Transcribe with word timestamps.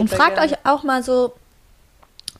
Und 0.00 0.08
fragt 0.08 0.38
euch 0.38 0.54
auch 0.64 0.82
mal 0.82 1.02
so, 1.02 1.34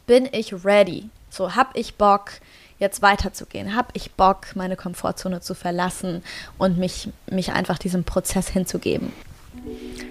bin 0.07 0.27
ich 0.33 0.65
ready? 0.65 1.10
So, 1.29 1.55
hab 1.55 1.77
ich 1.77 1.97
Bock, 1.97 2.31
jetzt 2.79 3.02
weiterzugehen? 3.02 3.77
Hab 3.77 3.90
ich 3.93 4.12
Bock, 4.12 4.46
meine 4.54 4.77
Komfortzone 4.77 5.42
zu 5.42 5.54
verlassen 5.54 6.24
und 6.56 6.78
mich, 6.78 7.10
mich 7.30 7.52
einfach 7.52 7.76
diesem 7.76 8.04
Prozess 8.04 8.48
hinzugeben? 8.48 9.12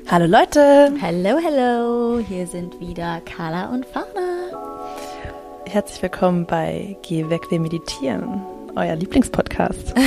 Hallo 0.07 0.27
Leute! 0.27 0.93
Hallo, 1.01 1.39
hallo! 1.43 2.19
Hier 2.19 2.45
sind 2.45 2.79
wieder 2.79 3.19
Carla 3.21 3.69
und 3.69 3.87
Fauna. 3.87 4.05
Herzlich 5.65 6.03
willkommen 6.03 6.45
bei 6.45 6.97
Geh 7.01 7.31
weg, 7.31 7.49
wir 7.49 7.59
meditieren 7.59 8.43
euer 8.75 8.95
Lieblingspodcast. 8.95 9.93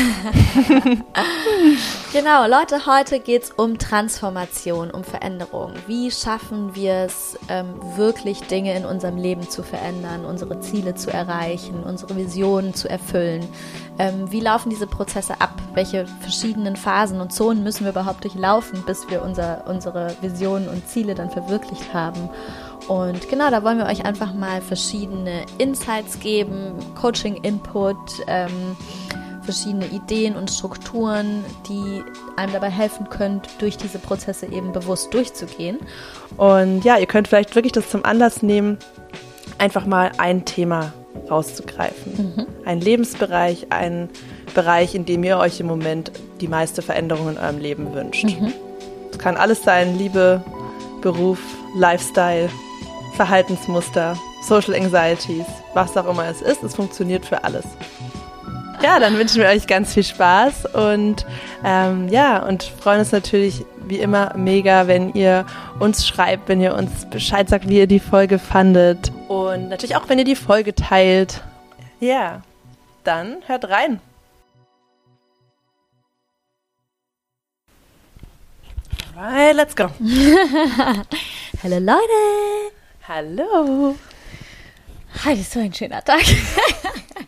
genau, 2.13 2.47
Leute, 2.47 2.87
heute 2.87 3.21
geht 3.21 3.45
es 3.45 3.51
um 3.51 3.79
Transformation, 3.79 4.91
um 4.91 5.05
Veränderung. 5.05 5.73
Wie 5.87 6.11
schaffen 6.11 6.75
wir 6.75 6.95
es, 7.07 7.39
ähm, 7.49 7.75
wirklich 7.97 8.41
Dinge 8.43 8.77
in 8.77 8.85
unserem 8.85 9.17
Leben 9.17 9.49
zu 9.49 9.63
verändern, 9.63 10.25
unsere 10.25 10.61
Ziele 10.61 10.95
zu 10.95 11.13
erreichen, 11.13 11.83
unsere 11.83 12.17
Visionen 12.17 12.75
zu 12.75 12.89
erfüllen? 12.89 13.47
Ähm, 13.99 14.31
wie 14.31 14.41
laufen 14.41 14.71
diese 14.71 14.87
Prozesse 14.87 15.41
ab? 15.41 15.55
Welche 15.75 16.07
verschiedenen 16.21 16.77
Phasen 16.77 17.21
und 17.21 17.33
Zonen 17.33 17.63
müssen 17.63 17.85
wir 17.85 17.91
überhaupt 17.91 18.25
durchlaufen, 18.25 18.83
bis 18.87 19.09
wir 19.11 19.23
unser, 19.23 19.65
unsere 19.67 20.15
Visionen 20.21 20.69
und 20.69 20.89
Ziele 20.89 21.15
dann 21.15 21.31
verwirklicht 21.31 21.93
haben? 21.93 22.29
Und 22.89 23.29
genau, 23.29 23.51
da 23.51 23.63
wollen 23.63 23.79
wir 23.79 23.87
euch 23.87 24.05
einfach 24.05 24.35
mal 24.35 24.61
verschiedene 24.61 25.45
Insights 25.59 26.19
geben, 26.19 26.75
Coaching-Input, 27.01 27.97
ähm, 28.27 28.77
verschiedene 29.43 29.87
Ideen 29.87 30.37
und 30.37 30.51
Strukturen, 30.51 31.45
die 31.69 32.03
einem 32.37 32.53
dabei 32.53 32.71
helfen 32.71 33.09
können, 33.09 33.43
durch 33.59 33.77
diese 33.77 33.99
Prozesse 33.99 34.47
eben 34.47 34.73
bewusst 34.73 35.13
durchzugehen. 35.13 35.79
Und 36.37 36.85
ja, 36.85 36.97
ihr 36.99 37.07
könnt 37.07 37.29
vielleicht 37.29 37.55
wirklich 37.55 37.73
das 37.73 37.91
zum 37.91 38.05
Anlass 38.05 38.43
nehmen, 38.43 38.79
einfach 39.59 39.87
mal 39.87 40.13
ein 40.19 40.45
Thema 40.45 40.93
rauszugreifen. 41.31 42.35
Mhm. 42.37 42.47
Ein 42.65 42.81
Lebensbereich, 42.81 43.67
ein 43.71 44.09
Bereich, 44.55 44.95
in 44.95 45.05
dem 45.05 45.25
ihr 45.25 45.39
euch 45.39 45.61
im 45.61 45.67
Moment 45.67 46.13
die 46.41 46.49
meiste 46.49 46.83
Veränderung 46.83 47.31
in 47.31 47.39
eurem 47.39 47.59
Leben 47.59 47.95
wünscht. 47.95 48.25
Es 48.25 48.39
mhm. 48.41 48.53
kann 49.19 49.37
alles 49.37 49.63
sein, 49.63 49.97
Liebe, 49.99 50.43
Beruf, 51.01 51.39
Lifestyle, 51.77 52.49
Verhaltensmuster, 53.15 54.17
Social 54.43 54.75
Anxieties, 54.75 55.47
was 55.75 55.97
auch 55.97 56.07
immer 56.07 56.27
es 56.27 56.43
ist. 56.43 56.63
Es 56.63 56.75
funktioniert 56.75 57.25
für 57.25 57.45
alles. 57.45 57.65
Ja, 58.83 58.99
dann 58.99 59.17
wünschen 59.17 59.41
wir 59.41 59.49
euch 59.49 59.67
ganz 59.69 59.95
viel 59.95 60.03
Spaß 60.03 60.75
und 60.75 61.25
ähm, 61.65 62.09
ja, 62.09 62.45
und 62.45 62.65
freuen 62.65 62.99
uns 62.99 63.13
natürlich 63.13 63.65
wie 63.87 63.99
immer 64.01 64.33
mega, 64.37 64.89
wenn 64.89 65.13
ihr 65.15 65.47
uns 65.79 66.07
schreibt, 66.07 66.49
wenn 66.49 66.61
ihr 66.61 66.75
uns 66.75 67.09
Bescheid 67.09 67.49
sagt, 67.49 67.69
wie 67.69 67.79
ihr 67.79 67.87
die 67.87 68.01
Folge 68.01 68.41
fandet 68.41 69.13
und 69.29 69.69
natürlich 69.69 69.95
auch, 69.95 70.09
wenn 70.09 70.19
ihr 70.19 70.25
die 70.25 70.35
Folge 70.35 70.75
teilt. 70.75 71.43
Ja, 72.01 72.43
dann 73.05 73.37
hört 73.47 73.69
rein. 73.69 74.01
Alright, 79.17 79.55
let's 79.55 79.77
go. 79.77 79.85
Hallo 81.63 81.79
Leute. 81.79 82.82
Hallo. 83.15 83.95
Hi, 85.23 85.35
ist 85.35 85.53
so 85.53 85.61
ein 85.61 85.75
schöner 85.75 86.03
Tag. 86.03 86.23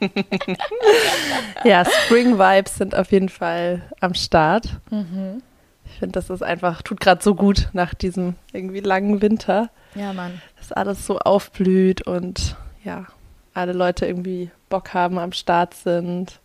ja, 1.64 1.84
Spring 1.84 2.38
Vibes 2.38 2.76
sind 2.76 2.94
auf 2.94 3.12
jeden 3.12 3.28
Fall 3.28 3.82
am 4.00 4.14
Start. 4.14 4.80
Mhm. 4.88 5.42
Ich 5.84 5.98
finde, 5.98 6.12
das 6.12 6.30
ist 6.30 6.42
einfach, 6.42 6.80
tut 6.80 7.00
gerade 7.00 7.22
so 7.22 7.34
gut 7.34 7.68
nach 7.74 7.92
diesem 7.92 8.34
irgendwie 8.54 8.80
langen 8.80 9.20
Winter. 9.20 9.68
Ja, 9.94 10.14
Mann. 10.14 10.40
Dass 10.56 10.72
alles 10.72 11.04
so 11.04 11.18
aufblüht 11.18 12.06
und 12.06 12.56
ja, 12.82 13.04
alle 13.52 13.74
Leute 13.74 14.06
irgendwie 14.06 14.50
Bock 14.70 14.94
haben, 14.94 15.18
am 15.18 15.32
Start 15.32 15.74
sind. 15.74 16.40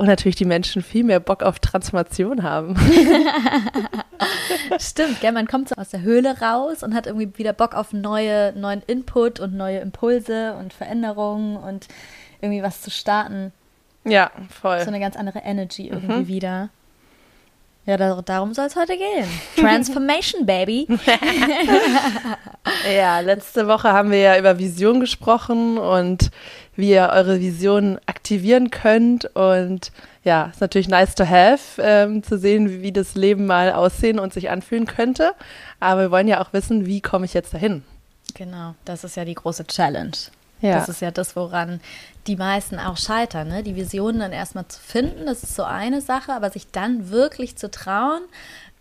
Und 0.00 0.06
natürlich 0.06 0.36
die 0.36 0.46
Menschen 0.46 0.80
viel 0.80 1.04
mehr 1.04 1.20
Bock 1.20 1.42
auf 1.42 1.58
Transformation 1.58 2.42
haben. 2.42 2.74
Stimmt, 4.80 5.20
gell? 5.20 5.32
man 5.32 5.46
kommt 5.46 5.68
so 5.68 5.74
aus 5.74 5.90
der 5.90 6.00
Höhle 6.00 6.40
raus 6.40 6.82
und 6.82 6.94
hat 6.94 7.06
irgendwie 7.06 7.36
wieder 7.36 7.52
Bock 7.52 7.74
auf 7.74 7.92
neue, 7.92 8.58
neuen 8.58 8.80
Input 8.86 9.40
und 9.40 9.54
neue 9.54 9.80
Impulse 9.80 10.56
und 10.58 10.72
Veränderungen 10.72 11.58
und 11.58 11.88
irgendwie 12.40 12.62
was 12.62 12.80
zu 12.80 12.90
starten. 12.90 13.52
Ja, 14.04 14.30
voll. 14.48 14.80
So 14.80 14.86
eine 14.86 15.00
ganz 15.00 15.16
andere 15.16 15.40
Energy 15.40 15.88
irgendwie 15.88 16.20
mhm. 16.20 16.28
wieder. 16.28 16.70
Ja, 17.84 17.98
da, 17.98 18.22
darum 18.22 18.54
soll 18.54 18.66
es 18.66 18.76
heute 18.76 18.96
gehen. 18.96 19.28
Transformation, 19.56 20.46
Baby. 20.46 20.86
ja, 22.96 23.20
letzte 23.20 23.68
Woche 23.68 23.92
haben 23.92 24.10
wir 24.10 24.18
ja 24.18 24.38
über 24.38 24.58
Vision 24.58 25.00
gesprochen 25.00 25.76
und 25.76 26.30
wie 26.80 26.90
ihr 26.90 27.10
eure 27.12 27.40
Vision 27.40 27.98
aktivieren 28.06 28.70
könnt. 28.70 29.24
Und 29.36 29.92
ja, 30.24 30.46
ist 30.46 30.60
natürlich 30.60 30.88
nice 30.88 31.14
to 31.14 31.26
have, 31.26 31.80
ähm, 31.82 32.22
zu 32.22 32.38
sehen, 32.38 32.68
wie, 32.68 32.82
wie 32.82 32.92
das 32.92 33.14
Leben 33.14 33.46
mal 33.46 33.72
aussehen 33.72 34.18
und 34.18 34.32
sich 34.32 34.50
anfühlen 34.50 34.86
könnte. 34.86 35.32
Aber 35.78 36.02
wir 36.02 36.10
wollen 36.10 36.28
ja 36.28 36.42
auch 36.42 36.52
wissen, 36.52 36.86
wie 36.86 37.00
komme 37.00 37.24
ich 37.24 37.34
jetzt 37.34 37.54
dahin? 37.54 37.82
Genau, 38.34 38.74
das 38.84 39.04
ist 39.04 39.16
ja 39.16 39.24
die 39.24 39.34
große 39.34 39.66
Challenge. 39.66 40.12
Ja. 40.60 40.74
Das 40.74 40.88
ist 40.88 41.00
ja 41.00 41.10
das, 41.10 41.36
woran 41.36 41.80
die 42.26 42.36
meisten 42.36 42.78
auch 42.78 42.98
scheitern. 42.98 43.48
Ne? 43.48 43.62
Die 43.62 43.76
Visionen 43.76 44.20
dann 44.20 44.32
erstmal 44.32 44.68
zu 44.68 44.78
finden, 44.80 45.26
das 45.26 45.42
ist 45.42 45.56
so 45.56 45.64
eine 45.64 46.00
Sache, 46.00 46.32
aber 46.32 46.50
sich 46.50 46.70
dann 46.70 47.10
wirklich 47.10 47.56
zu 47.56 47.70
trauen, 47.70 48.20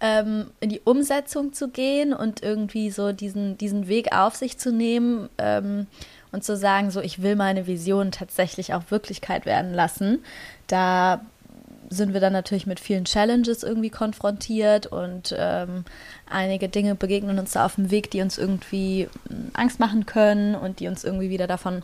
ähm, 0.01 0.51
in 0.59 0.69
die 0.69 0.81
Umsetzung 0.81 1.53
zu 1.53 1.69
gehen 1.69 2.13
und 2.13 2.41
irgendwie 2.41 2.89
so 2.89 3.11
diesen, 3.11 3.57
diesen 3.57 3.87
Weg 3.87 4.15
auf 4.15 4.35
sich 4.35 4.57
zu 4.57 4.71
nehmen 4.71 5.29
ähm, 5.37 5.87
und 6.31 6.43
zu 6.43 6.55
sagen, 6.55 6.91
so 6.91 7.01
ich 7.01 7.21
will 7.21 7.35
meine 7.35 7.67
Vision 7.67 8.11
tatsächlich 8.11 8.73
auch 8.73 8.83
Wirklichkeit 8.89 9.45
werden 9.45 9.73
lassen. 9.73 10.23
Da 10.67 11.21
sind 11.89 12.13
wir 12.13 12.19
dann 12.19 12.33
natürlich 12.33 12.67
mit 12.67 12.79
vielen 12.79 13.05
Challenges 13.05 13.63
irgendwie 13.63 13.89
konfrontiert 13.89 14.85
und 14.87 15.35
ähm, 15.37 15.85
einige 16.29 16.69
Dinge 16.69 16.95
begegnen 16.95 17.39
uns 17.39 17.53
da 17.53 17.65
auf 17.65 17.75
dem 17.75 17.89
Weg, 17.89 18.11
die 18.11 18.21
uns 18.21 18.37
irgendwie 18.37 19.09
hm, 19.27 19.51
Angst 19.53 19.79
machen 19.79 20.05
können 20.05 20.55
und 20.55 20.79
die 20.79 20.87
uns 20.87 21.03
irgendwie 21.03 21.29
wieder 21.29 21.47
davon 21.47 21.81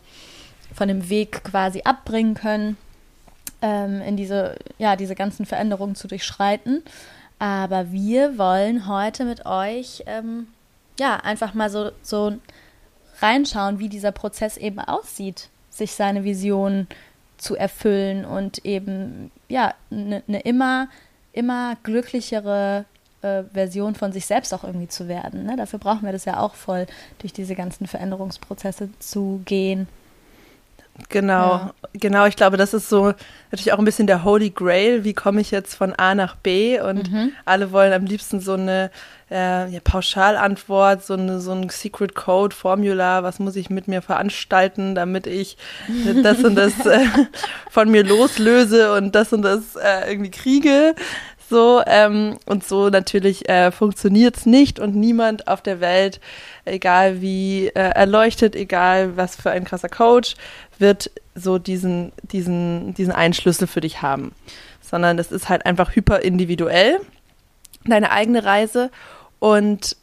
von 0.74 0.88
dem 0.88 1.10
Weg 1.10 1.42
quasi 1.44 1.82
abbringen 1.84 2.34
können, 2.34 2.76
ähm, 3.62 4.00
in 4.00 4.16
diese, 4.16 4.56
ja, 4.78 4.96
diese 4.96 5.14
ganzen 5.14 5.44
Veränderungen 5.44 5.96
zu 5.96 6.06
durchschreiten. 6.06 6.82
Aber 7.38 7.92
wir 7.92 8.38
wollen 8.38 8.88
heute 8.88 9.24
mit 9.24 9.44
euch 9.44 10.02
ähm, 10.06 10.46
ja 10.98 11.16
einfach 11.16 11.54
mal 11.54 11.70
so, 11.70 11.90
so 12.02 12.36
reinschauen, 13.20 13.78
wie 13.78 13.88
dieser 13.88 14.12
Prozess 14.12 14.56
eben 14.56 14.78
aussieht, 14.80 15.48
sich 15.70 15.92
seine 15.92 16.24
Vision 16.24 16.86
zu 17.36 17.54
erfüllen 17.54 18.24
und 18.24 18.64
eben 18.64 19.30
ja 19.48 19.74
eine 19.90 20.22
ne 20.26 20.40
immer 20.40 20.88
immer 21.32 21.76
glücklichere 21.82 22.86
äh, 23.20 23.42
Version 23.52 23.94
von 23.94 24.12
sich 24.12 24.24
selbst 24.24 24.54
auch 24.54 24.64
irgendwie 24.64 24.88
zu 24.88 25.06
werden. 25.06 25.44
Ne? 25.44 25.56
Dafür 25.56 25.78
brauchen 25.78 26.04
wir 26.04 26.12
das 26.12 26.24
ja 26.24 26.40
auch 26.40 26.54
voll, 26.54 26.86
durch 27.18 27.32
diese 27.32 27.54
ganzen 27.54 27.86
Veränderungsprozesse 27.86 28.88
zu 28.98 29.42
gehen. 29.44 29.86
Genau, 31.08 31.50
ja. 31.50 31.72
genau. 31.94 32.26
Ich 32.26 32.36
glaube, 32.36 32.56
das 32.56 32.74
ist 32.74 32.88
so 32.88 33.12
natürlich 33.50 33.72
auch 33.72 33.78
ein 33.78 33.84
bisschen 33.84 34.06
der 34.06 34.24
Holy 34.24 34.50
Grail. 34.50 35.04
Wie 35.04 35.14
komme 35.14 35.40
ich 35.40 35.50
jetzt 35.50 35.74
von 35.74 35.94
A 35.94 36.14
nach 36.14 36.36
B? 36.36 36.80
Und 36.80 37.12
mhm. 37.12 37.32
alle 37.44 37.72
wollen 37.72 37.92
am 37.92 38.06
liebsten 38.06 38.40
so 38.40 38.54
eine 38.54 38.90
äh, 39.30 39.68
ja, 39.68 39.80
Pauschalantwort, 39.82 41.04
so, 41.04 41.14
eine, 41.14 41.40
so 41.40 41.52
ein 41.52 41.68
Secret 41.68 42.14
Code, 42.14 42.54
Formula. 42.54 43.22
Was 43.22 43.38
muss 43.38 43.56
ich 43.56 43.70
mit 43.70 43.88
mir 43.88 44.02
veranstalten, 44.02 44.94
damit 44.94 45.26
ich 45.26 45.56
das 46.22 46.42
und 46.42 46.54
das 46.54 46.86
äh, 46.86 47.06
von 47.70 47.90
mir 47.90 48.04
loslöse 48.04 48.94
und 48.94 49.14
das 49.14 49.32
und 49.32 49.42
das 49.42 49.76
äh, 49.76 50.10
irgendwie 50.10 50.30
kriege? 50.30 50.94
So, 51.48 51.80
ähm, 51.86 52.38
und 52.46 52.66
so 52.66 52.88
natürlich 52.88 53.48
äh, 53.48 53.70
funktioniert 53.70 54.36
es 54.36 54.46
nicht 54.46 54.80
und 54.80 54.96
niemand 54.96 55.46
auf 55.46 55.62
der 55.62 55.80
Welt, 55.80 56.20
egal 56.64 57.20
wie 57.20 57.68
äh, 57.68 57.70
erleuchtet, 57.72 58.56
egal 58.56 59.16
was 59.16 59.36
für 59.36 59.52
ein 59.52 59.64
krasser 59.64 59.88
Coach, 59.88 60.34
wird 60.78 61.10
so 61.34 61.58
diesen, 61.58 62.12
diesen, 62.22 62.94
diesen 62.94 63.12
Einschlüssel 63.12 63.66
für 63.66 63.80
dich 63.80 64.02
haben. 64.02 64.32
Sondern 64.80 65.18
es 65.18 65.32
ist 65.32 65.48
halt 65.48 65.66
einfach 65.66 65.94
hyper 65.94 66.20
individuell, 66.20 67.00
deine 67.84 68.10
eigene 68.10 68.44
Reise 68.44 68.90
und 69.38 69.96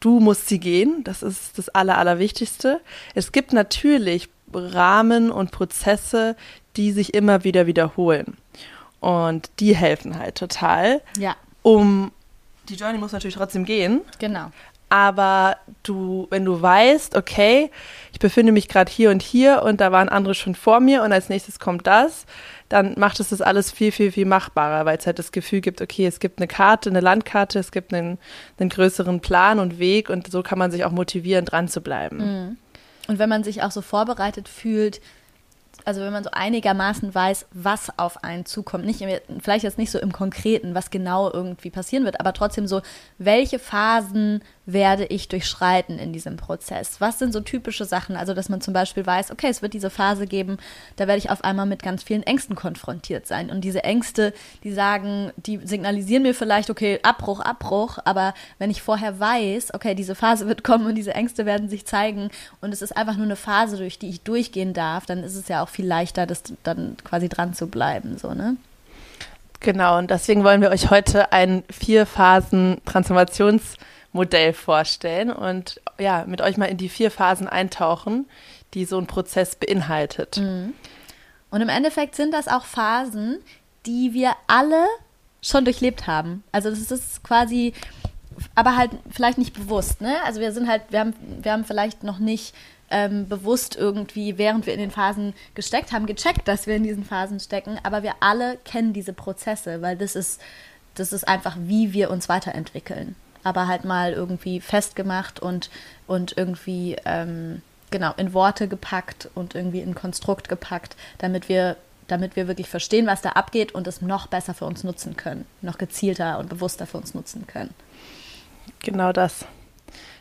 du 0.00 0.20
musst 0.20 0.48
sie 0.48 0.60
gehen. 0.60 1.02
Das 1.04 1.22
ist 1.22 1.58
das 1.58 1.68
Aller, 1.70 1.98
Allerwichtigste. 1.98 2.80
Es 3.14 3.32
gibt 3.32 3.52
natürlich 3.52 4.28
Rahmen 4.52 5.30
und 5.30 5.50
Prozesse, 5.50 6.36
die 6.76 6.92
sich 6.92 7.14
immer 7.14 7.44
wieder 7.44 7.66
wiederholen. 7.66 8.36
Und 9.00 9.50
die 9.60 9.76
helfen 9.76 10.18
halt 10.18 10.36
total. 10.36 11.02
Ja. 11.18 11.36
Um 11.62 12.12
die 12.68 12.74
Journey 12.74 12.98
muss 12.98 13.12
natürlich 13.12 13.36
trotzdem 13.36 13.64
gehen. 13.64 14.02
Genau. 14.18 14.50
Aber 14.90 15.56
du, 15.82 16.26
wenn 16.30 16.44
du 16.44 16.60
weißt, 16.60 17.14
okay, 17.14 17.70
ich 18.12 18.18
befinde 18.18 18.52
mich 18.52 18.68
gerade 18.68 18.90
hier 18.90 19.10
und 19.10 19.22
hier 19.22 19.62
und 19.62 19.80
da 19.80 19.92
waren 19.92 20.08
andere 20.08 20.34
schon 20.34 20.54
vor 20.54 20.80
mir 20.80 21.02
und 21.02 21.12
als 21.12 21.28
nächstes 21.28 21.58
kommt 21.58 21.86
das, 21.86 22.24
dann 22.68 22.94
macht 22.98 23.20
es 23.20 23.30
das 23.30 23.40
alles 23.40 23.70
viel, 23.70 23.92
viel, 23.92 24.12
viel 24.12 24.26
machbarer, 24.26 24.86
weil 24.86 24.98
es 24.98 25.06
halt 25.06 25.18
das 25.18 25.32
Gefühl 25.32 25.60
gibt, 25.60 25.80
okay, 25.80 26.06
es 26.06 26.20
gibt 26.20 26.38
eine 26.38 26.48
Karte, 26.48 26.90
eine 26.90 27.00
Landkarte, 27.00 27.58
es 27.58 27.70
gibt 27.70 27.92
einen, 27.92 28.18
einen 28.58 28.70
größeren 28.70 29.20
Plan 29.20 29.58
und 29.58 29.78
Weg 29.78 30.10
und 30.10 30.30
so 30.30 30.42
kann 30.42 30.58
man 30.58 30.70
sich 30.70 30.84
auch 30.84 30.92
motivieren, 30.92 31.44
dran 31.44 31.68
zu 31.68 31.80
bleiben. 31.80 32.16
Mhm. 32.18 32.56
Und 33.08 33.18
wenn 33.18 33.28
man 33.28 33.42
sich 33.42 33.62
auch 33.62 33.70
so 33.70 33.80
vorbereitet 33.80 34.48
fühlt, 34.48 35.00
also 35.88 36.02
wenn 36.02 36.12
man 36.12 36.22
so 36.22 36.28
einigermaßen 36.30 37.14
weiß, 37.14 37.46
was 37.50 37.98
auf 37.98 38.22
einen 38.22 38.44
zukommt, 38.44 38.84
nicht 38.84 39.02
vielleicht 39.40 39.64
jetzt 39.64 39.78
nicht 39.78 39.90
so 39.90 39.98
im 39.98 40.12
Konkreten, 40.12 40.74
was 40.74 40.90
genau 40.90 41.32
irgendwie 41.32 41.70
passieren 41.70 42.04
wird, 42.04 42.20
aber 42.20 42.34
trotzdem 42.34 42.66
so, 42.66 42.82
welche 43.16 43.58
Phasen 43.58 44.42
werde 44.66 45.06
ich 45.06 45.28
durchschreiten 45.28 45.98
in 45.98 46.12
diesem 46.12 46.36
Prozess? 46.36 47.00
Was 47.00 47.18
sind 47.18 47.32
so 47.32 47.40
typische 47.40 47.86
Sachen? 47.86 48.16
Also, 48.16 48.34
dass 48.34 48.50
man 48.50 48.60
zum 48.60 48.74
Beispiel 48.74 49.06
weiß, 49.06 49.30
okay, 49.30 49.46
es 49.48 49.62
wird 49.62 49.72
diese 49.72 49.88
Phase 49.88 50.26
geben, 50.26 50.58
da 50.96 51.06
werde 51.06 51.16
ich 51.20 51.30
auf 51.30 51.42
einmal 51.42 51.64
mit 51.64 51.82
ganz 51.82 52.02
vielen 52.02 52.22
Ängsten 52.22 52.54
konfrontiert 52.54 53.26
sein. 53.26 53.48
Und 53.48 53.62
diese 53.62 53.82
Ängste, 53.82 54.34
die 54.64 54.72
sagen, 54.72 55.32
die 55.38 55.56
signalisieren 55.64 56.22
mir 56.22 56.34
vielleicht, 56.34 56.68
okay, 56.68 57.00
Abbruch, 57.02 57.40
Abbruch, 57.40 57.96
aber 58.04 58.34
wenn 58.58 58.70
ich 58.70 58.82
vorher 58.82 59.18
weiß, 59.18 59.72
okay, 59.72 59.94
diese 59.94 60.14
Phase 60.14 60.46
wird 60.46 60.64
kommen 60.64 60.84
und 60.84 60.96
diese 60.96 61.14
Ängste 61.14 61.46
werden 61.46 61.70
sich 61.70 61.86
zeigen 61.86 62.28
und 62.60 62.74
es 62.74 62.82
ist 62.82 62.94
einfach 62.94 63.16
nur 63.16 63.24
eine 63.24 63.36
Phase, 63.36 63.78
durch 63.78 63.98
die 63.98 64.10
ich 64.10 64.20
durchgehen 64.20 64.74
darf, 64.74 65.06
dann 65.06 65.24
ist 65.24 65.34
es 65.34 65.48
ja 65.48 65.62
auch 65.62 65.70
viel 65.70 65.77
leichter, 65.82 66.26
das 66.26 66.42
dann 66.62 66.96
quasi 67.04 67.28
dran 67.28 67.54
zu 67.54 67.68
bleiben, 67.68 68.18
so, 68.18 68.34
ne? 68.34 68.56
Genau, 69.60 69.98
und 69.98 70.10
deswegen 70.10 70.44
wollen 70.44 70.60
wir 70.60 70.70
euch 70.70 70.90
heute 70.90 71.32
ein 71.32 71.64
vier 71.70 72.06
Phasen 72.06 72.80
Transformations 72.84 73.76
Modell 74.12 74.52
vorstellen 74.52 75.30
und 75.30 75.80
ja, 75.98 76.24
mit 76.26 76.40
euch 76.40 76.56
mal 76.56 76.66
in 76.66 76.76
die 76.76 76.88
vier 76.88 77.10
Phasen 77.10 77.48
eintauchen, 77.48 78.26
die 78.74 78.84
so 78.84 78.98
ein 78.98 79.06
Prozess 79.06 79.56
beinhaltet. 79.56 80.38
Mhm. 80.38 80.74
Und 81.50 81.60
im 81.60 81.68
Endeffekt 81.68 82.14
sind 82.14 82.32
das 82.32 82.48
auch 82.48 82.64
Phasen, 82.64 83.38
die 83.86 84.12
wir 84.14 84.32
alle 84.46 84.86
schon 85.42 85.64
durchlebt 85.64 86.06
haben. 86.06 86.42
Also 86.52 86.70
das 86.70 86.90
ist 86.90 87.22
quasi, 87.22 87.72
aber 88.54 88.76
halt 88.76 88.92
vielleicht 89.10 89.38
nicht 89.38 89.54
bewusst, 89.54 90.00
ne? 90.00 90.16
Also 90.24 90.40
wir 90.40 90.52
sind 90.52 90.68
halt, 90.68 90.82
wir 90.90 91.00
haben, 91.00 91.14
wir 91.42 91.52
haben 91.52 91.64
vielleicht 91.64 92.02
noch 92.02 92.18
nicht 92.18 92.54
ähm, 92.90 93.28
bewusst 93.28 93.76
irgendwie, 93.76 94.38
während 94.38 94.66
wir 94.66 94.74
in 94.74 94.80
den 94.80 94.90
Phasen 94.90 95.34
gesteckt 95.54 95.92
haben, 95.92 96.06
gecheckt, 96.06 96.48
dass 96.48 96.66
wir 96.66 96.76
in 96.76 96.84
diesen 96.84 97.04
Phasen 97.04 97.40
stecken, 97.40 97.78
aber 97.82 98.02
wir 98.02 98.14
alle 98.20 98.58
kennen 98.64 98.92
diese 98.92 99.12
Prozesse, 99.12 99.82
weil 99.82 99.96
das 99.96 100.16
ist, 100.16 100.40
das 100.94 101.12
ist 101.12 101.26
einfach, 101.26 101.56
wie 101.58 101.92
wir 101.92 102.10
uns 102.10 102.28
weiterentwickeln 102.28 103.14
aber 103.44 103.66
halt 103.66 103.84
mal 103.84 104.12
irgendwie 104.12 104.60
festgemacht 104.60 105.40
und, 105.40 105.70
und 106.06 106.36
irgendwie 106.36 106.96
ähm, 107.04 107.62
genau 107.90 108.12
in 108.16 108.32
Worte 108.34 108.68
gepackt 108.68 109.28
und 109.34 109.54
irgendwie 109.54 109.80
in 109.80 109.94
Konstrukt 109.94 110.48
gepackt, 110.48 110.96
damit 111.18 111.48
wir 111.48 111.76
damit 112.06 112.36
wir 112.36 112.48
wirklich 112.48 112.70
verstehen, 112.70 113.06
was 113.06 113.20
da 113.20 113.32
abgeht 113.32 113.72
und 113.72 113.86
es 113.86 114.00
noch 114.00 114.28
besser 114.28 114.54
für 114.54 114.64
uns 114.64 114.82
nutzen 114.82 115.18
können, 115.18 115.44
noch 115.60 115.76
gezielter 115.76 116.38
und 116.38 116.48
bewusster 116.48 116.86
für 116.86 116.96
uns 116.96 117.12
nutzen 117.12 117.46
können. 117.46 117.74
Genau 118.80 119.12
das. 119.12 119.44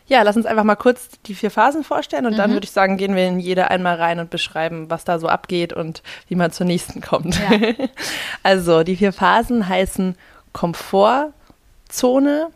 Ja, 0.08 0.22
lass 0.22 0.38
uns 0.38 0.46
einfach 0.46 0.64
mal 0.64 0.76
kurz 0.76 1.10
die 1.26 1.36
vier 1.36 1.52
Phasen 1.52 1.84
vorstellen 1.84 2.26
und 2.26 2.34
mhm. 2.34 2.38
dann 2.38 2.52
würde 2.54 2.64
ich 2.64 2.72
sagen, 2.72 2.98
gehen 2.98 3.16
wir 3.16 3.28
in 3.28 3.40
jede 3.40 3.70
einmal 3.70 3.96
rein 3.96 4.20
und 4.20 4.30
beschreiben, 4.30 4.90
was 4.90 5.04
da 5.04 5.20
so 5.20 5.28
abgeht 5.28 5.74
und 5.74 6.02
wie 6.28 6.36
man 6.36 6.52
zur 6.52 6.66
nächsten 6.66 7.02
kommt. 7.02 7.38
Ja. 7.38 7.74
also, 8.44 8.84
die 8.84 8.96
vier 8.96 9.12
Phasen 9.12 9.68
heißen 9.68 10.16
Komfortzone, 10.54 12.52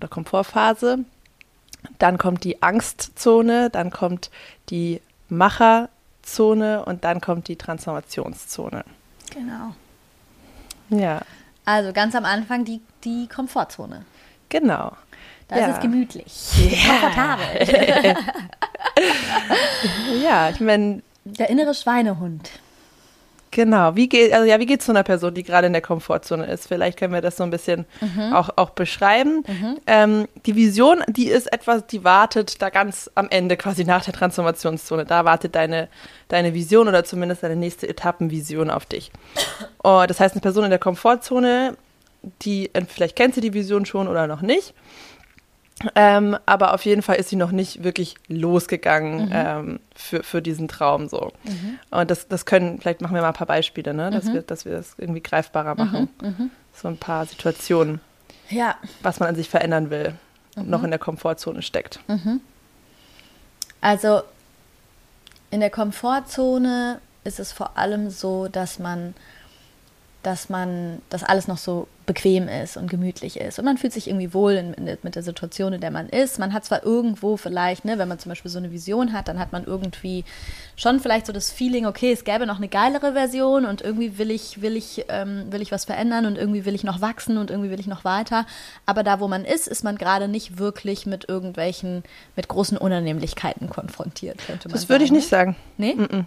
oder 0.00 0.08
Komfortphase. 0.08 1.04
Dann 1.98 2.18
kommt 2.18 2.44
die 2.44 2.62
Angstzone, 2.62 3.70
dann 3.70 3.90
kommt 3.90 4.30
die 4.70 5.00
Macherzone 5.28 6.84
und 6.84 7.04
dann 7.04 7.20
kommt 7.20 7.48
die 7.48 7.56
Transformationszone. 7.56 8.84
Genau. 9.32 9.74
Ja. 10.90 11.22
Also 11.64 11.92
ganz 11.92 12.14
am 12.14 12.24
Anfang 12.24 12.64
die, 12.64 12.80
die 13.04 13.28
Komfortzone. 13.28 14.04
Genau. 14.48 14.92
Da 15.50 15.58
ja. 15.58 15.66
ist 15.66 15.76
es 15.76 15.80
gemütlich. 15.80 16.32
Komfortabel. 16.86 17.44
ja, 20.22 20.50
ich 20.50 20.60
meine. 20.60 21.02
Der 21.24 21.50
innere 21.50 21.74
Schweinehund. 21.74 22.50
Genau, 23.52 23.96
wie 23.96 24.08
geht 24.08 24.32
also 24.32 24.46
ja, 24.46 24.60
wie 24.60 24.66
geht 24.66 24.78
es 24.78 24.86
zu 24.86 24.92
einer 24.92 25.02
Person, 25.02 25.34
die 25.34 25.42
gerade 25.42 25.66
in 25.66 25.72
der 25.72 25.82
Komfortzone 25.82 26.46
ist? 26.46 26.68
Vielleicht 26.68 26.96
können 26.96 27.12
wir 27.12 27.20
das 27.20 27.36
so 27.36 27.42
ein 27.42 27.50
bisschen 27.50 27.84
mhm. 28.00 28.32
auch, 28.32 28.50
auch 28.54 28.70
beschreiben. 28.70 29.42
Mhm. 29.46 29.78
Ähm, 29.88 30.28
die 30.46 30.54
Vision, 30.54 31.02
die 31.08 31.26
ist 31.26 31.52
etwas, 31.52 31.84
die 31.86 32.04
wartet 32.04 32.62
da 32.62 32.70
ganz 32.70 33.10
am 33.16 33.28
Ende, 33.28 33.56
quasi 33.56 33.84
nach 33.84 34.04
der 34.04 34.14
Transformationszone. 34.14 35.04
Da 35.04 35.24
wartet 35.24 35.56
deine, 35.56 35.88
deine 36.28 36.54
Vision 36.54 36.86
oder 36.86 37.02
zumindest 37.02 37.42
deine 37.42 37.56
nächste 37.56 37.88
Etappenvision 37.88 38.70
auf 38.70 38.86
dich. 38.86 39.10
Oh, 39.82 40.04
das 40.06 40.20
heißt, 40.20 40.34
eine 40.34 40.42
Person 40.42 40.62
in 40.62 40.70
der 40.70 40.78
Komfortzone, 40.78 41.76
die, 42.42 42.70
vielleicht 42.86 43.16
kennt 43.16 43.34
sie 43.34 43.40
die 43.40 43.52
Vision 43.52 43.84
schon 43.84 44.06
oder 44.06 44.28
noch 44.28 44.42
nicht. 44.42 44.74
Ähm, 45.94 46.36
aber 46.46 46.74
auf 46.74 46.84
jeden 46.84 47.02
Fall 47.02 47.16
ist 47.16 47.30
sie 47.30 47.36
noch 47.36 47.52
nicht 47.52 47.82
wirklich 47.82 48.16
losgegangen 48.28 49.26
mhm. 49.26 49.32
ähm, 49.32 49.80
für, 49.94 50.22
für 50.22 50.42
diesen 50.42 50.68
Traum 50.68 51.08
so. 51.08 51.32
Mhm. 51.44 51.78
Und 51.90 52.10
das, 52.10 52.28
das 52.28 52.44
können, 52.44 52.80
vielleicht 52.80 53.00
machen 53.00 53.14
wir 53.14 53.22
mal 53.22 53.28
ein 53.28 53.34
paar 53.34 53.46
Beispiele, 53.46 53.94
ne? 53.94 54.10
dass, 54.10 54.24
mhm. 54.24 54.34
wir, 54.34 54.42
dass 54.42 54.64
wir 54.64 54.72
das 54.72 54.94
irgendwie 54.98 55.22
greifbarer 55.22 55.74
machen. 55.74 56.08
Mhm. 56.20 56.28
Mhm. 56.28 56.50
So 56.74 56.88
ein 56.88 56.98
paar 56.98 57.24
Situationen, 57.26 58.00
ja. 58.50 58.76
was 59.02 59.20
man 59.20 59.30
an 59.30 59.34
sich 59.34 59.48
verändern 59.48 59.90
will 59.90 60.14
und 60.56 60.68
noch 60.68 60.82
in 60.82 60.90
der 60.90 60.98
Komfortzone 60.98 61.62
steckt. 61.62 62.00
Also 63.80 64.22
in 65.50 65.60
der 65.60 65.70
Komfortzone 65.70 67.00
ist 67.24 67.40
es 67.40 67.52
vor 67.52 67.76
allem 67.76 68.10
so, 68.10 68.48
dass 68.48 68.78
man 68.78 69.14
dass 70.22 70.48
man, 70.48 71.00
dass 71.08 71.22
alles 71.22 71.48
noch 71.48 71.58
so 71.58 71.86
bequem 72.04 72.48
ist 72.48 72.76
und 72.76 72.90
gemütlich 72.90 73.38
ist. 73.38 73.58
Und 73.58 73.64
man 73.64 73.78
fühlt 73.78 73.92
sich 73.92 74.08
irgendwie 74.08 74.34
wohl 74.34 74.54
in, 74.54 74.74
in, 74.74 74.98
mit 75.02 75.14
der 75.14 75.22
Situation, 75.22 75.72
in 75.72 75.80
der 75.80 75.92
man 75.92 76.08
ist. 76.08 76.38
Man 76.40 76.52
hat 76.52 76.64
zwar 76.64 76.82
irgendwo 76.84 77.36
vielleicht, 77.36 77.84
ne, 77.84 77.98
wenn 77.98 78.08
man 78.08 78.18
zum 78.18 78.30
Beispiel 78.30 78.50
so 78.50 78.58
eine 78.58 78.72
Vision 78.72 79.12
hat, 79.12 79.28
dann 79.28 79.38
hat 79.38 79.52
man 79.52 79.64
irgendwie 79.64 80.24
schon 80.76 80.98
vielleicht 80.98 81.26
so 81.26 81.32
das 81.32 81.50
Feeling, 81.52 81.86
okay, 81.86 82.10
es 82.12 82.24
gäbe 82.24 82.46
noch 82.46 82.56
eine 82.56 82.68
geilere 82.68 83.12
Version 83.12 83.64
und 83.64 83.80
irgendwie 83.80 84.18
will 84.18 84.30
ich, 84.30 84.60
will 84.60 84.76
ich, 84.76 85.04
ähm, 85.08 85.46
will 85.50 85.62
ich 85.62 85.70
was 85.70 85.84
verändern 85.84 86.26
und 86.26 86.36
irgendwie 86.36 86.64
will 86.64 86.74
ich 86.74 86.82
noch 86.84 87.00
wachsen 87.00 87.38
und 87.38 87.50
irgendwie 87.50 87.70
will 87.70 87.80
ich 87.80 87.86
noch 87.86 88.04
weiter. 88.04 88.44
Aber 88.86 89.04
da, 89.04 89.20
wo 89.20 89.28
man 89.28 89.44
ist, 89.44 89.68
ist 89.68 89.84
man 89.84 89.96
gerade 89.96 90.26
nicht 90.26 90.58
wirklich 90.58 91.06
mit 91.06 91.28
irgendwelchen, 91.28 92.02
mit 92.34 92.48
großen 92.48 92.76
Unannehmlichkeiten 92.76 93.70
konfrontiert, 93.70 94.38
könnte 94.46 94.68
man 94.68 94.74
Das 94.74 94.88
würde 94.88 95.04
ich 95.04 95.12
nicht 95.12 95.28
sagen. 95.28 95.54
Nee? 95.78 95.94
Mm 95.94 96.04
-mm. 96.04 96.24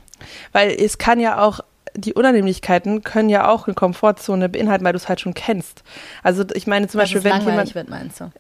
Weil 0.54 0.72
es 0.72 0.98
kann 0.98 1.20
ja 1.20 1.44
auch 1.44 1.60
die 1.96 2.14
Unannehmlichkeiten 2.14 3.04
können 3.04 3.30
ja 3.30 3.48
auch 3.48 3.68
eine 3.68 3.76
Komfortzone 3.76 4.50
beinhalten, 4.50 4.84
weil 4.84 4.94
du 4.94 4.98
es 4.98 5.10
halt 5.10 5.22
schon 5.22 5.34
kennst. 5.34 5.84
Also 6.24 6.44
ich 6.54 6.68
meine 6.68 6.88
zum 6.88 7.00
Beispiel, 7.00 7.24
wenn 7.24 7.42
jemand 7.42 7.76
wird, 7.76 7.90
meinst 7.90 8.22
du? 8.22 8.32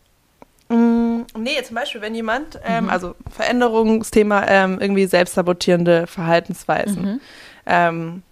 Mm, 0.73 1.25
nee, 1.37 1.61
zum 1.63 1.75
Beispiel, 1.75 2.01
wenn 2.01 2.15
jemand, 2.15 2.59
ähm, 2.65 2.85
mhm. 2.85 2.89
also 2.89 3.15
Veränderungsthema, 3.29 4.45
ähm, 4.47 4.79
irgendwie 4.79 5.05
selbstsabotierende 5.05 6.07
Verhaltensweisen. 6.07 7.01
Mhm. 7.03 7.21
Ähm, 7.65 8.23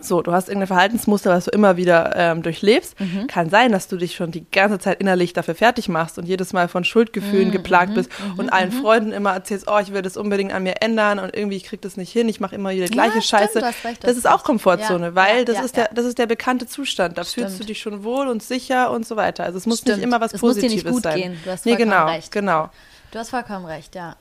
so, 0.00 0.22
du 0.22 0.32
hast 0.32 0.48
irgendein 0.48 0.66
Verhaltensmuster, 0.66 1.30
was 1.30 1.44
du 1.44 1.52
immer 1.52 1.76
wieder 1.76 2.14
ähm, 2.16 2.42
durchlebst. 2.42 2.98
Mhm. 2.98 3.28
Kann 3.28 3.48
sein, 3.48 3.70
dass 3.70 3.86
du 3.86 3.96
dich 3.96 4.16
schon 4.16 4.32
die 4.32 4.44
ganze 4.50 4.80
Zeit 4.80 5.00
innerlich 5.00 5.32
dafür 5.32 5.54
fertig 5.54 5.88
machst 5.88 6.18
und 6.18 6.26
jedes 6.26 6.52
Mal 6.52 6.66
von 6.66 6.82
Schuldgefühlen 6.82 7.48
mhm. 7.48 7.52
geplagt 7.52 7.90
mhm. 7.90 7.94
bist 7.94 8.10
mhm. 8.18 8.38
und 8.40 8.48
allen 8.50 8.74
mhm. 8.74 8.82
Freunden 8.82 9.12
immer 9.12 9.32
erzählst, 9.32 9.66
oh, 9.68 9.78
ich 9.78 9.92
will 9.92 10.02
das 10.02 10.16
unbedingt 10.16 10.52
an 10.52 10.64
mir 10.64 10.82
ändern 10.82 11.20
und 11.20 11.34
irgendwie 11.34 11.56
ich 11.56 11.64
krieg 11.64 11.80
das 11.80 11.96
nicht 11.96 12.10
hin, 12.10 12.28
ich 12.28 12.40
mache 12.40 12.56
immer 12.56 12.70
wieder 12.70 12.86
gleiche 12.86 13.16
ja, 13.16 13.22
Scheiße. 13.22 13.60
Stimmt, 13.60 13.84
recht, 13.84 14.04
das 14.04 14.16
ist 14.16 14.28
auch 14.28 14.42
Komfortzone, 14.42 15.06
ja, 15.06 15.14
weil 15.14 15.38
ja, 15.38 15.44
das 15.44 15.64
ist 15.64 15.76
der 15.76 15.88
das 15.92 16.04
ist 16.06 16.18
der 16.18 16.26
bekannte 16.26 16.66
Zustand. 16.66 17.16
Da 17.16 17.24
stimmt. 17.24 17.46
fühlst 17.46 17.60
du 17.60 17.64
dich 17.64 17.80
schon 17.80 18.02
wohl 18.02 18.26
und 18.26 18.42
sicher 18.42 18.90
und 18.90 19.06
so 19.06 19.14
weiter. 19.14 19.44
Also 19.44 19.58
es 19.58 19.66
muss 19.66 19.78
stimmt. 19.78 19.98
nicht 19.98 20.04
immer 20.04 20.20
was 20.20 20.34
es 20.34 20.40
Positives 20.40 20.72
muss 20.72 20.82
dir 20.82 20.86
nicht 20.86 20.94
gut 20.94 21.02
sein. 21.04 21.20
Gehen. 21.20 21.40
Du 21.44 21.50
hast 21.50 21.66
nee, 21.66 21.76
genau, 21.76 22.06
recht. 22.06 22.32
genau. 22.32 22.68
Du 23.12 23.18
hast 23.20 23.30
vollkommen 23.30 23.64
recht, 23.64 23.94
ja. 23.94 24.16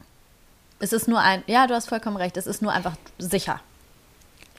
Es 0.79 0.93
ist 0.93 1.07
nur 1.07 1.19
ein, 1.19 1.43
ja, 1.47 1.65
du 1.65 1.73
hast 1.73 1.89
vollkommen 1.89 2.17
recht. 2.17 2.37
Es 2.37 2.45
ist 2.45 2.61
nur 2.61 2.71
einfach 2.71 2.93
sicher. 3.17 3.59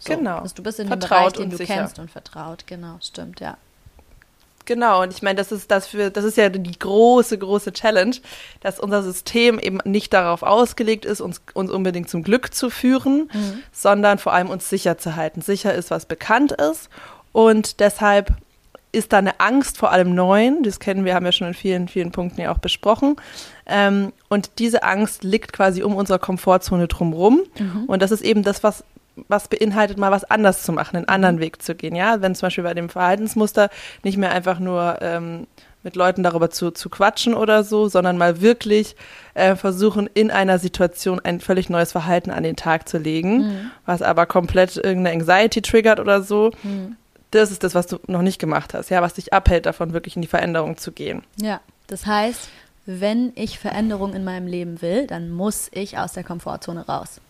So, 0.06 0.16
genau. 0.16 0.38
Also 0.38 0.54
du 0.56 0.62
bist 0.62 0.78
in 0.80 0.88
vertraut 0.88 1.10
dem 1.10 1.18
Bereich, 1.18 1.32
den 1.32 1.50
du 1.50 1.56
sicher. 1.56 1.74
kennst 1.74 1.98
und 1.98 2.10
vertraut. 2.10 2.66
Genau, 2.66 2.96
stimmt, 3.00 3.40
ja. 3.40 3.56
Genau, 4.66 5.02
und 5.02 5.12
ich 5.12 5.22
meine, 5.22 5.36
das 5.36 5.52
ist 5.52 5.70
das 5.70 5.86
für, 5.86 6.10
das 6.10 6.24
ist 6.24 6.38
ja 6.38 6.48
die 6.48 6.78
große, 6.78 7.36
große 7.36 7.72
Challenge, 7.72 8.16
dass 8.60 8.80
unser 8.80 9.02
System 9.02 9.58
eben 9.58 9.78
nicht 9.84 10.12
darauf 10.12 10.42
ausgelegt 10.42 11.04
ist, 11.04 11.20
uns, 11.20 11.42
uns 11.52 11.70
unbedingt 11.70 12.08
zum 12.08 12.22
Glück 12.22 12.54
zu 12.54 12.70
führen, 12.70 13.28
mhm. 13.32 13.62
sondern 13.72 14.18
vor 14.18 14.32
allem 14.32 14.48
uns 14.48 14.70
sicher 14.70 14.96
zu 14.96 15.16
halten. 15.16 15.42
Sicher 15.42 15.74
ist, 15.74 15.90
was 15.90 16.06
bekannt 16.06 16.52
ist. 16.52 16.88
Und 17.32 17.80
deshalb 17.80 18.32
ist 18.92 19.12
da 19.12 19.18
eine 19.18 19.40
Angst 19.40 19.76
vor 19.76 19.90
allem 19.90 20.14
Neuen. 20.14 20.62
Das 20.62 20.78
kennen 20.78 21.04
wir, 21.04 21.14
haben 21.14 21.24
wir 21.24 21.32
schon 21.32 21.48
in 21.48 21.54
vielen, 21.54 21.88
vielen 21.88 22.12
Punkten 22.12 22.40
ja 22.40 22.52
auch 22.52 22.58
besprochen. 22.58 23.16
Ähm, 23.66 24.12
und 24.28 24.58
diese 24.58 24.82
Angst 24.82 25.24
liegt 25.24 25.52
quasi 25.52 25.82
um 25.82 25.94
unsere 25.94 26.18
Komfortzone 26.18 26.88
drumherum. 26.88 27.42
Mhm. 27.58 27.84
Und 27.86 28.00
das 28.00 28.12
ist 28.12 28.22
eben 28.22 28.42
das, 28.42 28.62
was 28.62 28.84
was 29.28 29.48
beinhaltet, 29.48 29.98
mal 29.98 30.10
was 30.10 30.24
anders 30.24 30.62
zu 30.62 30.72
machen, 30.72 30.96
einen 30.96 31.08
anderen 31.08 31.40
Weg 31.40 31.62
zu 31.62 31.74
gehen. 31.74 31.94
Ja, 31.94 32.20
wenn 32.20 32.34
zum 32.34 32.46
Beispiel 32.46 32.64
bei 32.64 32.74
dem 32.74 32.88
Verhaltensmuster 32.88 33.70
nicht 34.02 34.18
mehr 34.18 34.32
einfach 34.32 34.58
nur 34.58 34.98
ähm, 35.00 35.46
mit 35.84 35.96
Leuten 35.96 36.22
darüber 36.22 36.50
zu, 36.50 36.70
zu 36.70 36.88
quatschen 36.88 37.34
oder 37.34 37.62
so, 37.62 37.88
sondern 37.88 38.16
mal 38.16 38.40
wirklich 38.40 38.96
äh, 39.34 39.54
versuchen, 39.54 40.08
in 40.12 40.30
einer 40.30 40.58
Situation 40.58 41.20
ein 41.20 41.40
völlig 41.40 41.68
neues 41.68 41.92
Verhalten 41.92 42.30
an 42.30 42.42
den 42.42 42.56
Tag 42.56 42.88
zu 42.88 42.98
legen, 42.98 43.38
mhm. 43.38 43.70
was 43.84 44.02
aber 44.02 44.26
komplett 44.26 44.76
irgendeine 44.76 45.12
Anxiety 45.12 45.62
triggert 45.62 46.00
oder 46.00 46.22
so. 46.22 46.50
Mhm. 46.62 46.96
Das 47.30 47.50
ist 47.50 47.64
das, 47.64 47.74
was 47.74 47.86
du 47.86 47.98
noch 48.06 48.22
nicht 48.22 48.38
gemacht 48.38 48.74
hast, 48.74 48.90
ja, 48.90 49.02
was 49.02 49.14
dich 49.14 49.32
abhält 49.32 49.66
davon, 49.66 49.92
wirklich 49.92 50.16
in 50.16 50.22
die 50.22 50.28
Veränderung 50.28 50.76
zu 50.76 50.92
gehen. 50.92 51.22
Ja, 51.36 51.60
das 51.86 52.06
heißt, 52.06 52.48
wenn 52.86 53.32
ich 53.34 53.58
Veränderung 53.58 54.14
in 54.14 54.24
meinem 54.24 54.46
Leben 54.46 54.82
will, 54.82 55.06
dann 55.06 55.30
muss 55.30 55.68
ich 55.72 55.98
aus 55.98 56.12
der 56.12 56.24
Komfortzone 56.24 56.86
raus. 56.86 57.20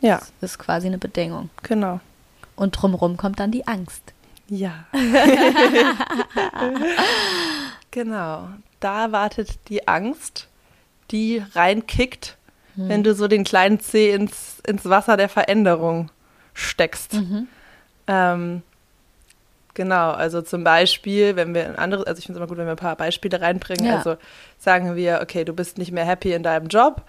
Ja. 0.00 0.20
Das 0.40 0.52
ist 0.52 0.58
quasi 0.58 0.86
eine 0.86 0.98
Bedingung. 0.98 1.50
Genau. 1.62 2.00
Und 2.56 2.72
drumherum 2.72 3.16
kommt 3.16 3.40
dann 3.40 3.50
die 3.50 3.66
Angst. 3.66 4.12
Ja. 4.48 4.84
genau. 7.90 8.48
Da 8.80 9.12
wartet 9.12 9.58
die 9.68 9.86
Angst, 9.86 10.48
die 11.10 11.42
reinkickt, 11.54 12.36
hm. 12.74 12.88
wenn 12.88 13.04
du 13.04 13.14
so 13.14 13.28
den 13.28 13.44
kleinen 13.44 13.80
Zeh 13.80 14.10
ins, 14.10 14.60
ins 14.66 14.84
Wasser 14.84 15.16
der 15.16 15.28
Veränderung 15.28 16.10
steckst. 16.52 17.14
Mhm. 17.14 17.48
Ähm, 18.06 18.62
genau, 19.74 20.10
also 20.10 20.42
zum 20.42 20.64
Beispiel, 20.64 21.36
wenn 21.36 21.54
wir 21.54 21.66
ein 21.66 21.76
anderes, 21.76 22.06
also 22.06 22.18
ich 22.18 22.26
finde 22.26 22.38
es 22.38 22.42
immer 22.42 22.48
gut, 22.48 22.58
wenn 22.58 22.66
wir 22.66 22.72
ein 22.72 22.76
paar 22.76 22.96
Beispiele 22.96 23.40
reinbringen. 23.40 23.86
Ja. 23.86 23.98
Also 23.98 24.16
sagen 24.58 24.96
wir, 24.96 25.20
okay, 25.22 25.44
du 25.44 25.52
bist 25.52 25.78
nicht 25.78 25.92
mehr 25.92 26.04
happy 26.04 26.32
in 26.32 26.42
deinem 26.42 26.68
Job. 26.68 27.02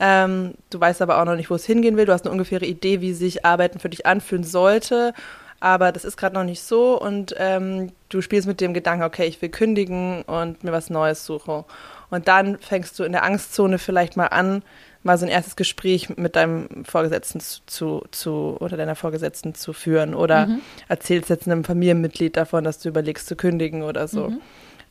Ähm, 0.00 0.54
du 0.70 0.80
weißt 0.80 1.02
aber 1.02 1.20
auch 1.20 1.24
noch 1.24 1.36
nicht, 1.36 1.50
wo 1.50 1.54
es 1.54 1.64
hingehen 1.64 1.96
will. 1.96 2.06
Du 2.06 2.12
hast 2.12 2.24
eine 2.24 2.32
ungefähre 2.32 2.66
Idee, 2.66 3.00
wie 3.00 3.12
sich 3.12 3.44
Arbeiten 3.44 3.78
für 3.78 3.88
dich 3.88 4.06
anfühlen 4.06 4.44
sollte 4.44 5.12
aber 5.60 5.92
das 5.92 6.04
ist 6.04 6.16
gerade 6.16 6.36
noch 6.36 6.44
nicht 6.44 6.62
so 6.62 7.00
und 7.00 7.34
ähm, 7.36 7.90
du 8.08 8.20
spielst 8.20 8.46
mit 8.46 8.60
dem 8.60 8.74
Gedanken, 8.74 9.04
okay, 9.04 9.26
ich 9.26 9.42
will 9.42 9.48
kündigen 9.48 10.22
und 10.22 10.62
mir 10.62 10.72
was 10.72 10.88
Neues 10.88 11.24
suchen. 11.26 11.64
Und 12.10 12.28
dann 12.28 12.58
fängst 12.58 12.98
du 12.98 13.04
in 13.04 13.12
der 13.12 13.24
Angstzone 13.24 13.78
vielleicht 13.78 14.16
mal 14.16 14.26
an, 14.26 14.62
mal 15.02 15.18
so 15.18 15.26
ein 15.26 15.30
erstes 15.30 15.56
Gespräch 15.56 16.16
mit 16.16 16.36
deinem 16.36 16.84
Vorgesetzten 16.84 17.40
zu, 17.40 18.04
zu 18.10 18.56
oder 18.60 18.76
deiner 18.76 18.94
Vorgesetzten 18.94 19.54
zu 19.54 19.72
führen 19.72 20.14
oder 20.14 20.46
mhm. 20.46 20.60
erzählst 20.86 21.28
jetzt 21.28 21.46
einem 21.46 21.64
Familienmitglied 21.64 22.36
davon, 22.36 22.64
dass 22.64 22.78
du 22.78 22.88
überlegst 22.88 23.26
zu 23.26 23.34
kündigen 23.34 23.82
oder 23.82 24.06
so. 24.06 24.30
Mhm. 24.30 24.40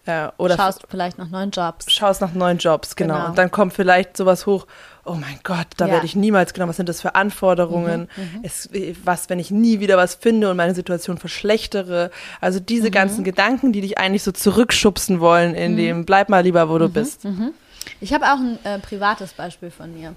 Ja, 0.05 0.31
oder 0.37 0.55
schaust 0.55 0.85
vielleicht 0.89 1.17
nach 1.17 1.29
neuen 1.29 1.51
Jobs. 1.51 1.91
Schaust 1.91 2.21
nach 2.21 2.33
neuen 2.33 2.57
Jobs, 2.59 2.95
genau. 2.95 3.15
genau. 3.15 3.27
Und 3.27 3.37
dann 3.37 3.51
kommt 3.51 3.73
vielleicht 3.73 4.15
sowas 4.15 4.45
hoch, 4.45 4.65
oh 5.07 5.15
mein 5.15 5.39
Gott, 5.43 5.67
da 5.77 5.87
ja. 5.87 5.93
werde 5.93 6.05
ich 6.05 6.15
niemals 6.15 6.53
genommen. 6.53 6.69
Was 6.69 6.77
sind 6.77 6.89
das 6.89 7.01
für 7.01 7.15
Anforderungen? 7.15 8.09
Mhm, 8.15 8.23
mhm, 8.23 8.39
es, 8.43 8.69
was, 9.03 9.29
wenn 9.29 9.39
ich 9.39 9.51
nie 9.51 9.79
wieder 9.79 9.97
was 9.97 10.15
finde 10.15 10.49
und 10.49 10.57
meine 10.57 10.75
Situation 10.75 11.17
verschlechtere? 11.17 12.11
Also 12.41 12.59
diese 12.59 12.87
mhm. 12.87 12.91
ganzen 12.91 13.23
Gedanken, 13.23 13.71
die 13.71 13.81
dich 13.81 13.97
eigentlich 13.97 14.23
so 14.23 14.31
zurückschubsen 14.31 15.19
wollen 15.19 15.55
in 15.55 15.73
mhm. 15.73 15.77
dem, 15.77 16.05
bleib 16.05 16.29
mal 16.29 16.41
lieber, 16.41 16.69
wo 16.69 16.77
du 16.77 16.87
mhm, 16.87 16.93
bist. 16.93 17.25
Mhm. 17.25 17.53
Ich 18.01 18.13
habe 18.13 18.25
auch 18.25 18.37
ein 18.37 18.59
äh, 18.63 18.79
privates 18.79 19.33
Beispiel 19.33 19.71
von 19.71 19.93
mir. 19.93 20.15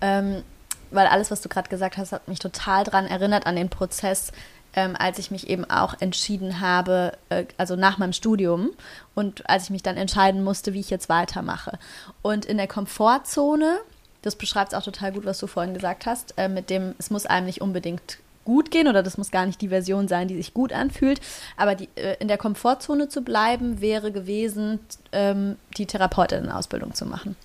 Ähm, 0.00 0.42
weil 0.90 1.06
alles, 1.06 1.30
was 1.30 1.40
du 1.42 1.48
gerade 1.48 1.68
gesagt 1.68 1.96
hast, 1.96 2.12
hat 2.12 2.28
mich 2.28 2.38
total 2.38 2.84
daran 2.84 3.06
erinnert 3.06 3.46
an 3.46 3.56
den 3.56 3.68
Prozess, 3.68 4.32
ähm, 4.74 4.96
als 4.98 5.18
ich 5.18 5.30
mich 5.30 5.48
eben 5.48 5.68
auch 5.68 5.94
entschieden 6.00 6.60
habe, 6.60 7.12
äh, 7.28 7.44
also 7.56 7.76
nach 7.76 7.98
meinem 7.98 8.12
Studium 8.12 8.70
und 9.14 9.48
als 9.48 9.64
ich 9.64 9.70
mich 9.70 9.82
dann 9.82 9.96
entscheiden 9.96 10.42
musste, 10.42 10.72
wie 10.72 10.80
ich 10.80 10.90
jetzt 10.90 11.08
weitermache. 11.08 11.78
Und 12.22 12.44
in 12.44 12.56
der 12.56 12.68
Komfortzone, 12.68 13.78
das 14.22 14.36
beschreibt 14.36 14.72
es 14.72 14.78
auch 14.78 14.82
total 14.82 15.12
gut, 15.12 15.24
was 15.24 15.38
du 15.38 15.46
vorhin 15.46 15.74
gesagt 15.74 16.06
hast, 16.06 16.34
äh, 16.36 16.48
mit 16.48 16.70
dem, 16.70 16.94
es 16.98 17.10
muss 17.10 17.26
einem 17.26 17.46
nicht 17.46 17.60
unbedingt 17.60 18.18
gut 18.44 18.70
gehen 18.70 18.88
oder 18.88 19.02
das 19.02 19.18
muss 19.18 19.30
gar 19.30 19.44
nicht 19.44 19.60
die 19.60 19.68
Version 19.68 20.08
sein, 20.08 20.26
die 20.26 20.36
sich 20.36 20.54
gut 20.54 20.72
anfühlt. 20.72 21.20
Aber 21.56 21.74
die, 21.74 21.88
äh, 21.96 22.16
in 22.18 22.28
der 22.28 22.38
Komfortzone 22.38 23.08
zu 23.08 23.22
bleiben, 23.22 23.80
wäre 23.80 24.10
gewesen, 24.10 24.80
ähm, 25.12 25.56
die 25.76 25.86
Therapeutin-Ausbildung 25.86 26.94
zu 26.94 27.04
machen 27.04 27.36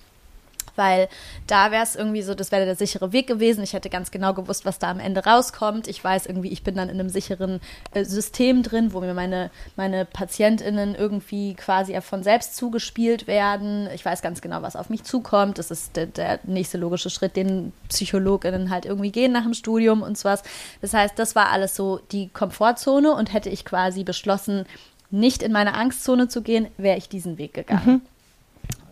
weil 0.76 1.08
da 1.46 1.70
wäre 1.70 1.82
es 1.82 1.96
irgendwie 1.96 2.22
so, 2.22 2.34
das 2.34 2.52
wäre 2.52 2.64
der 2.64 2.76
sichere 2.76 3.12
Weg 3.12 3.26
gewesen. 3.26 3.62
Ich 3.62 3.72
hätte 3.72 3.90
ganz 3.90 4.10
genau 4.10 4.34
gewusst, 4.34 4.64
was 4.64 4.78
da 4.78 4.90
am 4.90 5.00
Ende 5.00 5.24
rauskommt. 5.24 5.88
Ich 5.88 6.02
weiß 6.02 6.26
irgendwie, 6.26 6.50
ich 6.50 6.62
bin 6.62 6.76
dann 6.76 6.88
in 6.88 6.98
einem 6.98 7.08
sicheren 7.08 7.60
äh, 7.92 8.04
System 8.04 8.62
drin, 8.62 8.92
wo 8.92 9.00
mir 9.00 9.14
meine, 9.14 9.50
meine 9.76 10.04
PatientInnen 10.04 10.94
irgendwie 10.94 11.54
quasi 11.54 12.00
von 12.00 12.22
selbst 12.22 12.56
zugespielt 12.56 13.26
werden. 13.26 13.88
Ich 13.94 14.04
weiß 14.04 14.22
ganz 14.22 14.40
genau, 14.40 14.62
was 14.62 14.76
auf 14.76 14.90
mich 14.90 15.04
zukommt. 15.04 15.58
Das 15.58 15.70
ist 15.70 15.96
der, 15.96 16.06
der 16.06 16.40
nächste 16.44 16.78
logische 16.78 17.10
Schritt, 17.10 17.36
den 17.36 17.72
PsychologInnen 17.88 18.70
halt 18.70 18.86
irgendwie 18.86 19.12
gehen 19.12 19.32
nach 19.32 19.44
dem 19.44 19.54
Studium 19.54 20.02
und 20.02 20.18
sowas. 20.18 20.42
Das 20.80 20.94
heißt, 20.94 21.18
das 21.18 21.34
war 21.34 21.50
alles 21.50 21.76
so 21.76 22.00
die 22.12 22.28
Komfortzone 22.28 23.12
und 23.12 23.32
hätte 23.32 23.50
ich 23.50 23.64
quasi 23.64 24.04
beschlossen, 24.04 24.66
nicht 25.10 25.42
in 25.42 25.52
meine 25.52 25.74
Angstzone 25.74 26.28
zu 26.28 26.42
gehen, 26.42 26.66
wäre 26.76 26.98
ich 26.98 27.08
diesen 27.08 27.38
Weg 27.38 27.54
gegangen. 27.54 27.86
Mhm. 27.86 28.13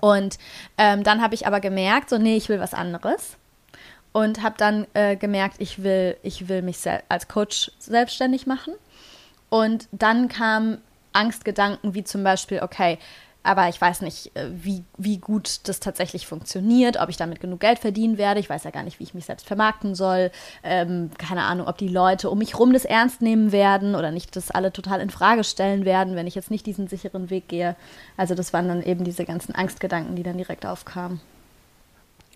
Und 0.02 0.36
ähm, 0.78 1.04
dann 1.04 1.22
habe 1.22 1.36
ich 1.36 1.46
aber 1.46 1.60
gemerkt, 1.60 2.10
so, 2.10 2.18
nee, 2.18 2.36
ich 2.36 2.48
will 2.48 2.58
was 2.58 2.74
anderes. 2.74 3.36
Und 4.10 4.42
habe 4.42 4.56
dann 4.58 4.88
äh, 4.94 5.14
gemerkt, 5.14 5.56
ich 5.60 5.84
will, 5.84 6.16
ich 6.24 6.48
will 6.48 6.60
mich 6.60 6.78
als 7.08 7.28
Coach 7.28 7.70
selbstständig 7.78 8.48
machen. 8.48 8.74
Und 9.48 9.88
dann 9.92 10.26
kamen 10.26 10.78
Angstgedanken 11.12 11.94
wie 11.94 12.02
zum 12.02 12.24
Beispiel, 12.24 12.62
okay, 12.62 12.98
aber 13.42 13.68
ich 13.68 13.80
weiß 13.80 14.02
nicht, 14.02 14.34
äh, 14.36 14.48
wie, 14.52 14.84
wie 14.96 15.18
gut 15.18 15.60
das 15.64 15.80
tatsächlich 15.80 16.26
funktioniert, 16.26 16.96
ob 17.00 17.08
ich 17.08 17.16
damit 17.16 17.40
genug 17.40 17.60
Geld 17.60 17.78
verdienen 17.78 18.18
werde. 18.18 18.40
Ich 18.40 18.48
weiß 18.48 18.64
ja 18.64 18.70
gar 18.70 18.84
nicht, 18.84 19.00
wie 19.00 19.04
ich 19.04 19.14
mich 19.14 19.24
selbst 19.24 19.46
vermarkten 19.46 19.94
soll. 19.94 20.30
Ähm, 20.62 21.10
keine 21.18 21.42
Ahnung, 21.42 21.66
ob 21.66 21.78
die 21.78 21.88
Leute 21.88 22.30
um 22.30 22.38
mich 22.38 22.58
rum 22.58 22.72
das 22.72 22.84
ernst 22.84 23.20
nehmen 23.20 23.50
werden 23.50 23.94
oder 23.94 24.10
nicht 24.10 24.36
das 24.36 24.50
alle 24.50 24.72
total 24.72 25.00
in 25.00 25.10
Frage 25.10 25.44
stellen 25.44 25.84
werden, 25.84 26.14
wenn 26.14 26.26
ich 26.26 26.34
jetzt 26.34 26.50
nicht 26.50 26.66
diesen 26.66 26.86
sicheren 26.86 27.30
Weg 27.30 27.48
gehe. 27.48 27.74
Also 28.16 28.34
das 28.34 28.52
waren 28.52 28.68
dann 28.68 28.82
eben 28.82 29.04
diese 29.04 29.24
ganzen 29.24 29.54
Angstgedanken, 29.54 30.14
die 30.14 30.22
dann 30.22 30.36
direkt 30.36 30.64
aufkamen. 30.64 31.20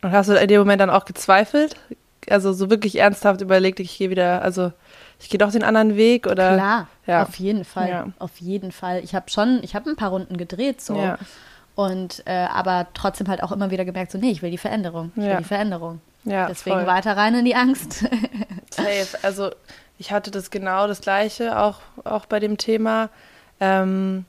Und 0.02 0.12
hast 0.12 0.28
du 0.28 0.34
in 0.34 0.48
dem 0.48 0.58
Moment 0.58 0.80
dann 0.80 0.90
auch 0.90 1.04
gezweifelt? 1.04 1.76
Also 2.28 2.52
so 2.52 2.70
wirklich 2.70 2.96
ernsthaft 2.96 3.40
überlegt, 3.40 3.78
ich 3.78 3.96
gehe 3.96 4.10
wieder, 4.10 4.42
also 4.42 4.72
ich 5.18 5.30
gehe 5.30 5.38
doch 5.38 5.50
den 5.50 5.64
anderen 5.64 5.96
Weg 5.96 6.26
oder? 6.26 6.54
Klar, 6.54 6.88
ja. 7.06 7.22
auf 7.22 7.36
jeden 7.36 7.64
Fall, 7.64 7.88
ja. 7.88 8.06
auf 8.18 8.36
jeden 8.38 8.72
Fall. 8.72 9.00
Ich 9.02 9.14
habe 9.14 9.30
schon, 9.30 9.60
ich 9.62 9.74
habe 9.74 9.90
ein 9.90 9.96
paar 9.96 10.10
Runden 10.10 10.36
gedreht 10.36 10.80
so. 10.80 10.96
Ja. 10.96 11.18
Und 11.74 12.22
äh, 12.26 12.46
aber 12.52 12.86
trotzdem 12.94 13.28
halt 13.28 13.42
auch 13.42 13.52
immer 13.52 13.70
wieder 13.70 13.84
gemerkt, 13.84 14.10
so, 14.10 14.18
nee, 14.18 14.30
ich 14.30 14.42
will 14.42 14.50
die 14.50 14.58
Veränderung. 14.58 15.12
Ich 15.14 15.22
will 15.22 15.36
die 15.36 15.44
Veränderung. 15.44 16.00
Ja, 16.24 16.48
Deswegen 16.48 16.76
voll. 16.76 16.86
weiter 16.86 17.16
rein 17.16 17.34
in 17.34 17.44
die 17.44 17.54
Angst. 17.54 18.00
Safe. 18.70 19.18
Also 19.22 19.50
ich 19.98 20.10
hatte 20.10 20.30
das 20.30 20.50
genau 20.50 20.86
das 20.86 21.00
Gleiche, 21.00 21.58
auch, 21.58 21.80
auch 22.04 22.26
bei 22.26 22.40
dem 22.40 22.58
Thema. 22.58 23.10
Ähm, 23.60 24.24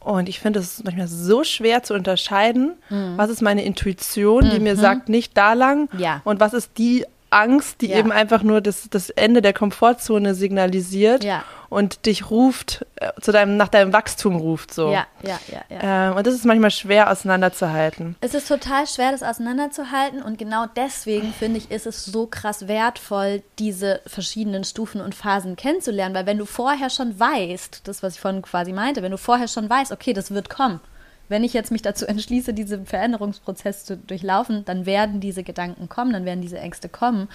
und 0.00 0.28
ich 0.28 0.40
finde 0.40 0.60
es 0.60 0.82
manchmal 0.84 1.08
so 1.08 1.42
schwer 1.44 1.82
zu 1.82 1.94
unterscheiden, 1.94 2.74
mhm. 2.90 3.14
was 3.16 3.28
ist 3.28 3.42
meine 3.42 3.64
Intuition, 3.64 4.50
die 4.50 4.58
mhm. 4.58 4.64
mir 4.64 4.76
sagt, 4.76 5.08
nicht 5.08 5.36
da 5.36 5.54
lang. 5.54 5.88
Ja. 5.98 6.20
Und 6.24 6.40
was 6.40 6.54
ist 6.54 6.78
die 6.78 7.04
Angst, 7.30 7.80
die 7.80 7.88
ja. 7.88 7.98
eben 7.98 8.12
einfach 8.12 8.42
nur 8.42 8.60
das, 8.60 8.88
das 8.90 9.10
Ende 9.10 9.42
der 9.42 9.52
Komfortzone 9.52 10.34
signalisiert 10.34 11.24
ja. 11.24 11.44
und 11.68 12.06
dich 12.06 12.30
ruft, 12.30 12.86
äh, 12.96 13.10
zu 13.20 13.32
deinem, 13.32 13.56
nach 13.56 13.68
deinem 13.68 13.92
Wachstum 13.92 14.36
ruft. 14.36 14.72
So. 14.72 14.92
Ja, 14.92 15.06
ja, 15.22 15.38
ja. 15.48 15.60
ja. 15.68 16.10
Ähm, 16.10 16.16
und 16.16 16.26
das 16.26 16.34
ist 16.34 16.44
manchmal 16.44 16.70
schwer 16.70 17.10
auseinanderzuhalten. 17.10 18.16
Es 18.20 18.34
ist 18.34 18.48
total 18.48 18.86
schwer, 18.86 19.12
das 19.12 19.22
auseinanderzuhalten 19.22 20.22
und 20.22 20.38
genau 20.38 20.66
deswegen 20.76 21.32
finde 21.32 21.58
ich, 21.58 21.70
ist 21.70 21.86
es 21.86 22.04
so 22.04 22.26
krass 22.26 22.68
wertvoll, 22.68 23.42
diese 23.58 24.00
verschiedenen 24.06 24.64
Stufen 24.64 25.00
und 25.00 25.14
Phasen 25.14 25.56
kennenzulernen, 25.56 26.14
weil 26.14 26.26
wenn 26.26 26.38
du 26.38 26.46
vorher 26.46 26.90
schon 26.90 27.18
weißt, 27.18 27.82
das, 27.84 28.02
was 28.02 28.14
ich 28.14 28.20
vorhin 28.20 28.42
quasi 28.42 28.72
meinte, 28.72 29.02
wenn 29.02 29.12
du 29.12 29.18
vorher 29.18 29.48
schon 29.48 29.68
weißt, 29.68 29.92
okay, 29.92 30.12
das 30.12 30.30
wird 30.30 30.48
kommen 30.48 30.80
wenn 31.28 31.44
ich 31.44 31.52
jetzt 31.52 31.70
mich 31.70 31.82
dazu 31.82 32.06
entschließe, 32.06 32.54
diesen 32.54 32.86
Veränderungsprozess 32.86 33.84
zu 33.84 33.96
durchlaufen, 33.96 34.64
dann 34.64 34.86
werden 34.86 35.20
diese 35.20 35.42
Gedanken 35.42 35.88
kommen, 35.88 36.12
dann 36.12 36.24
werden 36.24 36.42
diese 36.42 36.58
Ängste 36.58 36.88
kommen. 36.88 37.28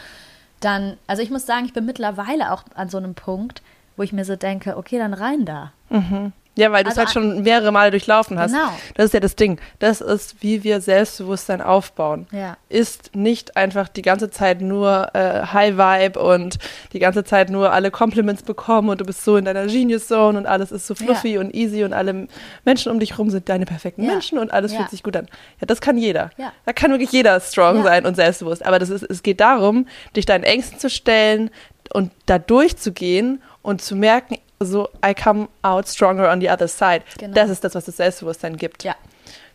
Dann, 0.59 0.97
also 1.07 1.23
ich 1.23 1.31
muss 1.31 1.45
sagen, 1.45 1.65
ich 1.65 1.73
bin 1.73 1.85
mittlerweile 1.85 2.51
auch 2.51 2.63
an 2.75 2.89
so 2.89 2.97
einem 2.97 3.15
Punkt, 3.15 3.61
wo 3.97 4.03
ich 4.03 4.13
mir 4.13 4.25
so 4.25 4.35
denke, 4.35 4.77
okay, 4.77 4.97
dann 4.97 5.13
rein 5.13 5.45
da. 5.45 5.73
Mhm. 5.89 6.33
Ja, 6.55 6.71
weil 6.71 6.83
du 6.83 6.89
also, 6.89 7.01
es 7.01 7.07
halt 7.07 7.13
schon 7.13 7.43
mehrere 7.43 7.71
Male 7.71 7.91
durchlaufen 7.91 8.37
hast. 8.37 8.51
Genau. 8.51 8.71
Das 8.95 9.05
ist 9.05 9.13
ja 9.13 9.21
das 9.21 9.37
Ding. 9.37 9.59
Das 9.79 10.01
ist, 10.01 10.43
wie 10.43 10.63
wir 10.65 10.81
Selbstbewusstsein 10.81 11.61
aufbauen. 11.61 12.27
Ja. 12.31 12.57
Ist 12.67 13.15
nicht 13.15 13.55
einfach 13.55 13.87
die 13.87 14.01
ganze 14.01 14.29
Zeit 14.29 14.61
nur 14.61 15.15
äh, 15.15 15.45
High 15.45 15.77
Vibe 15.77 16.19
und 16.19 16.59
die 16.91 16.99
ganze 16.99 17.23
Zeit 17.23 17.49
nur 17.49 17.71
alle 17.71 17.89
Compliments 17.89 18.43
bekommen 18.43 18.89
und 18.89 18.99
du 18.99 19.05
bist 19.05 19.23
so 19.23 19.37
in 19.37 19.45
deiner 19.45 19.65
Genius 19.67 20.07
Zone 20.07 20.37
und 20.37 20.45
alles 20.45 20.73
ist 20.73 20.87
so 20.87 20.95
fluffy 20.95 21.35
ja. 21.35 21.39
und 21.39 21.55
easy 21.55 21.85
und 21.85 21.93
alle 21.93 22.27
Menschen 22.65 22.91
um 22.91 22.99
dich 22.99 23.17
rum 23.17 23.29
sind 23.29 23.47
deine 23.47 23.65
perfekten 23.65 24.03
ja. 24.03 24.11
Menschen 24.11 24.37
und 24.37 24.51
alles 24.51 24.73
fühlt 24.73 24.89
sich 24.89 25.03
gut 25.03 25.15
an. 25.15 25.27
Ja, 25.61 25.67
das 25.67 25.79
kann 25.79 25.97
jeder. 25.97 26.31
Ja. 26.37 26.51
Da 26.65 26.73
kann 26.73 26.91
wirklich 26.91 27.13
jeder 27.13 27.39
strong 27.39 27.83
sein 27.83 28.05
und 28.05 28.15
selbstbewusst. 28.15 28.65
Aber 28.65 28.77
das 28.77 28.89
ist, 28.89 29.03
es 29.03 29.23
geht 29.23 29.39
darum, 29.39 29.87
dich 30.17 30.25
deinen 30.25 30.43
Ängsten 30.43 30.79
zu 30.79 30.89
stellen 30.89 31.49
und 31.93 32.11
da 32.25 32.39
durchzugehen 32.39 33.41
und 33.61 33.81
zu 33.81 33.95
merken, 33.95 34.37
so 34.65 34.89
I 35.03 35.13
come 35.13 35.49
out 35.63 35.87
stronger 35.87 36.29
on 36.29 36.39
the 36.41 36.49
other 36.49 36.67
side. 36.67 37.03
Genau. 37.17 37.33
Das 37.33 37.49
ist 37.49 37.63
das, 37.63 37.75
was 37.75 37.85
das 37.85 37.97
Selbstbewusstsein 37.97 38.57
gibt. 38.57 38.83
Ja. 38.83 38.95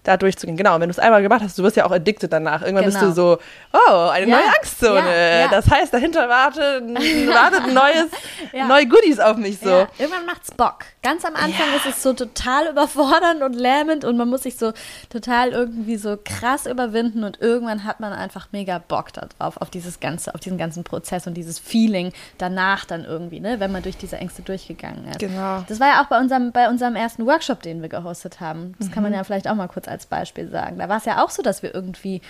Da 0.07 0.17
durchzugehen. 0.17 0.57
Genau, 0.57 0.75
und 0.75 0.81
wenn 0.81 0.89
du 0.89 0.93
es 0.93 0.99
einmal 0.99 1.23
gemacht 1.23 1.43
hast, 1.43 1.59
du 1.59 1.63
wirst 1.63 1.77
ja 1.77 1.85
auch 1.85 1.91
addicted 1.91 2.33
danach. 2.33 2.63
Irgendwann 2.63 2.85
genau. 2.85 3.01
bist 3.01 3.19
du 3.19 3.23
genau. 3.23 3.39
so, 3.73 3.89
oh, 3.91 4.09
eine 4.09 4.27
ja. 4.27 4.37
neue 4.37 4.49
Angstzone. 4.57 5.41
Ja. 5.41 5.49
Das 5.49 5.69
heißt, 5.69 5.93
dahinter 5.93 6.29
wartet, 6.29 6.85
wartet 7.29 7.73
neues, 7.73 8.07
neue 8.69 8.87
Goodies 8.87 9.19
auf 9.19 9.37
mich 9.37 9.59
so. 9.59 9.87
Irgendwann 9.99 10.27
macht's 10.27 10.53
Bock. 10.53 10.85
Ganz 11.03 11.25
am 11.25 11.35
Anfang 11.35 11.67
ist 11.77 11.87
es 11.87 12.03
so 12.03 12.13
total 12.13 12.69
überfordernd 12.69 13.43
und 13.43 13.55
lähmend 13.55 14.05
und 14.05 14.17
man 14.17 14.29
muss 14.29 14.43
sich 14.45 14.57
so 14.57 14.73
total 15.09 15.51
irgendwie 15.51 15.97
so 15.97 16.19
krass 16.23 16.67
überwinden 16.67 17.25
und 17.25 17.41
irgendwann 17.41 17.85
hat 17.85 18.01
man 18.01 18.13
einfach 18.13 18.49
mega 18.53 18.79
Bock 18.79 19.13
darauf, 19.13 19.57
auf 19.57 19.71
dieses 19.71 20.01
ganze, 20.01 20.35
auf 20.35 20.41
diesen 20.41 20.59
ganzen 20.59 20.85
Prozess 20.85 21.27
und 21.27 21.35
dieses 21.35 21.59
Feeling 21.59 22.13
danach 22.39 22.85
dann 22.85 23.05
irgendwie, 23.05 23.41
ne, 23.41 23.61
wenn 23.61 23.73
man 23.73 23.83
durch 23.83 23.97
diese 23.97 24.17
Ängste 24.17 24.43
durchgegangen 24.43 25.09
ist. 25.09 25.19
Genau. 25.19 25.65
Das 25.69 25.81
war 25.81 25.89
ja 25.89 26.03
auch 26.03 26.07
bei 26.07 26.19
unserem, 26.19 26.53
bei 26.53 26.69
unserem 26.69 26.97
ersten 26.97 27.27
Workshop, 27.27 27.63
den 27.63 27.83
wir 27.83 27.89
gehostet 27.89 28.41
haben. 28.41 28.75
Das 28.79 28.89
mhm. 28.89 28.93
kann 28.93 29.03
man 29.03 29.13
mhm. 29.13 29.19
ja 29.19 29.25
vielleicht 29.25 29.49
auch 29.49 29.55
mal 29.55 29.69
kurz 29.69 29.89
als 29.97 30.07
Beispiel 30.07 30.49
sagen. 30.51 30.79
Da 30.79 30.89
war 30.89 30.99
es 30.99 31.07
ja 31.07 31.25
auch 31.25 31.31
so, 31.31 31.43
dass 31.43 31.63
wir 31.63 31.75
irgendwie, 31.75 32.21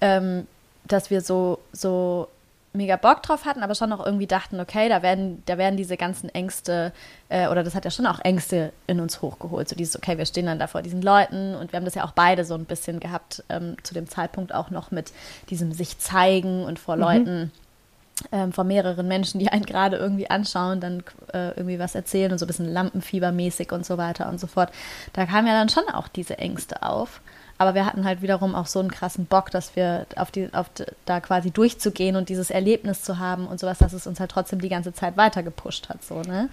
ähm, 0.00 0.46
dass 0.84 1.10
wir 1.10 1.20
so, 1.20 1.58
so 1.72 2.28
mega 2.72 2.94
Bock 2.96 3.22
drauf 3.22 3.46
hatten, 3.46 3.64
aber 3.64 3.74
schon 3.74 3.92
auch 3.92 4.04
irgendwie 4.04 4.28
dachten, 4.28 4.60
okay, 4.60 4.88
da 4.88 5.02
werden, 5.02 5.42
da 5.46 5.58
werden 5.58 5.76
diese 5.76 5.96
ganzen 5.96 6.28
Ängste, 6.28 6.92
äh, 7.28 7.48
oder 7.48 7.64
das 7.64 7.74
hat 7.74 7.84
ja 7.84 7.90
schon 7.90 8.06
auch 8.06 8.20
Ängste 8.20 8.72
in 8.86 9.00
uns 9.00 9.22
hochgeholt. 9.22 9.68
So 9.68 9.74
dieses, 9.74 9.96
okay, 9.96 10.18
wir 10.18 10.26
stehen 10.26 10.46
dann 10.46 10.60
da 10.60 10.68
vor 10.68 10.82
diesen 10.82 11.02
Leuten 11.02 11.56
und 11.56 11.72
wir 11.72 11.78
haben 11.78 11.84
das 11.84 11.96
ja 11.96 12.04
auch 12.04 12.12
beide 12.12 12.44
so 12.44 12.54
ein 12.54 12.66
bisschen 12.66 13.00
gehabt, 13.00 13.42
ähm, 13.48 13.76
zu 13.82 13.92
dem 13.92 14.08
Zeitpunkt 14.08 14.54
auch 14.54 14.70
noch 14.70 14.92
mit 14.92 15.12
diesem 15.50 15.72
sich 15.72 15.98
zeigen 15.98 16.64
und 16.64 16.78
vor 16.78 16.94
mhm. 16.94 17.02
Leuten 17.02 17.52
ähm, 18.32 18.52
von 18.52 18.66
mehreren 18.66 19.08
Menschen, 19.08 19.38
die 19.38 19.48
einen 19.48 19.64
gerade 19.64 19.96
irgendwie 19.96 20.30
anschauen, 20.30 20.80
dann 20.80 21.02
äh, 21.32 21.48
irgendwie 21.50 21.78
was 21.78 21.94
erzählen 21.94 22.32
und 22.32 22.38
so 22.38 22.44
ein 22.44 22.48
bisschen 22.48 22.72
Lampenfiebermäßig 22.72 23.72
und 23.72 23.86
so 23.86 23.98
weiter 23.98 24.28
und 24.28 24.40
so 24.40 24.46
fort. 24.46 24.70
Da 25.12 25.26
kamen 25.26 25.46
ja 25.46 25.54
dann 25.54 25.68
schon 25.68 25.88
auch 25.92 26.08
diese 26.08 26.38
Ängste 26.38 26.82
auf. 26.82 27.20
Aber 27.58 27.74
wir 27.74 27.84
hatten 27.84 28.06
halt 28.06 28.22
wiederum 28.22 28.54
auch 28.54 28.66
so 28.66 28.78
einen 28.78 28.90
krassen 28.90 29.26
Bock, 29.26 29.50
dass 29.50 29.76
wir 29.76 30.06
auf 30.16 30.30
die, 30.30 30.48
auf 30.54 30.70
da 31.04 31.20
quasi 31.20 31.50
durchzugehen 31.50 32.16
und 32.16 32.30
dieses 32.30 32.48
Erlebnis 32.48 33.02
zu 33.02 33.18
haben 33.18 33.46
und 33.46 33.60
sowas, 33.60 33.76
dass 33.76 33.92
es 33.92 34.06
uns 34.06 34.18
halt 34.18 34.30
trotzdem 34.30 34.62
die 34.62 34.70
ganze 34.70 34.94
Zeit 34.94 35.18
weiter 35.18 35.42
gepusht 35.42 35.90
hat, 35.90 36.02
so, 36.02 36.22
ne? 36.22 36.48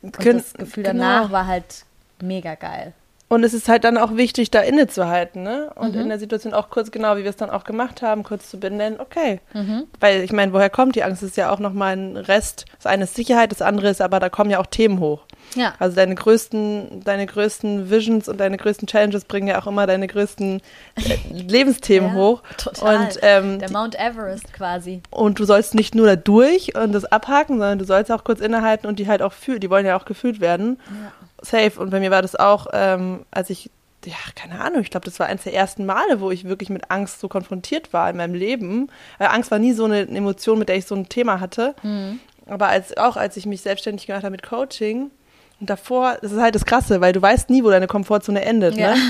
Und 0.00 0.16
das 0.24 0.54
Gefühl 0.54 0.84
genau. 0.84 1.04
danach 1.04 1.30
war 1.30 1.46
halt 1.46 1.84
mega 2.22 2.54
geil. 2.54 2.94
Und 3.28 3.44
es 3.44 3.52
ist 3.52 3.68
halt 3.68 3.84
dann 3.84 3.98
auch 3.98 4.16
wichtig, 4.16 4.50
da 4.50 4.60
innezuhalten, 4.60 5.42
ne? 5.42 5.70
Und 5.74 5.94
mhm. 5.94 6.02
in 6.02 6.08
der 6.08 6.18
Situation 6.18 6.54
auch 6.54 6.70
kurz, 6.70 6.90
genau 6.90 7.16
wie 7.16 7.24
wir 7.24 7.30
es 7.30 7.36
dann 7.36 7.50
auch 7.50 7.64
gemacht 7.64 8.00
haben, 8.00 8.22
kurz 8.22 8.48
zu 8.48 8.58
benennen, 8.58 9.00
okay. 9.00 9.40
Mhm. 9.52 9.84
Weil 10.00 10.22
ich 10.22 10.32
meine, 10.32 10.54
woher 10.54 10.70
kommt 10.70 10.96
die 10.96 11.02
Angst? 11.02 11.22
Das 11.22 11.30
ist 11.30 11.36
ja 11.36 11.50
auch 11.50 11.58
nochmal 11.58 11.94
ein 11.94 12.16
Rest. 12.16 12.64
Das 12.76 12.86
eine 12.86 13.04
ist 13.04 13.14
Sicherheit, 13.14 13.52
das 13.52 13.60
andere 13.60 13.90
ist, 13.90 14.00
aber 14.00 14.18
da 14.18 14.30
kommen 14.30 14.48
ja 14.50 14.60
auch 14.60 14.66
Themen 14.66 14.98
hoch. 14.98 15.24
Ja. 15.54 15.74
Also 15.78 15.96
deine 15.96 16.14
größten, 16.14 17.02
deine 17.04 17.26
größten 17.26 17.90
Visions 17.90 18.28
und 18.28 18.38
deine 18.38 18.56
größten 18.56 18.88
Challenges 18.88 19.26
bringen 19.26 19.48
ja 19.48 19.60
auch 19.60 19.66
immer 19.66 19.86
deine 19.86 20.06
größten 20.06 20.62
äh, 20.96 21.18
Lebensthemen 21.30 22.10
ja, 22.10 22.16
hoch. 22.16 22.42
Total. 22.56 22.96
Und, 22.96 23.18
ähm, 23.20 23.58
Der 23.58 23.70
Mount 23.70 23.94
Everest 23.98 24.54
quasi. 24.54 25.02
Und 25.10 25.38
du 25.38 25.44
sollst 25.44 25.74
nicht 25.74 25.94
nur 25.94 26.06
da 26.06 26.16
durch 26.16 26.74
und 26.74 26.92
das 26.92 27.04
abhaken, 27.04 27.58
sondern 27.58 27.78
du 27.78 27.84
sollst 27.84 28.10
auch 28.10 28.24
kurz 28.24 28.40
innehalten 28.40 28.86
und 28.86 28.98
die 28.98 29.06
halt 29.06 29.20
auch 29.20 29.34
fühlen. 29.34 29.60
Die 29.60 29.68
wollen 29.68 29.84
ja 29.84 29.98
auch 29.98 30.06
gefühlt 30.06 30.40
werden. 30.40 30.78
Ja 30.88 31.12
safe. 31.42 31.80
Und 31.80 31.90
bei 31.90 32.00
mir 32.00 32.10
war 32.10 32.22
das 32.22 32.36
auch, 32.36 32.66
ähm, 32.72 33.24
als 33.30 33.50
ich, 33.50 33.70
ja, 34.04 34.14
keine 34.34 34.60
Ahnung, 34.60 34.80
ich 34.82 34.90
glaube, 34.90 35.04
das 35.04 35.18
war 35.18 35.26
eines 35.26 35.44
der 35.44 35.54
ersten 35.54 35.86
Male, 35.86 36.20
wo 36.20 36.30
ich 36.30 36.44
wirklich 36.44 36.70
mit 36.70 36.90
Angst 36.90 37.20
so 37.20 37.28
konfrontiert 37.28 37.92
war 37.92 38.08
in 38.10 38.16
meinem 38.16 38.34
Leben. 38.34 38.90
Weil 39.18 39.28
Angst 39.28 39.50
war 39.50 39.58
nie 39.58 39.72
so 39.72 39.84
eine 39.84 40.08
Emotion, 40.08 40.58
mit 40.58 40.68
der 40.68 40.76
ich 40.76 40.86
so 40.86 40.94
ein 40.94 41.08
Thema 41.08 41.40
hatte. 41.40 41.74
Mhm. 41.82 42.20
Aber 42.46 42.68
als, 42.68 42.96
auch 42.96 43.16
als 43.16 43.36
ich 43.36 43.46
mich 43.46 43.60
selbstständig 43.60 44.06
gemacht 44.06 44.24
habe 44.24 44.32
mit 44.32 44.42
Coaching, 44.42 45.10
und 45.60 45.70
davor, 45.70 46.18
das 46.22 46.30
ist 46.30 46.40
halt 46.40 46.54
das 46.54 46.64
Krasse, 46.64 47.00
weil 47.00 47.12
du 47.12 47.20
weißt 47.20 47.50
nie, 47.50 47.64
wo 47.64 47.70
deine 47.70 47.88
Komfortzone 47.88 48.44
endet. 48.44 48.76
Ne? 48.76 48.82
Ja. 48.82 48.94
Ne? 48.94 49.00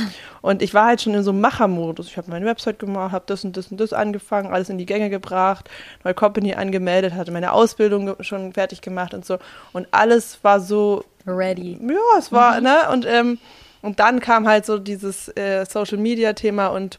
Und 0.41 0.63
ich 0.63 0.73
war 0.73 0.87
halt 0.87 1.03
schon 1.03 1.13
in 1.15 1.23
so 1.23 1.31
einem 1.31 1.43
Machermodus. 1.43 2.07
Ich 2.07 2.17
habe 2.17 2.31
meine 2.31 2.47
Website 2.47 2.79
gemacht, 2.79 3.13
habe 3.13 3.25
das 3.27 3.45
und 3.45 3.57
das 3.57 3.69
und 3.69 3.79
das 3.79 3.93
angefangen, 3.93 4.53
alles 4.53 4.71
in 4.71 4.79
die 4.79 4.87
Gänge 4.87 5.11
gebracht, 5.11 5.69
neue 6.05 6.15
Company 6.15 6.55
angemeldet, 6.55 7.15
hatte 7.15 7.33
meine 7.33 7.53
Ausbildung 7.53 8.15
schon 8.21 8.55
fertig 8.55 8.81
gemacht 8.81 9.13
und 9.13 9.27
so. 9.27 9.39
Und 9.73 9.89
alles 9.91 10.39
war 10.43 10.61
so 10.61 11.05
ready. 11.27 11.79
Ja, 11.83 12.19
es 12.19 12.33
war, 12.33 12.59
mhm. 12.59 12.63
ne? 12.65 12.77
Und, 12.93 13.07
ähm, 13.07 13.39
und 13.83 14.01
dann 14.01 14.21
kam 14.21 14.49
halt 14.49 14.65
so 14.65 14.79
dieses 14.79 15.29
äh, 15.37 15.67
Social 15.69 15.99
Media 15.99 16.33
Thema 16.33 16.69
und 16.69 16.99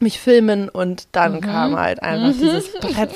mich 0.00 0.20
filmen 0.20 0.68
und 0.68 1.08
dann 1.12 1.34
mhm. 1.34 1.40
kam 1.40 1.76
halt 1.78 2.02
einfach 2.02 2.34
mhm. 2.34 2.40
dieses 2.40 2.72
Brett, 2.72 3.10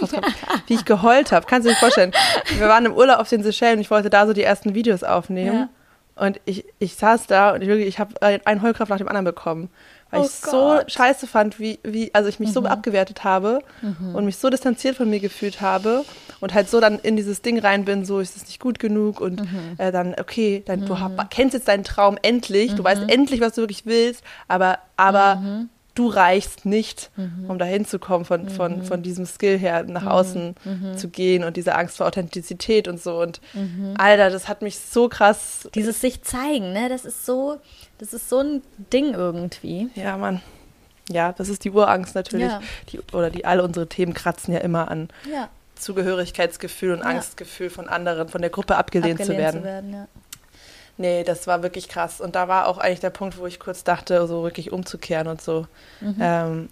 wie 0.66 0.74
ich 0.74 0.84
geheult 0.84 1.32
habe. 1.32 1.46
Kannst 1.48 1.66
du 1.66 1.72
dir 1.72 1.76
vorstellen? 1.76 2.12
Wir 2.58 2.68
waren 2.68 2.86
im 2.86 2.92
Urlaub 2.92 3.18
auf 3.18 3.28
den 3.28 3.42
Seychellen 3.42 3.76
und 3.76 3.80
ich 3.80 3.90
wollte 3.90 4.10
da 4.10 4.26
so 4.26 4.32
die 4.32 4.42
ersten 4.42 4.74
Videos 4.74 5.04
aufnehmen. 5.04 5.68
Ja. 6.16 6.24
Und 6.24 6.40
ich, 6.44 6.64
ich 6.78 6.96
saß 6.96 7.26
da 7.26 7.52
und 7.52 7.62
ich 7.62 7.68
wirklich, 7.68 7.88
ich 7.88 7.98
habe 7.98 8.20
einen 8.20 8.62
Heulkraft 8.62 8.90
nach 8.90 8.98
dem 8.98 9.08
anderen 9.08 9.24
bekommen 9.24 9.70
weil 10.12 10.20
oh 10.20 10.24
ich 10.26 10.42
Gott. 10.42 10.50
so 10.50 10.80
scheiße 10.86 11.26
fand, 11.26 11.58
wie, 11.58 11.78
wie, 11.82 12.14
also 12.14 12.28
ich 12.28 12.38
mich 12.38 12.50
mhm. 12.50 12.52
so 12.52 12.64
abgewertet 12.64 13.24
habe 13.24 13.60
mhm. 13.80 14.14
und 14.14 14.26
mich 14.26 14.36
so 14.36 14.50
distanziert 14.50 14.94
von 14.94 15.08
mir 15.08 15.20
gefühlt 15.20 15.62
habe 15.62 16.04
und 16.40 16.52
halt 16.52 16.68
so 16.68 16.80
dann 16.80 16.98
in 16.98 17.16
dieses 17.16 17.40
Ding 17.40 17.58
rein 17.58 17.86
bin, 17.86 18.04
so 18.04 18.20
ist 18.20 18.36
es 18.36 18.46
nicht 18.46 18.60
gut 18.60 18.78
genug 18.78 19.20
und 19.22 19.40
mhm. 19.40 19.74
äh, 19.78 19.90
dann, 19.90 20.14
okay, 20.20 20.62
dann, 20.66 20.84
du 20.84 21.00
hab, 21.00 21.30
kennst 21.30 21.54
jetzt 21.54 21.66
deinen 21.66 21.82
Traum 21.82 22.18
endlich, 22.20 22.74
du 22.74 22.84
weißt 22.84 23.02
mhm. 23.02 23.08
endlich, 23.08 23.40
was 23.40 23.54
du 23.54 23.62
wirklich 23.62 23.86
willst, 23.86 24.22
aber, 24.48 24.78
aber 24.98 25.36
mhm. 25.36 25.70
Du 25.94 26.08
reichst 26.08 26.64
nicht, 26.64 27.10
mhm. 27.16 27.46
um 27.48 27.58
dahin 27.58 27.84
zu 27.84 27.98
kommen, 27.98 28.24
von, 28.24 28.48
von, 28.48 28.82
von 28.82 29.02
diesem 29.02 29.26
Skill 29.26 29.58
her 29.58 29.84
nach 29.84 30.06
außen 30.06 30.54
zu 30.96 31.08
gehen 31.08 31.44
und 31.44 31.56
diese 31.56 31.74
Angst 31.74 31.98
vor 31.98 32.06
Authentizität 32.06 32.88
und 32.88 33.00
so 33.00 33.20
und 33.20 33.40
Alter, 33.98 34.30
das 34.30 34.48
hat 34.48 34.62
mich 34.62 34.78
so 34.78 35.08
krass. 35.08 35.68
Dieses 35.74 36.00
sich 36.00 36.22
zeigen, 36.22 36.72
ne, 36.72 36.88
das 36.88 37.04
ist 37.04 37.26
so, 37.26 37.58
das 37.98 38.12
ist 38.14 38.28
so 38.28 38.38
ein 38.38 38.62
Ding 38.92 39.14
irgendwie. 39.14 39.90
Ja, 39.94 40.16
Mann. 40.16 40.40
Ja, 41.10 41.32
das 41.32 41.48
ist 41.48 41.64
die 41.64 41.70
Urangst 41.70 42.14
natürlich. 42.14 42.48
Ja. 42.48 42.60
Die, 42.88 43.00
oder 43.12 43.30
die 43.30 43.44
alle 43.44 43.62
unsere 43.62 43.88
Themen 43.88 44.14
kratzen 44.14 44.54
ja 44.54 44.60
immer 44.60 44.90
an 44.90 45.08
ja. 45.30 45.48
Zugehörigkeitsgefühl 45.74 46.92
und 46.92 47.00
ja. 47.00 47.06
Angstgefühl 47.06 47.70
von 47.70 47.88
anderen, 47.88 48.28
von 48.28 48.40
der 48.40 48.50
Gruppe 48.50 48.76
abgelehnt, 48.76 49.20
abgelehnt 49.20 49.36
zu 49.36 49.42
werden. 49.42 49.60
Zu 49.60 49.66
werden 49.66 49.92
ja. 49.92 50.08
Nee, 50.98 51.24
das 51.24 51.46
war 51.46 51.62
wirklich 51.62 51.88
krass. 51.88 52.20
Und 52.20 52.34
da 52.34 52.48
war 52.48 52.66
auch 52.66 52.78
eigentlich 52.78 53.00
der 53.00 53.10
Punkt, 53.10 53.38
wo 53.38 53.46
ich 53.46 53.58
kurz 53.58 53.84
dachte, 53.84 54.26
so 54.26 54.42
wirklich 54.42 54.72
umzukehren 54.72 55.26
und 55.26 55.40
so. 55.40 55.66
Mhm. 56.00 56.16
Ähm, 56.20 56.68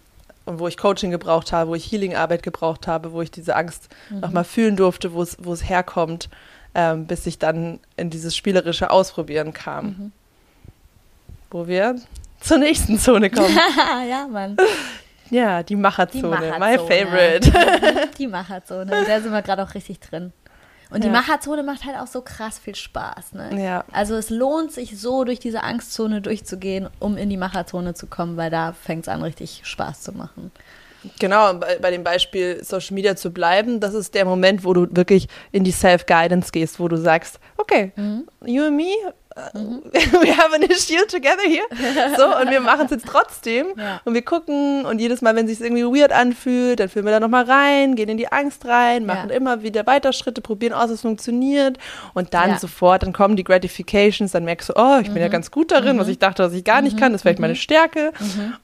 und 0.46 0.58
wo 0.58 0.68
ich 0.68 0.76
Coaching 0.76 1.10
gebraucht 1.10 1.52
habe, 1.52 1.70
wo 1.70 1.74
ich 1.74 1.90
Healing-Arbeit 1.90 2.42
gebraucht 2.42 2.86
habe, 2.86 3.12
wo 3.12 3.22
ich 3.22 3.30
diese 3.30 3.56
Angst 3.56 3.88
mhm. 4.08 4.20
nochmal 4.20 4.44
fühlen 4.44 4.76
durfte, 4.76 5.12
wo 5.12 5.22
es 5.22 5.68
herkommt, 5.68 6.28
ähm, 6.74 7.06
bis 7.06 7.26
ich 7.26 7.38
dann 7.38 7.80
in 7.96 8.10
dieses 8.10 8.36
spielerische 8.36 8.90
Ausprobieren 8.90 9.52
kam. 9.52 9.84
Mhm 9.84 10.12
wo 11.50 11.66
wir 11.66 11.96
zur 12.40 12.58
nächsten 12.58 12.98
Zone 12.98 13.30
kommen. 13.30 13.56
ja, 14.08 14.26
Mann. 14.28 14.56
Ja, 15.30 15.62
die 15.62 15.76
Macherzone, 15.76 16.22
die 16.22 16.58
Macherzone. 16.58 16.58
my 16.58 16.78
favorite. 16.78 18.08
die 18.18 18.26
Macherzone, 18.26 19.04
der 19.04 19.22
sind 19.22 19.32
wir 19.32 19.42
gerade 19.42 19.62
auch 19.62 19.74
richtig 19.74 20.00
drin. 20.00 20.32
Und 20.90 21.04
ja. 21.04 21.08
die 21.08 21.10
Macherzone 21.10 21.62
macht 21.62 21.84
halt 21.84 21.96
auch 21.96 22.06
so 22.06 22.20
krass 22.20 22.58
viel 22.58 22.74
Spaß. 22.74 23.32
Ne? 23.32 23.62
Ja. 23.62 23.84
Also 23.92 24.16
es 24.16 24.30
lohnt 24.30 24.72
sich 24.72 25.00
so, 25.00 25.24
durch 25.24 25.38
diese 25.38 25.62
Angstzone 25.62 26.20
durchzugehen, 26.20 26.88
um 26.98 27.16
in 27.16 27.30
die 27.30 27.36
Macherzone 27.36 27.94
zu 27.94 28.06
kommen, 28.06 28.36
weil 28.36 28.50
da 28.50 28.72
fängt 28.72 29.04
es 29.04 29.08
an, 29.08 29.22
richtig 29.22 29.60
Spaß 29.64 30.02
zu 30.02 30.12
machen. 30.12 30.50
Genau, 31.18 31.54
bei, 31.54 31.78
bei, 31.78 31.90
dem 31.90 32.04
Beispiel 32.04 32.62
Social 32.62 32.94
Media 32.94 33.16
zu 33.16 33.30
bleiben, 33.30 33.80
das 33.80 33.94
ist 33.94 34.14
der 34.14 34.24
Moment, 34.24 34.64
wo 34.64 34.74
du 34.74 34.86
wirklich 34.90 35.28
in 35.50 35.64
die 35.64 35.70
Self-Guidance 35.70 36.52
gehst, 36.52 36.78
wo 36.78 36.88
du 36.88 36.96
sagst, 36.96 37.40
okay, 37.56 37.92
mhm. 37.96 38.26
you 38.44 38.64
and 38.64 38.76
me, 38.76 38.92
mhm. 39.54 39.82
we 39.92 40.36
have 40.36 40.54
an 40.54 40.62
issue 40.62 41.06
together 41.06 41.42
here. 41.46 41.66
So, 42.16 42.36
und 42.36 42.50
wir 42.50 42.60
machen 42.60 42.86
es 42.86 42.90
jetzt 42.90 43.06
trotzdem. 43.06 43.66
Ja. 43.76 44.00
Und 44.04 44.14
wir 44.14 44.22
gucken 44.22 44.84
und 44.84 44.98
jedes 44.98 45.22
Mal, 45.22 45.36
wenn 45.36 45.46
es 45.46 45.58
sich 45.58 45.66
irgendwie 45.66 45.84
weird 45.84 46.12
anfühlt, 46.12 46.80
dann 46.80 46.88
fühlen 46.88 47.04
wir 47.04 47.12
da 47.12 47.20
nochmal 47.20 47.44
rein, 47.44 47.96
gehen 47.96 48.08
in 48.08 48.16
die 48.16 48.30
Angst 48.30 48.64
rein, 48.66 49.06
machen 49.06 49.30
ja. 49.30 49.36
immer 49.36 49.62
wieder 49.62 49.86
weiter 49.86 50.12
Schritte, 50.12 50.40
probieren 50.40 50.72
aus, 50.72 50.90
es 50.90 51.02
funktioniert. 51.02 51.78
Und 52.14 52.34
dann 52.34 52.50
ja. 52.50 52.58
sofort, 52.58 53.02
dann 53.02 53.12
kommen 53.12 53.36
die 53.36 53.44
Gratifications, 53.44 54.32
dann 54.32 54.44
merkst 54.44 54.70
du, 54.70 54.72
oh, 54.76 54.98
ich 55.00 55.08
mhm. 55.08 55.14
bin 55.14 55.22
ja 55.22 55.28
mhm. 55.28 55.32
ganz 55.32 55.50
gut 55.50 55.70
darin, 55.70 55.96
mhm. 55.96 56.00
was 56.00 56.08
ich 56.08 56.18
dachte, 56.18 56.42
was 56.42 56.52
ich 56.52 56.64
gar 56.64 56.82
nicht 56.82 56.96
mhm. 56.96 57.00
kann, 57.00 57.12
das 57.12 57.20
ist 57.20 57.22
vielleicht 57.22 57.40
meine 57.40 57.54
mhm. 57.54 57.58
Stärke. 57.58 58.12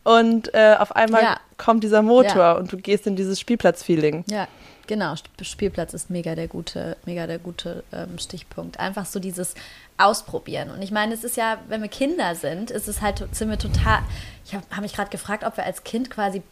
Und 0.05 0.53
äh, 0.55 0.77
auf 0.79 0.95
einmal 0.95 1.37
kommt 1.57 1.85
dieser 1.85 2.03
Motor 2.03 2.57
und 2.57 2.73
du 2.73 2.77
gehst 2.77 3.07
in 3.07 3.17
dieses 3.17 3.41
Spielplatz-Feeling. 3.41 4.25
Ja. 4.29 4.49
Genau, 4.89 5.15
Spielplatz 5.43 5.95
ist 5.95 6.11
mega 6.11 6.37
der 6.37 6.47
gute, 6.47 6.97
mega 7.07 7.27
der 7.27 7.39
gute 7.39 7.83
ähm, 7.93 8.19
Stichpunkt. 8.19 8.79
Einfach 8.79 9.05
so 9.05 9.19
dieses 9.19 9.55
ausprobieren. 9.99 10.71
Und 10.71 10.83
ich 10.83 10.91
meine, 10.91 11.15
es 11.15 11.25
ist 11.25 11.37
ja, 11.37 11.59
wenn 11.69 11.83
wir 11.83 11.89
Kinder 11.89 12.35
sind, 12.35 12.71
ist 12.71 12.89
es 12.89 13.01
halt, 13.01 13.25
sind 13.33 13.49
wir 13.49 13.59
total. 13.59 14.01
Ich 14.45 14.55
habe 14.55 14.65
hab 14.71 14.81
mich 14.81 14.95
gerade 14.95 15.11
gefragt, 15.11 15.45
ob 15.45 15.57
wir 15.57 15.65
als 15.65 15.85
Kind 15.85 16.11
quasi 16.11 16.43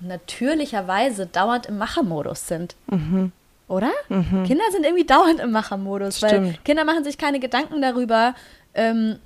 natürlicherweise 0.00 1.26
dauernd 1.26 1.66
im 1.66 1.78
Machermodus 1.78 2.46
sind. 2.46 2.74
Mhm. 2.86 3.32
Oder? 3.68 3.90
Mhm. 4.08 4.44
Kinder 4.44 4.64
sind 4.70 4.84
irgendwie 4.84 5.04
dauernd 5.04 5.40
im 5.40 5.50
Machermodus, 5.50 6.18
Stimmt. 6.18 6.32
weil 6.32 6.58
Kinder 6.64 6.84
machen 6.84 7.04
sich 7.04 7.18
keine 7.18 7.40
Gedanken 7.40 7.80
darüber, 7.80 8.34
ähm, 8.74 9.18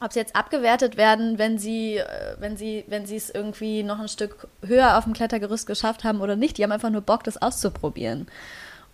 ob 0.00 0.12
sie 0.12 0.18
jetzt 0.18 0.34
abgewertet 0.34 0.96
werden, 0.96 1.38
wenn 1.38 1.58
sie, 1.58 1.96
äh, 1.96 2.06
wenn 2.38 2.56
sie, 2.56 2.84
wenn 2.88 3.06
sie 3.06 3.16
es 3.16 3.30
irgendwie 3.30 3.82
noch 3.82 4.00
ein 4.00 4.08
Stück 4.08 4.48
höher 4.64 4.98
auf 4.98 5.04
dem 5.04 5.12
Klettergerüst 5.12 5.66
geschafft 5.66 6.04
haben 6.04 6.20
oder 6.20 6.36
nicht. 6.36 6.58
Die 6.58 6.64
haben 6.64 6.72
einfach 6.72 6.90
nur 6.90 7.02
Bock, 7.02 7.24
das 7.24 7.40
auszuprobieren. 7.40 8.26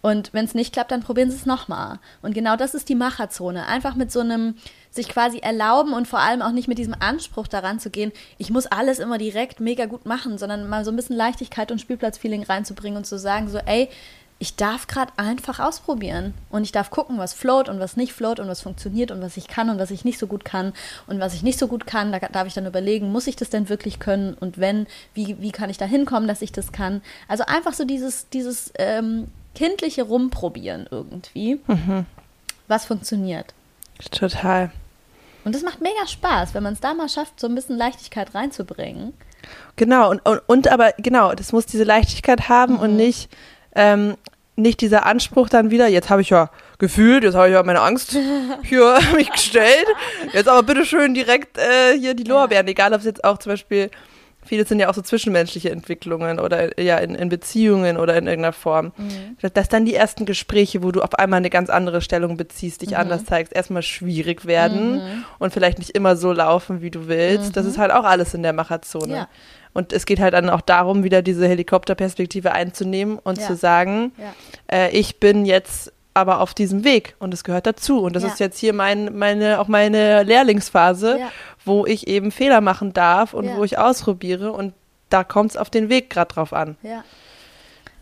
Und 0.01 0.33
wenn 0.33 0.45
es 0.45 0.55
nicht 0.55 0.73
klappt, 0.73 0.93
dann 0.93 1.03
probieren 1.03 1.31
sie 1.31 1.37
es 1.37 1.47
nochmal. 1.47 1.99
Und 2.23 2.35
genau 2.35 2.57
das 2.57 2.75
ist 2.75 2.89
die 2.89 2.95
Macherzone. 2.95 3.67
Einfach 3.67 3.95
mit 3.95 4.13
so 4.13 4.21
einem 4.21 4.55
sich 4.91 5.09
quasi 5.09 5.39
erlauben 5.39 5.93
und 5.93 6.09
vor 6.09 6.21
allem 6.21 6.41
auch 6.43 6.53
nicht 6.53 6.69
mit 6.69 6.79
diesem 6.79 6.95
Anspruch 6.99 7.47
daran 7.47 7.79
zu 7.79 7.91
gehen, 7.91 8.13
ich 8.39 8.51
muss 8.51 8.67
alles 8.67 9.01
immer 9.01 9.19
direkt 9.19 9.61
mega 9.61 9.87
gut 9.87 10.07
machen, 10.07 10.39
sondern 10.39 10.69
mal 10.69 10.85
so 10.85 10.91
ein 10.91 10.97
bisschen 10.97 11.17
Leichtigkeit 11.17 11.71
und 11.71 11.81
Spielplatzfeeling 11.81 12.45
reinzubringen 12.45 12.97
und 12.97 13.05
zu 13.05 13.19
sagen, 13.19 13.49
so, 13.49 13.59
ey, 13.59 13.89
ich 14.41 14.55
darf 14.55 14.87
gerade 14.87 15.13
einfach 15.17 15.59
ausprobieren 15.59 16.33
und 16.51 16.63
ich 16.63 16.71
darf 16.71 16.91
gucken, 16.91 17.19
was 17.19 17.35
float 17.35 17.69
und 17.69 17.81
was 17.81 17.97
nicht 17.97 18.13
float 18.13 18.39
und 18.39 18.49
was 18.49 18.63
funktioniert 18.63 19.11
und 19.11 19.21
was 19.21 19.37
ich 19.37 19.49
kann 19.49 19.69
und 19.69 19.79
was 19.79 19.91
ich 19.91 20.05
nicht 20.05 20.19
so 20.19 20.29
gut 20.29 20.45
kann 20.45 20.73
und 21.09 21.19
was 21.19 21.35
ich 21.35 21.43
nicht 21.43 21.59
so 21.59 21.67
gut 21.67 21.87
kann, 21.87 22.13
da 22.13 22.21
darf 22.21 22.47
ich 22.47 22.55
dann 22.55 22.67
überlegen, 22.67 23.11
muss 23.11 23.27
ich 23.27 23.35
das 23.35 23.51
denn 23.51 23.69
wirklich 23.69 23.99
können 23.99 24.35
und 24.35 24.59
wenn, 24.59 24.87
wie, 25.15 25.41
wie 25.41 25.51
kann 25.51 25.71
ich 25.71 25.79
da 25.79 25.87
hinkommen, 25.87 26.29
dass 26.29 26.43
ich 26.43 26.53
das 26.53 26.71
kann. 26.71 27.03
Also 27.27 27.45
einfach 27.47 27.73
so 27.73 27.85
dieses, 27.85 28.29
dieses 28.29 28.73
ähm, 28.79 29.27
kindliche 29.59 30.05
Rumprobieren 30.05 30.87
irgendwie, 30.89 31.59
mhm. 31.67 32.07
was 32.69 32.87
funktioniert. 32.87 33.55
Total. 34.13 34.71
Und 35.45 35.53
das 35.53 35.63
macht 35.63 35.81
mega 35.81 36.07
Spaß, 36.07 36.55
wenn 36.55 36.63
man 36.63 36.75
es 36.75 36.81
da 36.81 36.95
mal 36.95 37.09
schafft, 37.09 37.41
so 37.41 37.49
ein 37.49 37.57
bisschen 37.57 37.77
Leichtigkeit 37.77 38.37
reinzubringen. 38.37 39.15
Genau, 39.75 40.11
und, 40.11 40.25
und, 40.25 40.41
und 40.47 40.69
aber 40.69 40.93
genau, 40.99 41.35
das 41.35 41.53
muss 41.53 41.67
diese 41.67 41.83
Leichtigkeit 41.83 42.49
haben 42.49 42.75
mhm. 42.75 42.81
und 42.81 42.97
nicht 42.97 43.31
ähm, 43.75 44.17
nicht 44.55 44.81
dieser 44.81 45.07
Anspruch 45.07 45.49
dann 45.49 45.71
wieder, 45.71 45.89
jetzt 45.89 46.11
habe 46.11 46.23
ich 46.23 46.31
ja 46.31 46.51
gefühlt, 46.79 47.25
jetzt 47.25 47.35
habe 47.35 47.49
ich 47.49 47.55
ja 47.55 47.63
meine 47.63 47.81
Angst 47.81 48.17
hier 48.63 48.99
mich 49.17 49.31
gestellt, 49.31 49.87
jetzt 50.33 50.49
aber 50.49 50.63
bitteschön 50.63 51.15
direkt 51.15 51.59
äh, 51.59 51.99
hier 51.99 52.15
die 52.15 52.25
Lorbeeren, 52.25 52.67
egal 52.69 52.93
ob 52.93 53.01
es 53.01 53.07
jetzt 53.07 53.25
auch 53.25 53.39
zum 53.39 53.53
Beispiel, 53.53 53.91
viele 54.49 54.65
sind 54.65 54.81
ja 54.81 54.89
auch 54.89 54.95
so 54.95 55.03
zwischenmenschliche 55.03 55.71
Entwicklungen 55.71 56.41
oder 56.41 56.81
ja 56.81 56.97
in, 56.97 57.15
in 57.15 57.29
Beziehungen 57.29 57.97
oder 57.97 58.17
in 58.17 58.27
irgendeiner 58.27 58.53
Form, 58.53 58.93
mhm. 58.97 59.37
dass 59.53 59.69
dann 59.69 59.85
die 59.85 59.95
ersten 59.95 60.25
Gespräche, 60.25 60.83
wo 60.83 60.91
du 60.91 61.03
auf 61.03 61.15
einmal 61.15 61.39
eine 61.39 61.51
ganz 61.51 61.71
andere 61.71 62.01
Stellung 62.01 62.37
beziehst, 62.37 62.83
dich 62.83 62.91
mhm. 62.91 62.97
anders 62.97 63.25
zeigst, 63.27 63.53
erstmal 63.53 63.83
schwierig 63.83 64.47
werden 64.47 64.97
mhm. 64.97 65.25
und 65.39 65.53
vielleicht 65.53 65.79
nicht 65.79 65.91
immer 65.91 66.17
so 66.17 66.33
laufen, 66.33 66.81
wie 66.81 66.91
du 66.91 67.07
willst, 67.09 67.57
das 67.57 67.65
mhm. 67.65 67.71
ist 67.71 67.79
halt 67.79 67.93
auch 67.93 68.05
alles 68.05 68.35
in 68.35 68.43
der 68.43 68.53
Macherzone. 68.53 69.15
Ja. 69.15 69.29
Und 69.75 69.93
es 69.93 70.07
geht 70.07 70.19
halt 70.19 70.35
dann 70.35 70.51
auch 70.51 70.63
darum, 70.63 71.05
wieder 71.05 71.23
diese 71.23 71.47
Helikopterperspektive 71.47 72.53
einzunehmen 72.53 73.19
und 73.19 73.39
ja. 73.39 73.47
zu 73.47 73.55
sagen, 73.55 74.13
ja. 74.17 74.33
äh, 74.77 74.91
ich 74.91 75.21
bin 75.21 75.45
jetzt 75.45 75.93
aber 76.15 76.41
auf 76.41 76.55
diesem 76.55 76.85
Weg 76.85 77.15
und 77.19 77.33
es 77.33 77.45
gehört 77.45 77.67
dazu. 77.67 78.01
Und 78.01 78.15
das 78.15 78.25
ja. 78.25 78.31
ist 78.31 78.41
jetzt 78.41 78.59
hier 78.59 78.73
mein, 78.73 79.17
meine, 79.17 79.61
auch 79.61 79.69
meine 79.69 80.23
Lehrlingsphase, 80.25 81.21
wo 81.65 81.87
ich 81.87 82.09
eben 82.09 82.33
Fehler 82.33 82.61
machen 82.61 82.93
darf 82.93 83.35
und 83.35 83.57
wo 83.57 83.65
ich 83.65 83.79
ausprobiere. 83.79 84.53
Und 84.53 84.75
da 85.11 85.25
kommt 85.25 85.53
es 85.53 85.57
auf 85.57 85.71
den 85.71 85.89
Weg 85.89 86.11
gerade 86.11 86.35
drauf 86.35 86.53
an. 86.53 86.77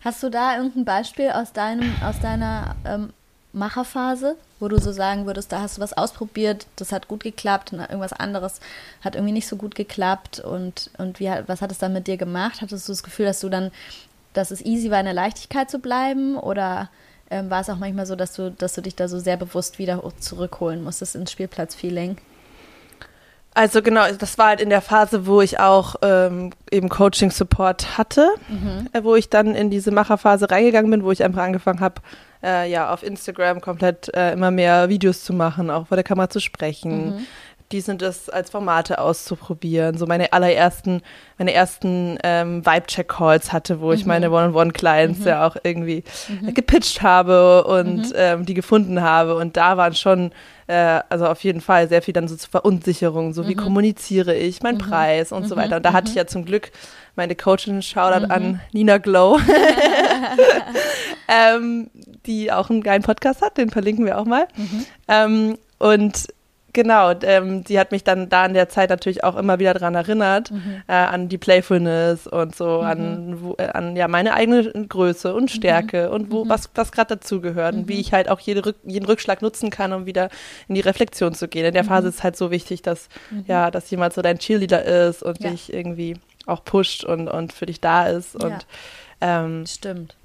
Hast 0.01 0.23
du 0.23 0.29
da 0.29 0.57
irgendein 0.57 0.85
Beispiel 0.85 1.31
aus, 1.31 1.53
deinem, 1.53 1.93
aus 2.03 2.19
deiner 2.19 2.75
ähm, 2.85 3.13
Macherphase, 3.53 4.37
wo 4.59 4.67
du 4.67 4.79
so 4.79 4.91
sagen 4.91 5.25
würdest, 5.25 5.51
da 5.51 5.61
hast 5.61 5.77
du 5.77 5.81
was 5.81 5.93
ausprobiert, 5.93 6.67
das 6.75 6.91
hat 6.91 7.07
gut 7.07 7.23
geklappt 7.23 7.73
und 7.73 7.79
irgendwas 7.79 8.13
anderes 8.13 8.59
hat 9.01 9.15
irgendwie 9.15 9.33
nicht 9.33 9.47
so 9.47 9.55
gut 9.55 9.75
geklappt 9.75 10.39
und, 10.39 10.91
und 10.97 11.19
wie, 11.19 11.31
was 11.47 11.61
hat 11.61 11.71
es 11.71 11.77
dann 11.77 11.93
mit 11.93 12.07
dir 12.07 12.17
gemacht? 12.17 12.61
Hattest 12.61 12.87
du 12.87 12.91
das 12.91 13.03
Gefühl, 13.03 13.25
dass 13.25 13.39
du 13.39 13.49
dann, 13.49 13.71
dass 14.33 14.51
es 14.51 14.61
easy 14.61 14.91
war, 14.91 14.99
in 14.99 15.05
der 15.05 15.13
Leichtigkeit 15.13 15.69
zu 15.69 15.79
bleiben 15.79 16.37
oder 16.37 16.89
ähm, 17.29 17.49
war 17.49 17.61
es 17.61 17.69
auch 17.69 17.77
manchmal 17.77 18.05
so, 18.05 18.15
dass 18.15 18.33
du, 18.33 18.51
dass 18.51 18.73
du 18.73 18.81
dich 18.81 18.95
da 18.95 19.07
so 19.07 19.19
sehr 19.19 19.37
bewusst 19.37 19.79
wieder 19.79 20.01
zurückholen 20.19 20.83
musstest 20.83 21.15
ins 21.15 21.31
Spielplatzfeeling? 21.31 22.17
Also 23.53 23.81
genau, 23.81 24.03
das 24.11 24.37
war 24.37 24.49
halt 24.49 24.61
in 24.61 24.69
der 24.69 24.81
Phase, 24.81 25.25
wo 25.25 25.41
ich 25.41 25.59
auch 25.59 25.95
ähm, 26.03 26.51
eben 26.69 26.89
Coaching-Support 26.89 27.97
hatte, 27.97 28.29
mhm. 28.47 28.87
äh, 28.93 29.03
wo 29.03 29.15
ich 29.15 29.29
dann 29.29 29.55
in 29.55 29.71
diese 29.71 29.89
Macherphase 29.89 30.51
reingegangen 30.51 30.91
bin, 30.91 31.03
wo 31.03 31.11
ich 31.11 31.23
einfach 31.23 31.41
angefangen 31.41 31.79
habe, 31.79 31.95
äh, 32.43 32.69
ja, 32.69 32.93
auf 32.93 33.01
Instagram 33.01 33.59
komplett 33.59 34.13
äh, 34.15 34.33
immer 34.33 34.51
mehr 34.51 34.89
Videos 34.89 35.23
zu 35.23 35.33
machen, 35.33 35.71
auch 35.71 35.87
vor 35.87 35.97
der 35.97 36.03
Kamera 36.03 36.29
zu 36.29 36.39
sprechen. 36.39 37.15
Mhm. 37.15 37.27
Die 37.71 37.81
sind 37.81 38.01
es 38.01 38.29
als 38.29 38.49
Formate 38.49 38.99
auszuprobieren. 38.99 39.97
So 39.97 40.05
meine 40.05 40.31
allerersten, 40.33 41.01
meine 41.37 41.53
ersten 41.53 42.17
ähm, 42.23 42.65
Vibe-Check-Calls 42.65 43.51
hatte, 43.51 43.81
wo 43.81 43.87
mhm. 43.87 43.93
ich 43.93 44.05
meine 44.05 44.31
One-on-One-Clients 44.31 45.19
mhm. 45.19 45.27
ja 45.27 45.45
auch 45.45 45.57
irgendwie 45.63 46.03
mhm. 46.29 46.53
gepitcht 46.53 47.01
habe 47.01 47.65
und 47.65 48.09
mhm. 48.09 48.13
ähm, 48.15 48.45
die 48.45 48.53
gefunden 48.53 49.01
habe. 49.01 49.35
Und 49.35 49.57
da 49.57 49.77
waren 49.77 49.95
schon 49.95 50.31
äh, 50.67 51.01
also 51.09 51.27
auf 51.27 51.43
jeden 51.43 51.61
Fall 51.61 51.87
sehr 51.87 52.01
viel 52.01 52.13
dann 52.13 52.27
so 52.27 52.35
zur 52.35 52.49
Verunsicherung, 52.49 53.33
so 53.33 53.47
wie 53.47 53.55
mhm. 53.55 53.59
kommuniziere 53.59 54.35
ich, 54.35 54.61
mein 54.61 54.75
mhm. 54.75 54.79
Preis 54.79 55.31
und 55.31 55.47
so 55.47 55.55
weiter. 55.55 55.77
Und 55.77 55.85
da 55.85 55.93
hatte 55.93 56.09
ich 56.09 56.15
ja 56.15 56.27
zum 56.27 56.45
Glück 56.45 56.71
meine 57.15 57.35
Coachin, 57.35 57.81
Shoutout 57.81 58.31
an 58.31 58.61
Nina 58.73 58.97
Glow, 58.97 59.39
ähm, 61.27 61.89
die 62.25 62.51
auch 62.51 62.69
einen 62.69 62.83
geilen 62.83 63.01
Podcast 63.01 63.41
hat, 63.41 63.57
den 63.57 63.69
verlinken 63.69 64.05
wir 64.05 64.19
auch 64.19 64.25
mal. 64.25 64.47
Ähm, 65.07 65.57
und 65.79 66.27
genau, 66.77 67.11
ähm, 67.23 67.63
die 67.63 67.79
hat 67.79 67.91
mich 67.91 68.03
dann 68.03 68.29
da 68.29 68.45
in 68.45 68.53
der 68.53 68.69
Zeit 68.69 68.91
natürlich 68.91 69.23
auch 69.23 69.35
immer 69.35 69.57
wieder 69.57 69.73
daran 69.73 69.95
erinnert, 69.95 70.51
mhm. 70.51 70.83
äh, 70.87 70.93
an 70.93 71.27
die 71.27 71.39
Playfulness 71.39 72.27
und 72.27 72.55
so, 72.55 72.81
mhm. 72.81 72.85
an, 72.85 73.41
wo, 73.41 73.55
äh, 73.57 73.65
an 73.69 73.95
ja 73.95 74.07
meine 74.07 74.35
eigene 74.35 74.71
Größe 74.71 75.33
und 75.33 75.49
Stärke 75.49 76.05
mhm. 76.05 76.13
und 76.13 76.31
wo, 76.31 76.45
mhm. 76.45 76.49
was, 76.49 76.69
was 76.75 76.91
gerade 76.91 77.15
dazugehört 77.15 77.73
und 77.73 77.87
wie 77.87 77.95
mhm. 77.95 77.99
ich 77.99 78.13
halt 78.13 78.29
auch 78.29 78.39
jede 78.39 78.63
Rück, 78.63 78.75
jeden 78.83 79.07
Rückschlag 79.07 79.41
nutzen 79.41 79.71
kann, 79.71 79.91
um 79.91 80.05
wieder 80.05 80.29
in 80.67 80.75
die 80.75 80.81
Reflexion 80.81 81.33
zu 81.33 81.47
gehen. 81.47 81.65
In 81.65 81.73
der 81.73 81.83
Phase 81.83 82.09
ist 82.09 82.21
halt 82.21 82.37
so 82.37 82.51
wichtig, 82.51 82.83
dass, 82.83 83.09
ja, 83.47 83.71
dass 83.71 83.89
jemand 83.89 84.13
so 84.13 84.21
dein 84.21 84.37
Cheerleader 84.37 84.85
ist 84.85 85.23
und 85.23 85.41
ja. 85.41 85.49
dich 85.49 85.73
irgendwie 85.73 86.17
auch 86.45 86.63
pusht 86.63 87.03
und, 87.03 87.27
und 87.27 87.53
für 87.53 87.65
dich 87.65 87.81
da 87.81 88.05
ist. 88.05 88.35
Und 88.35 88.67
ja. 89.19 89.45
ähm, 89.45 89.65
Stimmt. 89.65 90.15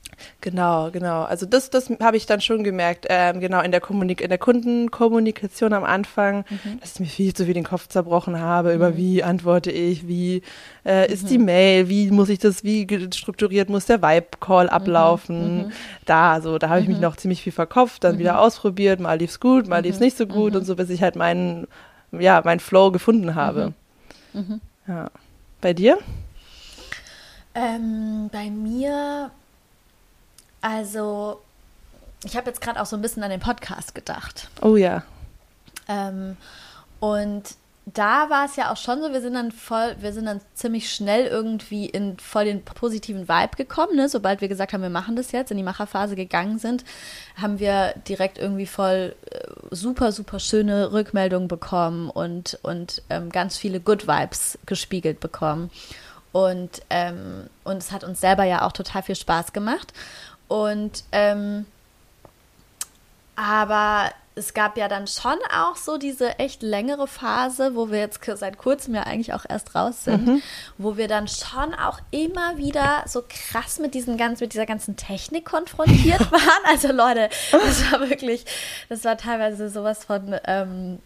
Genau, 0.41 0.91
genau. 0.91 1.23
Also 1.23 1.47
das, 1.47 1.71
das 1.71 1.91
habe 2.01 2.17
ich 2.17 2.27
dann 2.27 2.41
schon 2.41 2.65
gemerkt, 2.65 3.07
ähm, 3.09 3.41
genau 3.41 3.61
in 3.61 3.71
der, 3.71 3.81
Kommunik 3.81 4.21
in 4.21 4.29
der 4.29 4.39
Kundenkommunikation 4.39 5.73
am 5.73 5.85
Anfang, 5.85 6.45
mhm. 6.49 6.81
dass 6.81 6.95
ich 6.95 7.01
mir 7.01 7.07
viel 7.07 7.35
zu 7.35 7.45
viel 7.45 7.55
den 7.55 7.65
Kopf 7.65 7.89
zerbrochen 7.89 8.41
habe, 8.41 8.71
mhm. 8.71 8.75
über 8.75 8.97
wie 8.97 9.23
antworte 9.23 9.71
ich, 9.71 10.09
wie 10.09 10.43
äh, 10.85 11.13
ist 11.13 11.25
mhm. 11.25 11.29
die 11.29 11.39
Mail, 11.39 11.89
wie 11.89 12.11
muss 12.11 12.29
ich 12.29 12.39
das, 12.39 12.65
wie 12.65 12.87
strukturiert 13.15 13.69
muss 13.69 13.87
der 13.87 14.03
Vibe-Call 14.03 14.65
mhm. 14.65 14.71
ablaufen. 14.71 15.57
Mhm. 15.57 15.73
Da, 16.05 16.41
so, 16.41 16.59
da 16.59 16.69
habe 16.69 16.81
ich 16.81 16.89
mich 16.89 16.97
mhm. 16.97 17.03
noch 17.03 17.17
ziemlich 17.17 17.43
viel 17.43 17.53
verkopft, 17.53 18.05
dann 18.05 18.19
wieder 18.19 18.41
ausprobiert, 18.41 19.01
mal 19.01 19.19
lief's 19.19 19.41
gut, 19.41 19.69
mal 19.69 19.83
lief's 19.83 20.01
nicht 20.01 20.17
so 20.17 20.27
gut 20.27 20.57
und 20.57 20.65
so, 20.65 20.77
bis 20.77 20.91
ich 20.91 21.03
halt 21.03 21.17
meinen, 21.17 21.67
ja, 22.11 22.43
meinen 22.45 22.61
Flow 22.61 22.91
gefunden 22.91 23.35
habe. 23.35 23.73
Ja. 24.89 25.11
Bei 25.61 25.73
dir? 25.75 25.99
Ähm, 27.55 28.31
bei 28.33 28.51
mir 28.51 29.31
also, 30.63 31.43
ich 32.25 32.37
habe 32.37 32.49
jetzt 32.49 32.61
gerade 32.61 32.81
auch 32.81 32.87
so 32.87 32.97
ein 32.97 33.03
bisschen 33.03 33.23
an 33.23 33.31
den 33.31 33.41
Podcast 33.41 33.95
gedacht. 33.95 34.49
Oh 34.63 34.77
ja. 34.77 35.03
Ähm, 35.89 36.37
und 37.01 37.57
da 37.85 38.31
war 38.31 38.45
es 38.45 38.55
ja 38.55 38.71
auch 38.71 38.77
schon 38.77 39.03
so, 39.03 39.13
wir 39.13 39.21
sind 39.21 39.35
dann 39.35 39.51
voll, 39.51 39.97
wir 39.99 40.13
sind 40.13 40.27
dann 40.27 40.41
ziemlich 40.55 40.95
schnell 40.95 41.27
irgendwie 41.27 41.87
in 41.87 42.17
voll 42.19 42.45
den 42.45 42.65
positiven 42.65 43.29
Vibe 43.29 43.57
gekommen. 43.57 43.97
Ne? 43.97 44.09
Sobald 44.09 44.41
wir 44.41 44.47
gesagt 44.47 44.73
haben, 44.73 44.83
wir 44.83 44.91
machen 44.91 45.17
das 45.17 45.33
jetzt, 45.33 45.51
in 45.51 45.57
die 45.57 45.65
Macherphase 45.65 46.15
gegangen 46.15 46.61
sind, 46.61 46.85
haben 47.41 47.59
wir 47.59 47.95
direkt 48.07 48.39
irgendwie 48.39 48.67
voll 48.67 49.17
äh, 49.31 49.39
super, 49.73 50.13
super 50.13 50.39
schöne 50.39 50.93
Rückmeldungen 50.93 51.49
bekommen 51.49 52.09
und, 52.09 52.57
und 52.63 53.03
ähm, 53.11 53.31
ganz 53.31 53.57
viele 53.57 53.81
Good 53.81 54.07
Vibes 54.07 54.59
gespiegelt 54.65 55.19
bekommen. 55.19 55.71
Und, 56.31 56.83
ähm, 56.89 57.49
und 57.65 57.79
es 57.79 57.91
hat 57.91 58.05
uns 58.05 58.21
selber 58.21 58.45
ja 58.45 58.65
auch 58.65 58.73
total 58.73 59.03
viel 59.03 59.17
Spaß 59.17 59.53
gemacht. 59.53 59.93
Und 60.53 61.05
ähm, 61.13 61.65
aber 63.37 64.11
es 64.35 64.53
gab 64.53 64.77
ja 64.77 64.87
dann 64.87 65.07
schon 65.07 65.39
auch 65.51 65.77
so 65.77 65.97
diese 65.97 66.39
echt 66.39 66.63
längere 66.63 67.07
Phase, 67.07 67.75
wo 67.75 67.91
wir 67.91 68.01
jetzt 68.01 68.21
seit 68.23 68.59
kurzem 68.59 68.95
ja 68.95 69.05
eigentlich 69.05 69.33
auch 69.33 69.47
erst 69.49 69.75
raus 69.75 70.05
sind, 70.05 70.27
mhm. 70.27 70.43
wo 70.77 70.99
wir 70.99 71.09
dann 71.09 71.27
schon 71.27 71.73
auch 71.75 72.01
immer 72.11 72.59
wieder 72.59 73.03
so 73.07 73.25
krass 73.27 73.79
mit 73.79 73.95
diesen 73.95 74.19
ganz, 74.19 74.41
mit 74.41 74.53
dieser 74.53 74.67
ganzen 74.67 74.95
Technik 74.97 75.47
konfrontiert 75.47 76.21
waren. 76.31 76.65
Also 76.67 76.93
Leute, 76.93 77.31
das 77.51 77.91
war 77.91 78.01
wirklich, 78.11 78.45
das 78.91 79.05
war 79.05 79.17
teilweise 79.17 79.71
sowas 79.71 80.05
von 80.05 80.37
ähm, 80.45 80.99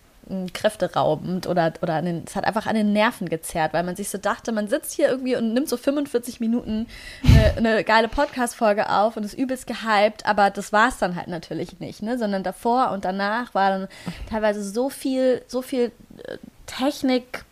kräfteraubend 0.52 1.46
oder, 1.46 1.72
oder 1.82 2.02
den, 2.02 2.24
es 2.26 2.34
hat 2.34 2.44
einfach 2.44 2.66
an 2.66 2.74
den 2.74 2.92
Nerven 2.92 3.28
gezerrt, 3.28 3.72
weil 3.72 3.84
man 3.84 3.94
sich 3.94 4.08
so 4.08 4.18
dachte, 4.18 4.52
man 4.52 4.68
sitzt 4.68 4.92
hier 4.92 5.08
irgendwie 5.08 5.36
und 5.36 5.54
nimmt 5.54 5.68
so 5.68 5.76
45 5.76 6.40
Minuten 6.40 6.86
eine, 7.24 7.56
eine 7.56 7.84
geile 7.84 8.08
Podcast-Folge 8.08 8.90
auf 8.90 9.16
und 9.16 9.24
ist 9.24 9.34
übelst 9.34 9.66
gehypt, 9.66 10.26
aber 10.26 10.50
das 10.50 10.72
war 10.72 10.88
es 10.88 10.98
dann 10.98 11.14
halt 11.14 11.28
natürlich 11.28 11.78
nicht, 11.78 12.02
ne? 12.02 12.18
sondern 12.18 12.42
davor 12.42 12.90
und 12.90 13.04
danach 13.04 13.54
war 13.54 13.70
dann 13.70 13.88
teilweise 14.28 14.64
so 14.64 14.90
viel, 14.90 15.42
so 15.46 15.62
viel 15.62 15.92
äh, 16.24 16.38
Technik, 16.66 17.44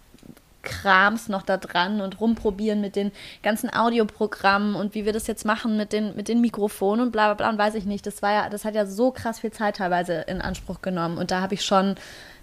Krams 0.65 1.29
noch 1.29 1.43
da 1.43 1.57
dran 1.57 2.01
und 2.01 2.21
rumprobieren 2.21 2.81
mit 2.81 2.97
den 2.97 3.13
ganzen 3.43 3.73
Audioprogrammen 3.73 4.75
und 4.75 4.95
wie 4.95 5.05
wir 5.05 5.13
das 5.13 5.27
jetzt 5.27 5.45
machen 5.45 5.77
mit 5.77 5.93
den, 5.93 6.17
mit 6.17 6.29
den 6.29 6.41
Mikrofonen 6.41 7.07
und 7.07 7.13
bla 7.13 7.27
bla 7.27 7.35
bla 7.35 7.51
und 7.51 7.59
weiß 7.59 7.75
ich 7.75 7.85
nicht. 7.85 8.07
Das 8.07 8.23
war 8.23 8.33
ja, 8.33 8.49
das 8.49 8.65
hat 8.65 8.75
ja 8.75 8.87
so 8.87 9.11
krass 9.11 9.41
viel 9.41 9.53
Zeit 9.53 9.77
teilweise 9.77 10.15
in 10.23 10.41
Anspruch 10.41 10.83
genommen. 10.83 11.19
Und 11.19 11.31
da 11.31 11.41
habe 11.41 11.55
ich 11.55 11.65
schon 11.65 11.97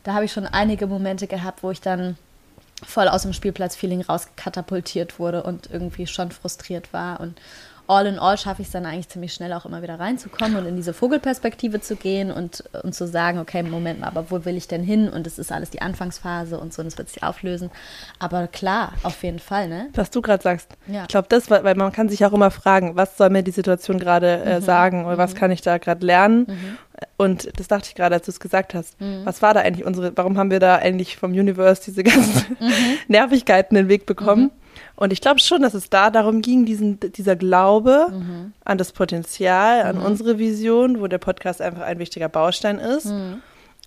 da 0.04 0.14
habe 0.14 0.26
ich 0.26 0.32
schon 0.32 0.48
einige 0.48 0.88
Momente 0.88 1.28
gehabt, 1.28 1.64
wo 1.64 1.72
ich 1.72 1.82
dann 1.82 2.18
voll 2.84 3.08
aus 3.08 3.22
dem 3.22 3.34
Spielplatzfeeling 3.34 4.02
rauskatapultiert 4.02 5.20
wurde 5.20 5.44
und 5.44 5.70
irgendwie 5.72 6.08
schon 6.08 6.32
frustriert 6.32 6.94
war 6.94 7.20
und 7.20 7.40
all 7.92 8.06
in 8.06 8.20
all 8.20 8.38
schaffe 8.38 8.62
ich 8.62 8.70
es 8.70 8.72
dann 8.72 8.86
eigentlich 8.86 9.10
ziemlich 9.10 9.34
schnell 9.34 9.52
auch 9.52 9.66
immer 9.66 9.82
wieder 9.82 10.00
reinzukommen 10.00 10.56
und 10.56 10.66
in 10.66 10.78
diese 10.78 10.94
Vogelperspektive 10.94 11.82
zu 11.82 11.98
gehen 11.98 12.32
und, 12.32 12.64
und 12.84 12.96
zu 12.96 13.06
sagen, 13.06 13.38
okay, 13.38 13.64
Moment 13.64 14.00
mal, 14.00 14.08
aber 14.08 14.32
wo 14.32 14.46
will 14.46 14.56
ich 14.56 14.70
denn 14.70 14.82
hin? 14.82 15.10
Und 15.10 15.28
es 15.28 15.38
ist 15.38 15.52
alles 15.52 15.72
die 15.72 15.82
Anfangsphase 15.82 16.58
und 16.58 16.74
so, 16.74 16.82
und 16.82 16.88
es 16.88 16.98
wird 16.98 17.10
sich 17.10 17.22
auflösen. 17.22 17.70
Aber 18.18 18.48
klar, 18.48 18.94
auf 19.04 19.22
jeden 19.24 19.40
Fall, 19.40 19.68
ne? 19.68 19.90
Was 19.94 20.10
du 20.10 20.22
gerade 20.22 20.42
sagst. 20.42 20.70
Ja. 20.88 21.02
Ich 21.02 21.10
glaube, 21.10 21.28
das, 21.30 21.50
weil 21.50 21.76
man 21.76 21.92
kann 21.92 22.08
sich 22.08 22.24
auch 22.24 22.32
immer 22.32 22.50
fragen, 22.50 22.96
was 22.96 23.18
soll 23.18 23.30
mir 23.30 23.44
die 23.44 23.52
Situation 23.52 24.00
gerade 24.00 24.42
äh, 24.42 24.60
mhm. 24.60 24.64
sagen 24.64 25.06
oder 25.06 25.16
mhm. 25.16 25.20
was 25.20 25.36
kann 25.36 25.52
ich 25.52 25.62
da 25.62 25.78
gerade 25.78 26.06
lernen? 26.06 26.46
Mhm. 26.48 26.78
Und 27.18 27.60
das 27.60 27.68
dachte 27.68 27.90
ich 27.90 27.96
gerade, 27.96 28.16
als 28.16 28.26
du 28.26 28.32
es 28.32 28.40
gesagt 28.40 28.74
hast. 28.74 29.00
Mhm. 29.02 29.26
Was 29.26 29.42
war 29.42 29.54
da 29.54 29.62
eigentlich 29.62 29.86
unsere, 29.86 30.16
warum 30.16 30.38
haben 30.38 30.50
wir 30.50 30.60
da 30.60 30.78
eigentlich 30.78 31.18
vom 31.18 31.32
Universe 31.32 31.82
diese 31.86 32.04
ganzen 32.04 32.58
mhm. 32.58 32.72
Nervigkeiten 33.10 33.76
in 33.76 33.86
den 33.86 33.90
Weg 33.90 34.06
bekommen? 34.06 34.44
Mhm. 34.44 34.61
Und 35.02 35.12
ich 35.12 35.20
glaube 35.20 35.40
schon, 35.40 35.64
dass 35.64 35.74
es 35.74 35.90
da 35.90 36.12
darum 36.12 36.44
ging, 36.44 36.64
diesen, 36.64 37.00
dieser 37.00 37.36
Glaube 37.36 38.06
mhm. 38.12 38.54
an 38.64 38.78
das 38.78 38.92
Potenzial, 38.92 39.82
an 39.82 39.98
mhm. 39.98 40.06
unsere 40.06 40.38
Vision, 40.38 41.02
wo 41.02 41.08
der 41.08 41.18
Podcast 41.18 41.60
einfach 41.60 41.82
ein 41.82 41.98
wichtiger 41.98 42.30
Baustein 42.30 42.78
ist. 42.78 43.08
Mhm. 43.08 43.42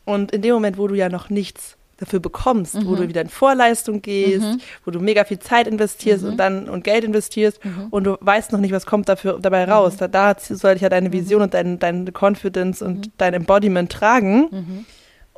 Und 0.04 0.32
in 0.32 0.42
dem 0.42 0.54
Moment, 0.54 0.76
wo 0.76 0.88
du 0.88 0.96
ja 0.96 1.08
noch 1.08 1.30
nichts 1.30 1.76
dafür 1.98 2.18
bekommst, 2.18 2.74
mhm. 2.74 2.88
wo 2.88 2.96
du 2.96 3.08
wieder 3.08 3.20
in 3.20 3.28
Vorleistung 3.28 4.02
gehst, 4.02 4.42
mhm. 4.42 4.60
wo 4.84 4.90
du 4.90 4.98
mega 4.98 5.22
viel 5.22 5.38
Zeit 5.38 5.68
investierst 5.68 6.24
mhm. 6.24 6.30
und 6.30 6.36
dann 6.36 6.68
und 6.68 6.82
Geld 6.82 7.04
investierst 7.04 7.64
mhm. 7.64 7.86
und 7.90 8.02
du 8.02 8.16
weißt 8.20 8.50
noch 8.50 8.58
nicht, 8.58 8.72
was 8.72 8.84
kommt 8.84 9.08
dafür 9.08 9.38
dabei 9.40 9.66
raus. 9.66 9.94
Mhm. 9.94 10.10
Da, 10.10 10.34
da 10.34 10.36
soll 10.40 10.74
ich 10.74 10.82
ja 10.82 10.88
deine 10.88 11.12
Vision 11.12 11.42
und 11.42 11.54
dein, 11.54 11.78
deine 11.78 12.10
Confidence 12.10 12.82
und 12.82 13.12
dein 13.18 13.34
Embodiment 13.34 13.92
tragen. 13.92 14.84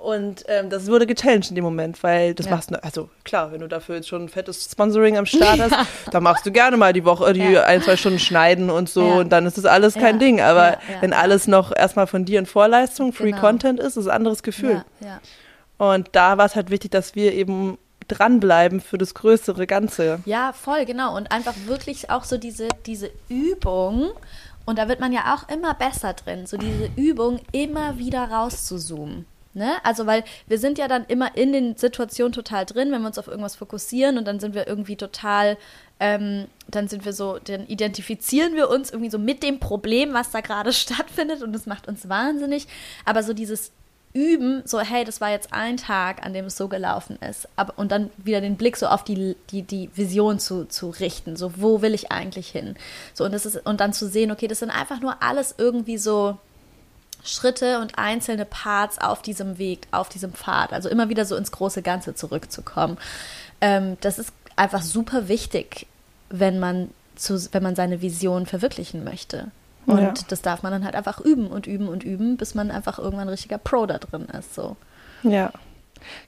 Und 0.06 0.44
ähm, 0.46 0.70
das 0.70 0.86
wurde 0.86 1.04
gechallenged 1.04 1.48
in 1.48 1.56
dem 1.56 1.64
Moment, 1.64 2.00
weil 2.04 2.32
das 2.32 2.46
ja. 2.46 2.52
machst 2.52 2.70
du, 2.70 2.80
also 2.80 3.10
klar, 3.24 3.50
wenn 3.50 3.58
du 3.58 3.66
dafür 3.66 3.96
jetzt 3.96 4.06
schon 4.06 4.22
ein 4.22 4.28
fettes 4.28 4.68
Sponsoring 4.70 5.18
am 5.18 5.26
Start 5.26 5.58
hast, 5.60 5.72
ja. 5.72 5.84
dann 6.12 6.22
machst 6.22 6.46
du 6.46 6.52
gerne 6.52 6.76
mal 6.76 6.92
die 6.92 7.04
Woche, 7.04 7.32
die 7.32 7.40
ja. 7.40 7.64
ein, 7.64 7.82
zwei 7.82 7.96
Stunden 7.96 8.20
schneiden 8.20 8.70
und 8.70 8.88
so 8.88 9.04
und 9.04 9.30
dann 9.30 9.46
ist 9.46 9.58
das 9.58 9.64
alles 9.64 9.94
kein 9.94 10.20
Ding. 10.20 10.40
Aber 10.40 10.78
wenn 11.00 11.12
alles 11.12 11.48
noch 11.48 11.74
erstmal 11.74 12.06
von 12.06 12.24
dir 12.24 12.38
in 12.38 12.46
Vorleistung, 12.46 13.12
Free 13.12 13.32
genau. 13.32 13.40
Content 13.40 13.80
ist, 13.80 13.96
ist 13.96 14.06
ein 14.06 14.12
anderes 14.12 14.44
Gefühl. 14.44 14.84
Und 15.76 16.10
da 16.12 16.38
war 16.38 16.46
es 16.46 16.54
halt 16.54 16.70
wichtig, 16.70 16.92
dass 16.92 17.16
wir 17.16 17.32
eben 17.34 17.76
dranbleiben 18.06 18.80
für 18.80 18.98
das 18.98 19.12
größere 19.12 19.66
Ganze. 19.66 20.20
Ja, 20.24 20.52
voll, 20.52 20.84
genau. 20.84 21.16
Und 21.16 21.32
einfach 21.32 21.54
wirklich 21.66 22.10
auch 22.10 22.22
so 22.22 22.38
diese, 22.38 22.68
diese 22.86 23.10
Übung, 23.28 24.10
und 24.66 24.78
da 24.78 24.86
wird 24.86 25.00
man 25.00 25.12
ja 25.12 25.34
auch 25.34 25.48
immer 25.48 25.74
besser 25.74 26.12
drin, 26.12 26.46
so 26.46 26.56
diese 26.56 26.90
Übung 26.94 27.40
immer 27.50 27.98
wieder 27.98 28.30
rauszuzoomen. 28.30 29.26
Ne? 29.56 29.72
Also, 29.84 30.04
weil 30.04 30.22
wir 30.46 30.58
sind 30.58 30.76
ja 30.76 30.86
dann 30.86 31.06
immer 31.06 31.34
in 31.34 31.54
den 31.54 31.76
Situationen 31.76 32.30
total 32.30 32.66
drin, 32.66 32.92
wenn 32.92 33.00
wir 33.00 33.06
uns 33.06 33.18
auf 33.18 33.26
irgendwas 33.26 33.56
fokussieren 33.56 34.18
und 34.18 34.26
dann 34.26 34.38
sind 34.38 34.54
wir 34.54 34.66
irgendwie 34.66 34.96
total, 34.96 35.56
ähm, 35.98 36.46
dann 36.68 36.88
sind 36.88 37.06
wir 37.06 37.14
so, 37.14 37.38
dann 37.38 37.66
identifizieren 37.66 38.54
wir 38.54 38.68
uns 38.68 38.90
irgendwie 38.90 39.08
so 39.08 39.18
mit 39.18 39.42
dem 39.42 39.58
Problem, 39.58 40.12
was 40.12 40.30
da 40.30 40.42
gerade 40.42 40.72
stattfindet 40.74 41.42
und 41.42 41.54
das 41.54 41.64
macht 41.64 41.88
uns 41.88 42.06
wahnsinnig. 42.06 42.66
Aber 43.06 43.22
so 43.22 43.32
dieses 43.32 43.72
Üben, 44.12 44.60
so, 44.66 44.78
hey, 44.80 45.04
das 45.04 45.22
war 45.22 45.30
jetzt 45.30 45.54
ein 45.54 45.78
Tag, 45.78 46.22
an 46.26 46.34
dem 46.34 46.44
es 46.44 46.58
so 46.58 46.68
gelaufen 46.68 47.18
ist. 47.26 47.48
Aber, 47.56 47.78
und 47.78 47.90
dann 47.90 48.10
wieder 48.18 48.42
den 48.42 48.56
Blick 48.56 48.76
so 48.76 48.88
auf 48.88 49.04
die, 49.04 49.36
die, 49.48 49.62
die 49.62 49.88
Vision 49.94 50.38
zu, 50.38 50.66
zu 50.68 50.90
richten. 50.90 51.34
So, 51.36 51.52
wo 51.56 51.80
will 51.80 51.94
ich 51.94 52.12
eigentlich 52.12 52.48
hin? 52.48 52.76
So, 53.14 53.24
und 53.24 53.32
das 53.32 53.46
ist, 53.46 53.64
und 53.64 53.80
dann 53.80 53.94
zu 53.94 54.06
sehen, 54.06 54.30
okay, 54.30 54.48
das 54.48 54.58
sind 54.58 54.70
einfach 54.70 55.00
nur 55.00 55.22
alles 55.22 55.54
irgendwie 55.56 55.96
so 55.96 56.36
Schritte 57.26 57.80
und 57.80 57.98
einzelne 57.98 58.44
Parts 58.44 58.98
auf 58.98 59.22
diesem 59.22 59.58
Weg, 59.58 59.86
auf 59.90 60.08
diesem 60.08 60.32
Pfad. 60.32 60.72
Also 60.72 60.88
immer 60.88 61.08
wieder 61.08 61.24
so 61.24 61.36
ins 61.36 61.52
große 61.52 61.82
Ganze 61.82 62.14
zurückzukommen. 62.14 62.98
Ähm, 63.60 63.96
das 64.00 64.18
ist 64.18 64.32
einfach 64.56 64.82
super 64.82 65.28
wichtig, 65.28 65.86
wenn 66.30 66.58
man, 66.58 66.90
zu, 67.16 67.52
wenn 67.52 67.62
man 67.62 67.76
seine 67.76 68.02
Vision 68.02 68.46
verwirklichen 68.46 69.04
möchte. 69.04 69.50
Und 69.86 70.00
ja. 70.00 70.14
das 70.28 70.42
darf 70.42 70.62
man 70.62 70.72
dann 70.72 70.84
halt 70.84 70.96
einfach 70.96 71.20
üben 71.20 71.46
und 71.46 71.66
üben 71.66 71.88
und 71.88 72.02
üben, 72.02 72.36
bis 72.36 72.54
man 72.54 72.70
einfach 72.70 72.98
irgendwann 72.98 73.28
ein 73.28 73.30
richtiger 73.30 73.58
Pro 73.58 73.86
da 73.86 73.98
drin 73.98 74.26
ist. 74.38 74.54
So. 74.54 74.76
Ja. 75.22 75.52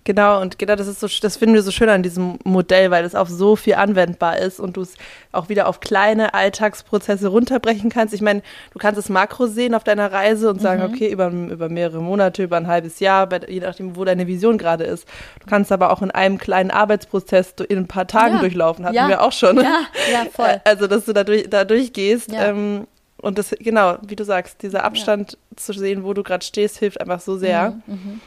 Genau, 0.04 0.40
und 0.40 0.58
genau 0.58 0.76
das 0.76 0.86
ist 0.86 1.00
so, 1.00 1.08
das 1.20 1.36
finden 1.36 1.54
wir 1.54 1.62
so 1.62 1.70
schön 1.70 1.88
an 1.88 2.02
diesem 2.02 2.38
Modell, 2.44 2.90
weil 2.90 3.04
es 3.04 3.14
auf 3.14 3.28
so 3.28 3.56
viel 3.56 3.74
anwendbar 3.74 4.38
ist 4.38 4.60
und 4.60 4.76
du 4.76 4.82
es 4.82 4.94
auch 5.32 5.48
wieder 5.48 5.68
auf 5.68 5.80
kleine 5.80 6.34
Alltagsprozesse 6.34 7.28
runterbrechen 7.28 7.90
kannst. 7.90 8.14
Ich 8.14 8.20
meine, 8.20 8.42
du 8.72 8.78
kannst 8.78 8.98
das 8.98 9.08
Makro 9.08 9.46
sehen 9.46 9.74
auf 9.74 9.84
deiner 9.84 10.12
Reise 10.12 10.50
und 10.50 10.60
sagen, 10.60 10.82
mhm. 10.82 10.94
okay, 10.94 11.10
über, 11.10 11.28
über 11.28 11.68
mehrere 11.68 12.00
Monate, 12.00 12.42
über 12.42 12.56
ein 12.56 12.66
halbes 12.66 13.00
Jahr, 13.00 13.28
je 13.48 13.60
nachdem, 13.60 13.96
wo 13.96 14.04
deine 14.04 14.26
Vision 14.26 14.58
gerade 14.58 14.84
ist. 14.84 15.06
Du 15.40 15.46
kannst 15.46 15.72
aber 15.72 15.90
auch 15.90 16.02
in 16.02 16.10
einem 16.10 16.38
kleinen 16.38 16.70
Arbeitsprozess 16.70 17.54
in 17.68 17.78
ein 17.78 17.88
paar 17.88 18.06
Tagen 18.06 18.34
ja. 18.34 18.40
durchlaufen, 18.40 18.84
hatten 18.84 18.94
ja. 18.94 19.08
wir 19.08 19.22
auch 19.22 19.32
schon. 19.32 19.56
Ja, 19.58 19.82
ja, 20.12 20.26
voll. 20.32 20.60
Also, 20.64 20.86
dass 20.86 21.04
du 21.04 21.12
da, 21.12 21.24
durch, 21.24 21.48
da 21.50 21.64
durchgehst. 21.64 22.32
Ja. 22.32 22.46
Ähm, 22.46 22.86
und 23.20 23.38
das, 23.38 23.54
genau, 23.58 23.98
wie 24.06 24.16
du 24.16 24.24
sagst, 24.24 24.62
dieser 24.62 24.84
Abstand 24.84 25.36
zu 25.56 25.72
sehen, 25.72 26.04
wo 26.04 26.14
du 26.14 26.22
gerade 26.22 26.44
stehst, 26.44 26.78
hilft 26.78 27.00
einfach 27.00 27.20
so 27.20 27.36
sehr. 27.36 27.70
Mhm, 27.86 27.94
mhm. 27.94 28.20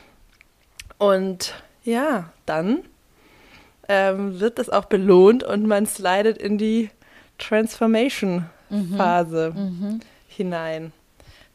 Und 1.02 1.54
ja, 1.84 2.32
dann 2.46 2.84
ähm, 3.90 4.40
wird 4.40 4.60
das 4.60 4.70
auch 4.70 4.86
belohnt 4.86 5.44
und 5.44 5.66
man 5.66 5.88
slidet 5.88 6.38
in 6.38 6.60
die 6.60 6.92
Transformation-Phase 7.40 9.54
mhm. 9.56 9.62
mhm. 9.62 10.00
hinein. 10.28 10.94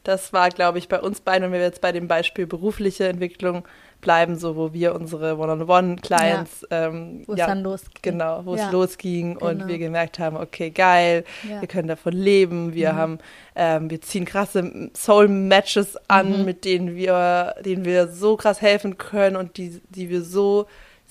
Das 0.03 0.33
war, 0.33 0.49
glaube 0.49 0.79
ich, 0.79 0.89
bei 0.89 0.99
uns 0.99 1.21
beiden, 1.21 1.45
wenn 1.45 1.53
wir 1.53 1.61
jetzt 1.61 1.79
bei 1.79 1.93
dem 1.93 2.09
Beispiel 2.09 2.45
berufliche 2.45 3.07
Entwicklung 3.07 3.63
bleiben, 4.01 4.37
so 4.37 4.55
wo 4.55 4.73
wir 4.73 4.95
unsere 4.95 5.37
One-on-One-Clients, 5.37 6.67
ja. 6.69 6.87
ähm, 6.87 7.23
wo 7.25 7.33
es 7.33 7.39
ja, 7.39 7.47
dann 7.47 7.63
losging. 7.63 8.01
Genau, 8.01 8.45
wo 8.45 8.55
ja. 8.55 8.65
es 8.65 8.71
losging 8.71 9.35
genau. 9.35 9.51
und 9.51 9.67
wir 9.67 9.77
gemerkt 9.77 10.19
haben, 10.19 10.37
okay, 10.37 10.69
geil, 10.69 11.23
wir 11.43 11.67
können 11.67 11.87
davon 11.87 12.13
leben, 12.13 12.73
wir 12.73 12.93
mhm. 12.93 12.97
haben, 12.97 13.19
ähm, 13.55 13.89
wir 13.89 14.01
ziehen 14.01 14.25
krasse 14.25 14.89
Soul-Matches 14.95 15.97
an, 16.07 16.39
mhm. 16.39 16.45
mit 16.45 16.65
denen 16.65 16.95
wir, 16.95 17.55
denen 17.65 17.85
wir 17.85 18.07
so 18.07 18.37
krass 18.37 18.61
helfen 18.61 18.97
können 18.97 19.35
und 19.35 19.57
die, 19.57 19.81
die 19.89 20.09
wir 20.09 20.21
so 20.21 20.67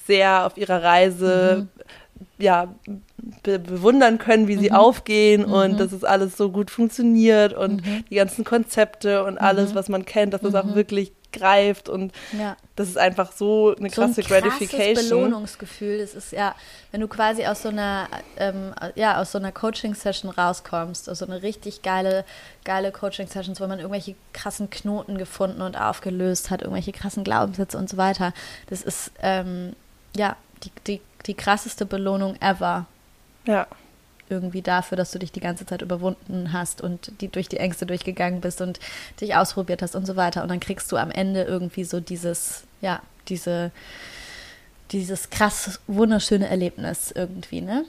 sehr 0.07 0.47
auf 0.47 0.57
ihrer 0.57 0.83
Reise 0.83 1.69
mhm. 1.75 2.25
ja, 2.39 2.75
be 3.43 3.59
bewundern 3.59 4.19
können, 4.19 4.49
wie 4.49 4.57
sie 4.57 4.71
mhm. 4.71 4.77
aufgehen 4.77 5.47
mhm. 5.47 5.53
und 5.53 5.81
dass 5.81 5.93
es 5.93 6.05
alles 6.05 6.37
so 6.37 6.51
gut 6.51 6.71
funktioniert 6.71 7.53
und 7.53 7.85
mhm. 7.85 8.05
die 8.09 8.15
ganzen 8.15 8.45
Konzepte 8.45 9.25
und 9.25 9.39
alles, 9.39 9.73
mhm. 9.73 9.75
was 9.75 9.89
man 9.89 10.05
kennt, 10.05 10.33
dass 10.33 10.43
es 10.43 10.55
auch 10.55 10.75
wirklich 10.75 11.13
greift 11.33 11.89
und 11.89 12.13
ja. 12.33 12.57
das 12.77 12.89
ist 12.89 12.99
einfach 12.99 13.33
so 13.33 13.75
eine 13.77 13.91
krasse 13.91 14.23
so 14.23 14.23
ein 14.23 14.43
Gratification. 14.43 15.25
Belohnungsgefühl. 15.25 15.99
Das 15.99 16.15
ist 16.15 16.33
ja, 16.33 16.55
wenn 16.93 17.01
du 17.01 17.09
quasi 17.09 17.47
aus 17.47 17.63
so 17.63 17.69
einer, 17.69 18.09
ähm, 18.37 18.75
ja, 18.95 19.21
aus 19.21 19.33
so 19.33 19.39
einer 19.39 19.53
Coaching-Session 19.53 20.31
rauskommst, 20.31 21.09
aus 21.09 21.19
so 21.19 21.27
eine 21.27 21.43
richtig 21.43 21.83
geile, 21.83 22.25
geile 22.65 22.93
Coaching-Sessions, 22.93 23.61
wo 23.61 23.67
man 23.67 23.79
irgendwelche 23.79 24.15
krassen 24.33 24.71
Knoten 24.71 25.19
gefunden 25.19 25.63
und 25.63 25.77
aufgelöst 25.77 26.51
hat, 26.51 26.63
irgendwelche 26.63 26.93
krassen 26.93 27.25
Glaubenssätze 27.25 27.77
und 27.77 27.89
so 27.89 27.97
weiter. 27.97 28.33
Das 28.69 28.83
ist, 28.83 29.11
ähm, 29.21 29.75
ja, 30.17 30.37
die, 30.63 30.71
die, 30.87 31.01
die 31.27 31.35
krasseste 31.35 31.87
Belohnung 31.87 32.37
ever. 32.41 32.87
Ja 33.47 33.67
irgendwie 34.29 34.63
dafür, 34.63 34.97
dass 34.97 35.11
du 35.13 35.19
dich 35.19 35.33
die 35.33 35.41
ganze 35.41 35.67
Zeit 35.67 35.83
überwunden 35.83 36.53
hast 36.53 36.81
und 36.81 37.21
die 37.21 37.29
durch 37.29 37.49
die 37.49 37.59
Ängste 37.59 37.87
durchgegangen 37.87 38.41
bist 38.41 38.61
und 38.61 38.81
dich 39.21 39.37
ausprobiert 39.37 39.83
hast 39.83 39.95
und 39.95 40.07
so 40.07 40.17
weiter. 40.17 40.43
Und 40.43 40.49
dann 40.49 40.61
kriegst 40.61 40.91
du 40.93 40.97
am 40.97 41.11
Ende 41.11 41.43
irgendwie 41.43 41.85
so 41.85 42.01
dieses, 42.01 42.65
ja, 42.81 43.03
diese, 43.29 43.71
dieses 44.93 45.31
krass 45.31 45.81
wunderschöne 45.87 46.49
Erlebnis 46.49 47.13
irgendwie, 47.13 47.61
ne? 47.61 47.85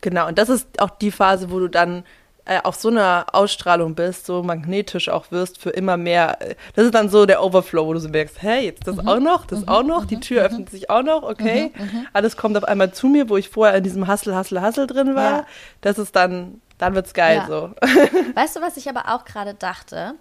Genau, 0.00 0.28
und 0.28 0.38
das 0.38 0.48
ist 0.48 0.80
auch 0.80 0.90
die 0.90 1.10
Phase, 1.10 1.50
wo 1.50 1.58
du 1.58 1.68
dann 1.68 2.04
äh, 2.46 2.60
auf 2.62 2.76
so 2.76 2.88
einer 2.88 3.26
Ausstrahlung 3.32 3.96
bist, 3.96 4.24
so 4.24 4.42
magnetisch 4.42 5.08
auch 5.08 5.32
wirst 5.32 5.58
für 5.58 5.70
immer 5.70 5.96
mehr. 5.96 6.38
Das 6.76 6.84
ist 6.84 6.94
dann 6.94 7.08
so 7.08 7.26
der 7.26 7.42
Overflow, 7.42 7.86
wo 7.86 7.92
du 7.92 7.98
so 7.98 8.08
merkst, 8.08 8.40
hey, 8.40 8.66
jetzt 8.66 8.86
das 8.86 8.94
mhm. 8.96 9.08
auch 9.08 9.18
noch, 9.18 9.46
das 9.46 9.62
mhm. 9.62 9.68
auch 9.68 9.82
noch, 9.82 10.04
die 10.04 10.20
Tür 10.20 10.42
mhm. 10.42 10.46
öffnet 10.46 10.70
sich 10.70 10.88
auch 10.88 11.02
noch, 11.02 11.24
okay. 11.24 11.72
Mhm. 11.76 11.84
Mhm. 11.84 12.06
Alles 12.12 12.36
kommt 12.36 12.56
auf 12.56 12.62
einmal 12.62 12.92
zu 12.92 13.08
mir, 13.08 13.28
wo 13.28 13.36
ich 13.36 13.48
vorher 13.48 13.76
in 13.76 13.82
diesem 13.82 14.06
Hustle, 14.06 14.38
Hustle, 14.38 14.62
Hustle 14.62 14.86
drin 14.86 15.16
war. 15.16 15.38
Ja. 15.38 15.46
Das 15.80 15.98
ist 15.98 16.14
dann, 16.14 16.60
dann 16.78 16.94
wird's 16.94 17.14
geil 17.14 17.38
ja. 17.38 17.48
so. 17.48 17.70
Weißt 18.34 18.54
du, 18.54 18.60
was 18.60 18.76
ich 18.76 18.88
aber 18.88 19.12
auch 19.12 19.24
gerade 19.24 19.54
dachte? 19.54 20.14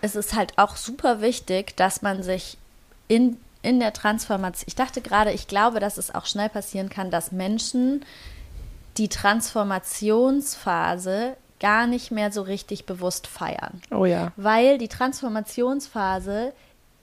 Es 0.00 0.16
ist 0.16 0.34
halt 0.34 0.54
auch 0.56 0.74
super 0.74 1.20
wichtig, 1.20 1.76
dass 1.76 2.02
man 2.02 2.24
sich 2.24 2.58
in, 3.06 3.36
in 3.62 3.78
der 3.78 3.92
Transformation, 3.92 4.64
ich 4.66 4.74
dachte 4.74 5.00
gerade, 5.00 5.30
ich 5.30 5.46
glaube, 5.46 5.78
dass 5.78 5.96
es 5.96 6.12
auch 6.12 6.26
schnell 6.26 6.48
passieren 6.48 6.88
kann, 6.88 7.12
dass 7.12 7.30
Menschen 7.30 8.04
die 8.96 9.08
Transformationsphase 9.08 11.36
gar 11.60 11.86
nicht 11.86 12.10
mehr 12.10 12.32
so 12.32 12.42
richtig 12.42 12.86
bewusst 12.86 13.26
feiern. 13.26 13.80
Oh 13.90 14.04
ja. 14.04 14.32
Weil 14.36 14.78
die 14.78 14.88
Transformationsphase 14.88 16.52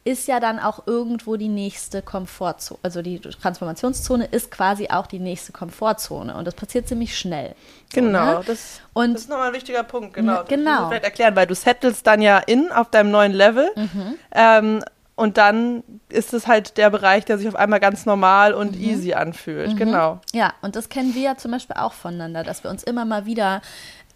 ist 0.05 0.27
ja 0.27 0.39
dann 0.39 0.59
auch 0.59 0.85
irgendwo 0.85 1.35
die 1.35 1.49
nächste 1.49 2.03
Komfortzone. 2.03 2.79
Also 2.83 3.01
die 3.01 3.19
Transformationszone 3.19 4.25
ist 4.25 4.51
quasi 4.51 4.87
auch 4.89 5.07
die 5.07 5.17
nächste 5.17 5.51
Komfortzone. 5.51 6.35
Und 6.35 6.45
das 6.45 6.53
passiert 6.53 6.87
ziemlich 6.87 7.17
schnell. 7.17 7.55
Genau, 7.91 8.33
so, 8.33 8.37
ne? 8.37 8.43
das, 8.45 8.81
und, 8.93 9.13
das 9.15 9.21
ist 9.23 9.29
nochmal 9.29 9.47
ein 9.47 9.55
wichtiger 9.55 9.81
Punkt. 9.81 10.13
Genau. 10.13 10.43
genau. 10.43 10.81
Das 10.81 10.87
vielleicht 10.89 11.05
erklären, 11.05 11.35
weil 11.35 11.47
du 11.47 11.55
settelst 11.55 12.05
dann 12.05 12.21
ja 12.21 12.37
in 12.37 12.71
auf 12.71 12.91
deinem 12.91 13.09
neuen 13.09 13.33
Level. 13.33 13.67
Mhm. 13.75 14.15
Ähm, 14.31 14.83
und 15.15 15.37
dann 15.37 15.83
ist 16.09 16.33
es 16.33 16.45
halt 16.45 16.77
der 16.77 16.91
Bereich, 16.91 17.25
der 17.25 17.39
sich 17.39 17.47
auf 17.47 17.55
einmal 17.55 17.79
ganz 17.79 18.05
normal 18.05 18.53
und 18.53 18.75
mhm. 18.75 18.83
easy 18.83 19.13
anfühlt. 19.13 19.71
Mhm. 19.71 19.77
Genau. 19.77 20.19
Ja, 20.33 20.53
und 20.61 20.75
das 20.75 20.89
kennen 20.89 21.15
wir 21.15 21.21
ja 21.21 21.37
zum 21.37 21.49
Beispiel 21.49 21.77
auch 21.79 21.93
voneinander, 21.93 22.43
dass 22.43 22.63
wir 22.63 22.69
uns 22.69 22.83
immer 22.83 23.05
mal 23.05 23.25
wieder 23.25 23.61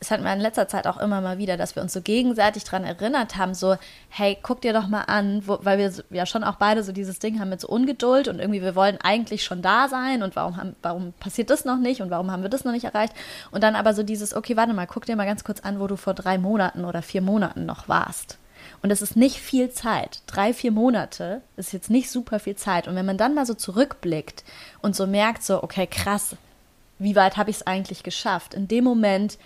es 0.01 0.11
hatten 0.11 0.23
wir 0.23 0.31
in 0.31 0.39
letzter 0.39 0.67
Zeit 0.67 0.87
auch 0.87 0.97
immer 0.97 1.19
mal 1.19 1.37
wieder, 1.37 1.57
dass 1.57 1.75
wir 1.75 1.83
uns 1.83 1.91
so 1.91 2.01
gegenseitig 2.01 2.63
daran 2.63 2.85
erinnert 2.85 3.35
haben, 3.35 3.53
so, 3.53 3.75
hey, 4.09 4.37
guck 4.41 4.61
dir 4.61 4.71
doch 4.71 4.87
mal 4.87 5.01
an, 5.01 5.43
wo, 5.45 5.59
weil 5.61 5.77
wir 5.77 5.91
ja 6.09 6.25
schon 6.25 6.45
auch 6.45 6.55
beide 6.55 6.83
so 6.83 6.93
dieses 6.93 7.19
Ding 7.19 7.39
haben 7.39 7.49
mit 7.49 7.59
so 7.59 7.67
Ungeduld 7.67 8.29
und 8.29 8.39
irgendwie 8.39 8.61
wir 8.61 8.75
wollen 8.75 8.97
eigentlich 9.01 9.43
schon 9.43 9.61
da 9.61 9.89
sein 9.89 10.23
und 10.23 10.37
warum, 10.37 10.55
haben, 10.55 10.75
warum 10.81 11.13
passiert 11.19 11.49
das 11.49 11.65
noch 11.65 11.77
nicht 11.77 12.01
und 12.01 12.09
warum 12.09 12.31
haben 12.31 12.43
wir 12.43 12.49
das 12.49 12.63
noch 12.63 12.71
nicht 12.71 12.85
erreicht? 12.85 13.13
Und 13.51 13.61
dann 13.61 13.75
aber 13.75 13.93
so 13.93 14.03
dieses, 14.03 14.33
okay, 14.33 14.55
warte 14.55 14.73
mal, 14.73 14.87
guck 14.87 15.05
dir 15.05 15.17
mal 15.17 15.25
ganz 15.25 15.43
kurz 15.43 15.59
an, 15.59 15.81
wo 15.81 15.87
du 15.87 15.97
vor 15.97 16.13
drei 16.13 16.37
Monaten 16.37 16.85
oder 16.85 17.01
vier 17.01 17.21
Monaten 17.21 17.65
noch 17.65 17.89
warst. 17.89 18.37
Und 18.81 18.91
es 18.91 19.01
ist 19.01 19.17
nicht 19.17 19.41
viel 19.41 19.71
Zeit. 19.71 20.21
Drei, 20.27 20.53
vier 20.53 20.71
Monate 20.71 21.41
ist 21.57 21.73
jetzt 21.73 21.89
nicht 21.89 22.09
super 22.09 22.39
viel 22.39 22.55
Zeit. 22.55 22.87
Und 22.87 22.95
wenn 22.95 23.05
man 23.05 23.17
dann 23.17 23.33
mal 23.33 23.45
so 23.45 23.53
zurückblickt 23.53 24.45
und 24.81 24.95
so 24.95 25.05
merkt, 25.05 25.43
so, 25.43 25.61
okay, 25.61 25.87
krass, 25.87 26.37
wie 26.97 27.15
weit 27.15 27.35
habe 27.35 27.49
ich 27.49 27.57
es 27.57 27.67
eigentlich 27.67 28.03
geschafft? 28.03 28.53
In 28.53 28.69
dem 28.69 28.85
Moment 28.85 29.37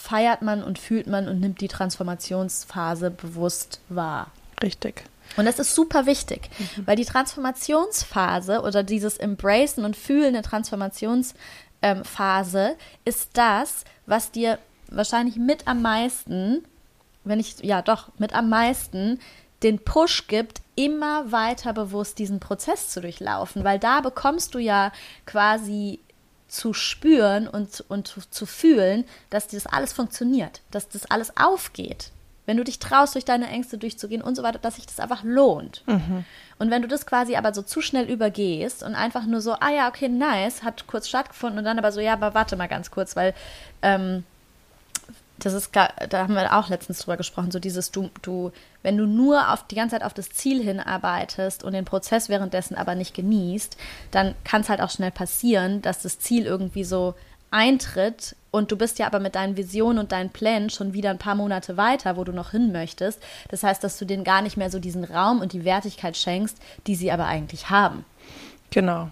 feiert 0.00 0.42
man 0.42 0.62
und 0.62 0.78
fühlt 0.78 1.08
man 1.08 1.26
und 1.26 1.40
nimmt 1.40 1.60
die 1.60 1.66
Transformationsphase 1.66 3.10
bewusst 3.10 3.80
wahr. 3.88 4.30
Richtig. 4.62 5.02
Und 5.36 5.44
das 5.44 5.58
ist 5.58 5.74
super 5.74 6.06
wichtig, 6.06 6.48
mhm. 6.58 6.86
weil 6.86 6.94
die 6.96 7.04
Transformationsphase 7.04 8.62
oder 8.62 8.84
dieses 8.84 9.18
Embracen 9.18 9.84
und 9.84 9.96
Fühlen 9.96 10.34
der 10.34 10.44
Transformationsphase 10.44 11.34
ähm, 11.82 12.76
ist 13.04 13.30
das, 13.32 13.84
was 14.06 14.30
dir 14.30 14.60
wahrscheinlich 14.88 15.36
mit 15.36 15.66
am 15.66 15.82
meisten, 15.82 16.64
wenn 17.24 17.40
ich, 17.40 17.58
ja 17.62 17.82
doch, 17.82 18.10
mit 18.18 18.32
am 18.34 18.48
meisten 18.48 19.18
den 19.64 19.80
Push 19.80 20.28
gibt, 20.28 20.62
immer 20.76 21.32
weiter 21.32 21.72
bewusst 21.72 22.20
diesen 22.20 22.38
Prozess 22.38 22.90
zu 22.90 23.00
durchlaufen, 23.00 23.64
weil 23.64 23.80
da 23.80 24.00
bekommst 24.00 24.54
du 24.54 24.60
ja 24.60 24.92
quasi 25.26 25.98
zu 26.48 26.72
spüren 26.72 27.46
und, 27.46 27.84
und 27.88 28.08
zu, 28.08 28.20
zu 28.28 28.46
fühlen, 28.46 29.04
dass 29.30 29.48
das 29.48 29.66
alles 29.66 29.92
funktioniert, 29.92 30.62
dass 30.70 30.88
das 30.88 31.10
alles 31.10 31.36
aufgeht. 31.36 32.10
Wenn 32.46 32.56
du 32.56 32.64
dich 32.64 32.78
traust, 32.78 33.14
durch 33.14 33.26
deine 33.26 33.48
Ängste 33.48 33.76
durchzugehen 33.76 34.22
und 34.22 34.34
so 34.34 34.42
weiter, 34.42 34.58
dass 34.58 34.76
sich 34.76 34.86
das 34.86 35.00
einfach 35.00 35.22
lohnt. 35.22 35.82
Mhm. 35.86 36.24
Und 36.58 36.70
wenn 36.70 36.80
du 36.80 36.88
das 36.88 37.04
quasi 37.04 37.36
aber 37.36 37.52
so 37.52 37.60
zu 37.60 37.82
schnell 37.82 38.10
übergehst 38.10 38.82
und 38.82 38.94
einfach 38.94 39.26
nur 39.26 39.42
so, 39.42 39.52
ah 39.52 39.70
ja, 39.70 39.88
okay, 39.88 40.08
nice, 40.08 40.62
hat 40.62 40.86
kurz 40.86 41.08
stattgefunden 41.08 41.58
und 41.58 41.64
dann 41.66 41.78
aber 41.78 41.92
so, 41.92 42.00
ja, 42.00 42.14
aber 42.14 42.32
warte 42.32 42.56
mal 42.56 42.66
ganz 42.66 42.90
kurz, 42.90 43.16
weil 43.16 43.34
ähm, 43.82 44.24
das 45.38 45.52
ist, 45.52 45.74
da 45.74 45.88
haben 46.12 46.34
wir 46.34 46.56
auch 46.56 46.68
letztens 46.68 46.98
drüber 46.98 47.16
gesprochen, 47.16 47.50
so 47.50 47.58
dieses, 47.58 47.90
du, 47.90 48.10
du, 48.22 48.50
wenn 48.82 48.96
du 48.96 49.06
nur 49.06 49.52
auf 49.52 49.66
die 49.66 49.74
ganze 49.74 49.96
Zeit 49.96 50.04
auf 50.04 50.14
das 50.14 50.30
Ziel 50.30 50.62
hinarbeitest 50.62 51.62
und 51.62 51.72
den 51.72 51.84
Prozess 51.84 52.28
währenddessen 52.28 52.74
aber 52.74 52.94
nicht 52.94 53.14
genießt, 53.14 53.76
dann 54.10 54.34
kann 54.44 54.62
es 54.62 54.68
halt 54.68 54.80
auch 54.80 54.90
schnell 54.90 55.10
passieren, 55.10 55.82
dass 55.82 56.02
das 56.02 56.18
Ziel 56.18 56.44
irgendwie 56.44 56.84
so 56.84 57.14
eintritt 57.50 58.36
und 58.50 58.72
du 58.72 58.76
bist 58.76 58.98
ja 58.98 59.06
aber 59.06 59.20
mit 59.20 59.34
deinen 59.34 59.56
Visionen 59.56 59.98
und 59.98 60.12
deinen 60.12 60.30
Plänen 60.30 60.70
schon 60.70 60.92
wieder 60.92 61.10
ein 61.10 61.18
paar 61.18 61.34
Monate 61.34 61.76
weiter, 61.76 62.16
wo 62.16 62.24
du 62.24 62.32
noch 62.32 62.50
hin 62.50 62.72
möchtest. 62.72 63.22
Das 63.50 63.62
heißt, 63.62 63.82
dass 63.84 63.98
du 63.98 64.04
denen 64.04 64.24
gar 64.24 64.42
nicht 64.42 64.56
mehr 64.56 64.70
so 64.70 64.78
diesen 64.78 65.04
Raum 65.04 65.40
und 65.40 65.52
die 65.52 65.64
Wertigkeit 65.64 66.16
schenkst, 66.16 66.58
die 66.86 66.94
sie 66.94 67.12
aber 67.12 67.26
eigentlich 67.26 67.70
haben. 67.70 68.04
Genau. 68.70 69.10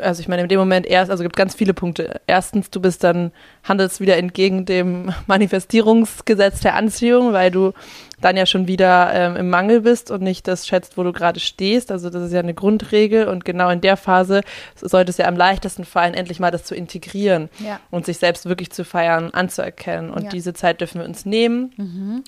Also 0.00 0.20
ich 0.20 0.28
meine, 0.28 0.42
in 0.42 0.48
dem 0.48 0.58
Moment 0.58 0.86
erst, 0.86 1.10
also 1.10 1.22
gibt 1.22 1.36
ganz 1.36 1.54
viele 1.54 1.72
Punkte. 1.74 2.20
Erstens, 2.26 2.70
du 2.70 2.80
bist 2.80 3.04
dann, 3.04 3.32
handelst 3.62 4.00
wieder 4.00 4.16
entgegen 4.16 4.66
dem 4.66 5.12
Manifestierungsgesetz 5.26 6.60
der 6.60 6.74
Anziehung, 6.74 7.32
weil 7.32 7.50
du 7.50 7.72
dann 8.20 8.36
ja 8.36 8.46
schon 8.46 8.66
wieder 8.66 9.10
ähm, 9.12 9.36
im 9.36 9.50
Mangel 9.50 9.82
bist 9.82 10.10
und 10.10 10.22
nicht 10.22 10.48
das 10.48 10.66
schätzt, 10.66 10.96
wo 10.96 11.02
du 11.02 11.12
gerade 11.12 11.40
stehst. 11.40 11.90
Also 11.90 12.08
das 12.10 12.22
ist 12.24 12.32
ja 12.32 12.40
eine 12.40 12.54
Grundregel 12.54 13.28
und 13.28 13.44
genau 13.44 13.70
in 13.70 13.80
der 13.80 13.96
Phase 13.96 14.40
sollte 14.80 15.10
es 15.10 15.18
ja 15.18 15.26
am 15.26 15.36
leichtesten 15.36 15.84
fallen, 15.84 16.14
endlich 16.14 16.40
mal 16.40 16.50
das 16.50 16.64
zu 16.64 16.74
integrieren 16.74 17.50
ja. 17.58 17.80
und 17.90 18.06
sich 18.06 18.18
selbst 18.18 18.46
wirklich 18.46 18.70
zu 18.70 18.84
feiern, 18.84 19.30
anzuerkennen. 19.32 20.10
Und 20.10 20.24
ja. 20.24 20.30
diese 20.30 20.54
Zeit 20.54 20.80
dürfen 20.80 21.00
wir 21.00 21.06
uns 21.06 21.26
nehmen. 21.26 21.72
Mhm. 21.76 22.24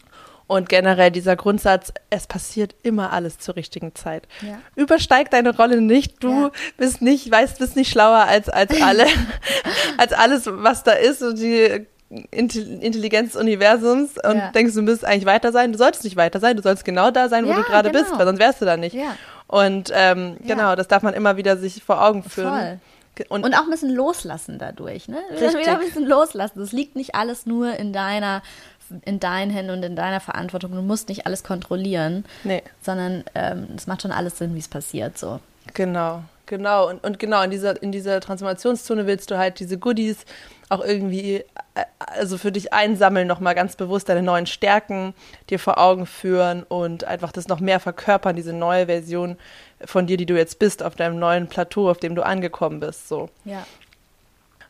Und 0.49 0.69
generell 0.69 1.11
dieser 1.11 1.35
Grundsatz, 1.35 1.93
es 2.09 2.29
passiert 2.29 2.75
immer 2.85 3.13
alles 3.13 3.39
zur 3.39 3.57
richtigen 3.57 3.95
Zeit. 3.97 4.29
Ja. 4.43 4.61
Übersteig 4.77 5.31
deine 5.31 5.57
Rolle 5.57 5.81
nicht. 5.81 6.23
Du 6.23 6.31
ja. 6.31 6.51
bist 6.77 7.03
nicht, 7.03 7.29
weißt, 7.31 7.59
bist 7.59 7.75
nicht 7.75 7.91
schlauer 7.91 8.27
als, 8.29 8.49
als 8.49 8.81
alle, 8.81 9.07
als 9.99 10.13
alles, 10.13 10.45
was 10.47 10.85
da 10.85 10.93
ist 10.93 11.23
und 11.23 11.39
die 11.39 11.87
Intelligenz 12.09 13.33
des 13.33 13.41
Universums 13.41 14.13
und 14.25 14.37
ja. 14.37 14.53
denkst, 14.53 14.75
du 14.75 14.83
müsstest 14.83 15.05
eigentlich 15.05 15.27
weiter 15.27 15.51
sein. 15.51 15.73
Du 15.73 15.79
solltest 15.79 16.05
nicht 16.05 16.17
weiter 16.17 16.39
sein, 16.39 16.57
du 16.57 16.63
sollst 16.63 16.85
genau 16.85 17.11
da 17.11 17.29
sein, 17.29 17.47
wo 17.47 17.53
du 17.53 17.63
gerade 17.65 17.91
genau. 17.91 18.05
bist, 18.05 18.17
weil 18.17 18.27
sonst 18.27 18.39
wärst 18.39 18.61
du 18.61 18.65
da 18.65 18.77
nicht. 18.77 18.97
Und 19.49 19.91
ähm, 19.93 20.37
genau, 20.45 20.77
das 20.77 20.87
darf 20.87 21.03
man 21.03 21.15
immer 21.15 21.37
wieder 21.37 21.57
sich 21.57 21.83
vor 21.83 22.03
Augen 22.03 22.23
führen. 22.23 22.51
Voll. 22.53 22.81
Und, 23.29 23.45
und, 23.45 23.55
auch 23.55 23.63
ein 23.63 23.71
bisschen 23.71 23.95
loslassen 23.95 24.59
dadurch, 24.59 25.09
ne? 25.09 25.19
Richtig. 25.31 25.61
Wieder 25.61 25.73
ein 25.73 25.79
bisschen 25.79 26.07
loslassen. 26.07 26.59
Das 26.59 26.73
liegt 26.73 26.97
nicht 26.97 27.15
alles 27.15 27.47
nur 27.47 27.75
in 27.75 27.95
deiner 27.95 28.43
in 29.05 29.21
deinen 29.21 29.51
Händen 29.51 29.73
und 29.73 29.83
in 29.83 29.97
deiner 29.97 30.21
Verantwortung. 30.21 30.73
Du 30.73 30.83
musst 30.83 31.09
nicht 31.09 31.27
alles 31.27 31.45
kontrollieren, 31.45 32.25
nee. 32.45 32.63
sondern 32.83 33.25
ähm, 33.35 33.69
es 33.77 33.87
macht 33.87 34.03
schon 34.03 34.13
alles 34.13 34.39
Sinn, 34.39 34.55
wie 34.55 34.59
es 34.59 34.69
passiert. 34.69 35.19
So. 35.19 35.41
Genau, 35.75 36.23
genau. 36.47 36.89
Und, 36.89 37.05
und 37.05 37.19
genau, 37.19 37.43
in 37.43 37.51
dieser, 37.51 37.83
in 37.83 37.93
dieser 37.93 38.21
Transformationszone 38.21 39.07
willst 39.07 39.31
du 39.31 39.39
halt 39.39 39.59
diese 39.61 39.79
Goodies 39.79 40.25
auch 40.69 40.85
irgendwie, 40.85 41.37
äh, 41.75 41.85
also 41.99 42.39
für 42.39 42.53
dich 42.53 42.73
einsammeln, 42.73 43.27
nochmal 43.27 43.55
ganz 43.55 43.77
bewusst 43.77 44.09
deine 44.09 44.23
neuen 44.23 44.47
Stärken 44.47 45.15
dir 45.51 45.59
vor 45.59 45.79
Augen 45.79 46.07
führen 46.07 46.63
und 46.65 47.05
einfach 47.05 47.33
das 47.33 47.49
noch 47.49 47.61
mehr 47.61 47.81
verkörpern, 47.81 48.37
diese 48.37 48.53
neue 48.53 48.87
Version 48.87 49.37
von 49.85 50.07
dir, 50.07 50.17
die 50.17 50.27
du 50.27 50.37
jetzt 50.37 50.59
bist, 50.59 50.83
auf 50.83 50.95
deinem 50.97 51.19
neuen 51.19 51.49
Plateau, 51.49 51.91
auf 51.91 51.99
dem 51.99 52.15
du 52.15 52.25
angekommen 52.25 52.81
bist. 52.81 53.09
So. 53.09 53.29
Ja. 53.45 53.67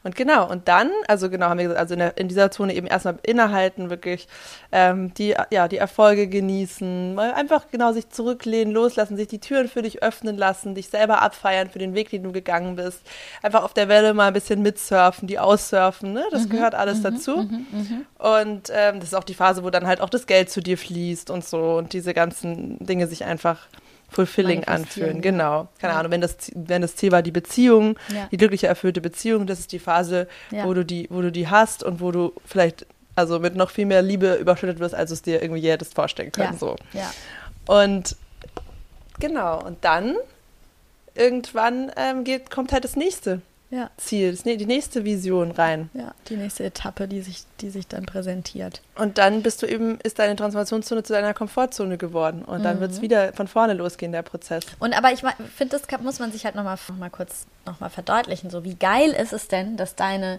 Und 0.07 0.14
genau, 0.14 0.49
und 0.49 0.69
dann, 0.69 0.92
also 1.09 1.29
genau, 1.29 1.47
haben 1.47 1.59
wir 1.59 1.64
gesagt, 1.64 1.81
also 1.81 1.95
in, 1.95 1.99
der, 1.99 2.16
in 2.16 2.29
dieser 2.29 2.53
Zone 2.53 2.73
eben 2.75 2.87
erstmal 2.87 3.19
innehalten, 3.25 3.90
wirklich 3.90 4.29
ähm, 4.71 5.12
die, 5.14 5.35
ja, 5.51 5.66
die 5.66 5.79
Erfolge 5.79 6.29
genießen, 6.29 7.12
mal 7.12 7.35
einfach 7.35 7.64
genau 7.73 7.90
sich 7.90 8.09
zurücklehnen, 8.11 8.73
loslassen, 8.73 9.16
sich 9.16 9.27
die 9.27 9.40
Türen 9.40 9.66
für 9.66 9.83
dich 9.83 10.05
öffnen 10.05 10.37
lassen, 10.37 10.77
dich 10.77 10.90
selber 10.90 11.23
abfeiern 11.23 11.71
für 11.71 11.81
den 11.81 11.97
Weg, 11.97 12.11
den 12.11 12.23
du 12.23 12.31
gegangen 12.31 12.77
bist. 12.77 13.01
Einfach 13.42 13.64
auf 13.64 13.75
der 13.75 13.88
Welle 13.88 14.14
mal 14.14 14.29
ein 14.29 14.33
bisschen 14.33 14.62
mitsurfen, 14.62 15.27
die 15.27 15.40
aussurfen, 15.40 16.12
ne? 16.12 16.25
Das 16.31 16.45
mhm, 16.45 16.51
gehört 16.51 16.77
alles 16.77 16.99
mhm, 16.99 17.03
dazu. 17.03 17.37
Mhm, 17.38 17.66
mhm, 17.73 18.07
und 18.16 18.71
ähm, 18.73 19.01
das 19.01 19.09
ist 19.09 19.14
auch 19.14 19.25
die 19.25 19.35
Phase, 19.35 19.64
wo 19.64 19.71
dann 19.71 19.88
halt 19.88 20.01
auch 20.01 20.09
das 20.09 20.29
Geld 20.29 20.51
zu 20.51 20.61
dir 20.61 20.79
fließt 20.79 21.31
und 21.31 21.45
so 21.45 21.79
und 21.79 21.95
diese 21.95 22.14
ganzen 22.14 22.79
Dinge 22.79 23.09
sich 23.09 23.25
einfach 23.25 23.66
fulfilling 24.16 24.64
anfühlen. 24.64 25.20
Genau. 25.20 25.68
Keine 25.79 25.92
ja. 25.92 26.00
Ahnung, 26.00 26.12
wenn 26.12 26.20
das, 26.20 26.37
wenn 26.55 26.83
das 26.83 26.96
Ziel 26.96 27.12
war, 27.12 27.22
die 27.22 27.31
Beziehung, 27.31 27.98
ja. 28.12 28.26
die 28.31 28.37
glückliche, 28.37 28.66
erfüllte 28.66 29.00
Beziehung, 29.00 29.46
das 29.46 29.61
ist 29.61 29.72
die 29.72 29.79
Phase, 29.79 30.26
wo 30.50 30.74
du 30.74 30.85
die, 30.85 31.07
wo 31.11 31.20
du 31.20 31.31
die 31.31 31.48
hast 31.48 31.85
und 31.85 32.00
wo 32.00 32.11
du 32.11 32.33
vielleicht 32.44 32.87
also 33.14 33.38
mit 33.38 33.55
noch 33.55 33.70
viel 33.70 33.87
mehr 33.87 34.02
Liebe 34.02 34.35
überschüttet 34.35 34.79
wirst, 34.79 34.94
als 34.94 35.11
du 35.11 35.14
es 35.14 35.22
dir 35.22 35.42
irgendwie 35.42 35.61
je 35.61 35.70
hättest 35.72 35.94
vorstellen 35.94 36.33
können. 36.33 36.59
So. 36.59 36.76
Ja. 36.92 37.12
Und 37.66 38.16
genau, 39.18 39.62
und 39.62 39.85
dann 39.85 40.16
irgendwann 41.14 41.90
ähm, 41.96 42.24
geht, 42.24 42.50
kommt 42.50 42.72
halt 42.72 42.85
das 42.85 42.96
nächste 42.96 43.40
ja. 43.70 43.90
Ziel, 43.96 44.37
die 44.37 44.66
nächste 44.66 45.05
Vision 45.05 45.50
rein. 45.50 45.90
Ja, 45.92 46.14
die 46.29 46.37
nächste 46.37 46.64
Etappe, 46.64 47.09
die 47.09 47.20
sich, 47.20 47.42
die 47.61 47.70
sich 47.70 47.88
dann 47.88 48.07
präsentiert. 48.07 48.81
Und 48.94 49.18
dann 49.18 49.42
bist 49.42 49.62
du 49.62 49.66
eben, 49.66 49.98
ist 50.02 50.18
deine 50.18 50.37
Transformationszone 50.37 51.02
zu 51.02 51.12
deiner 51.12 51.35
Komfortzone 51.35 51.98
geworden. 51.98 52.44
Und 52.44 52.62
dann 52.62 52.76
mhm. 52.76 52.81
wird 52.81 52.92
es 52.92 53.00
wieder 53.00 53.33
von 53.33 53.48
vorne 53.48 53.74
losgehen, 53.74 54.12
der 54.12 54.22
Prozess. 54.22 54.64
Und 54.79 54.96
aber 54.96 55.12
ich 55.12 55.22
finde, 55.57 55.79
das 55.79 56.00
muss 56.00 56.20
man 56.20 56.31
sich 56.31 56.44
halt 56.44 56.55
nochmal 56.55 56.79
noch 56.88 56.96
mal 56.96 57.11
kurz 57.11 57.46
nochmal 57.64 57.90
verdeutlichen. 57.90 58.50
So, 58.50 58.62
wie 58.62 58.76
geil 58.76 59.11
ist 59.11 59.33
es 59.33 59.48
denn, 59.48 59.76
dass 59.76 59.96
deine, 59.96 60.38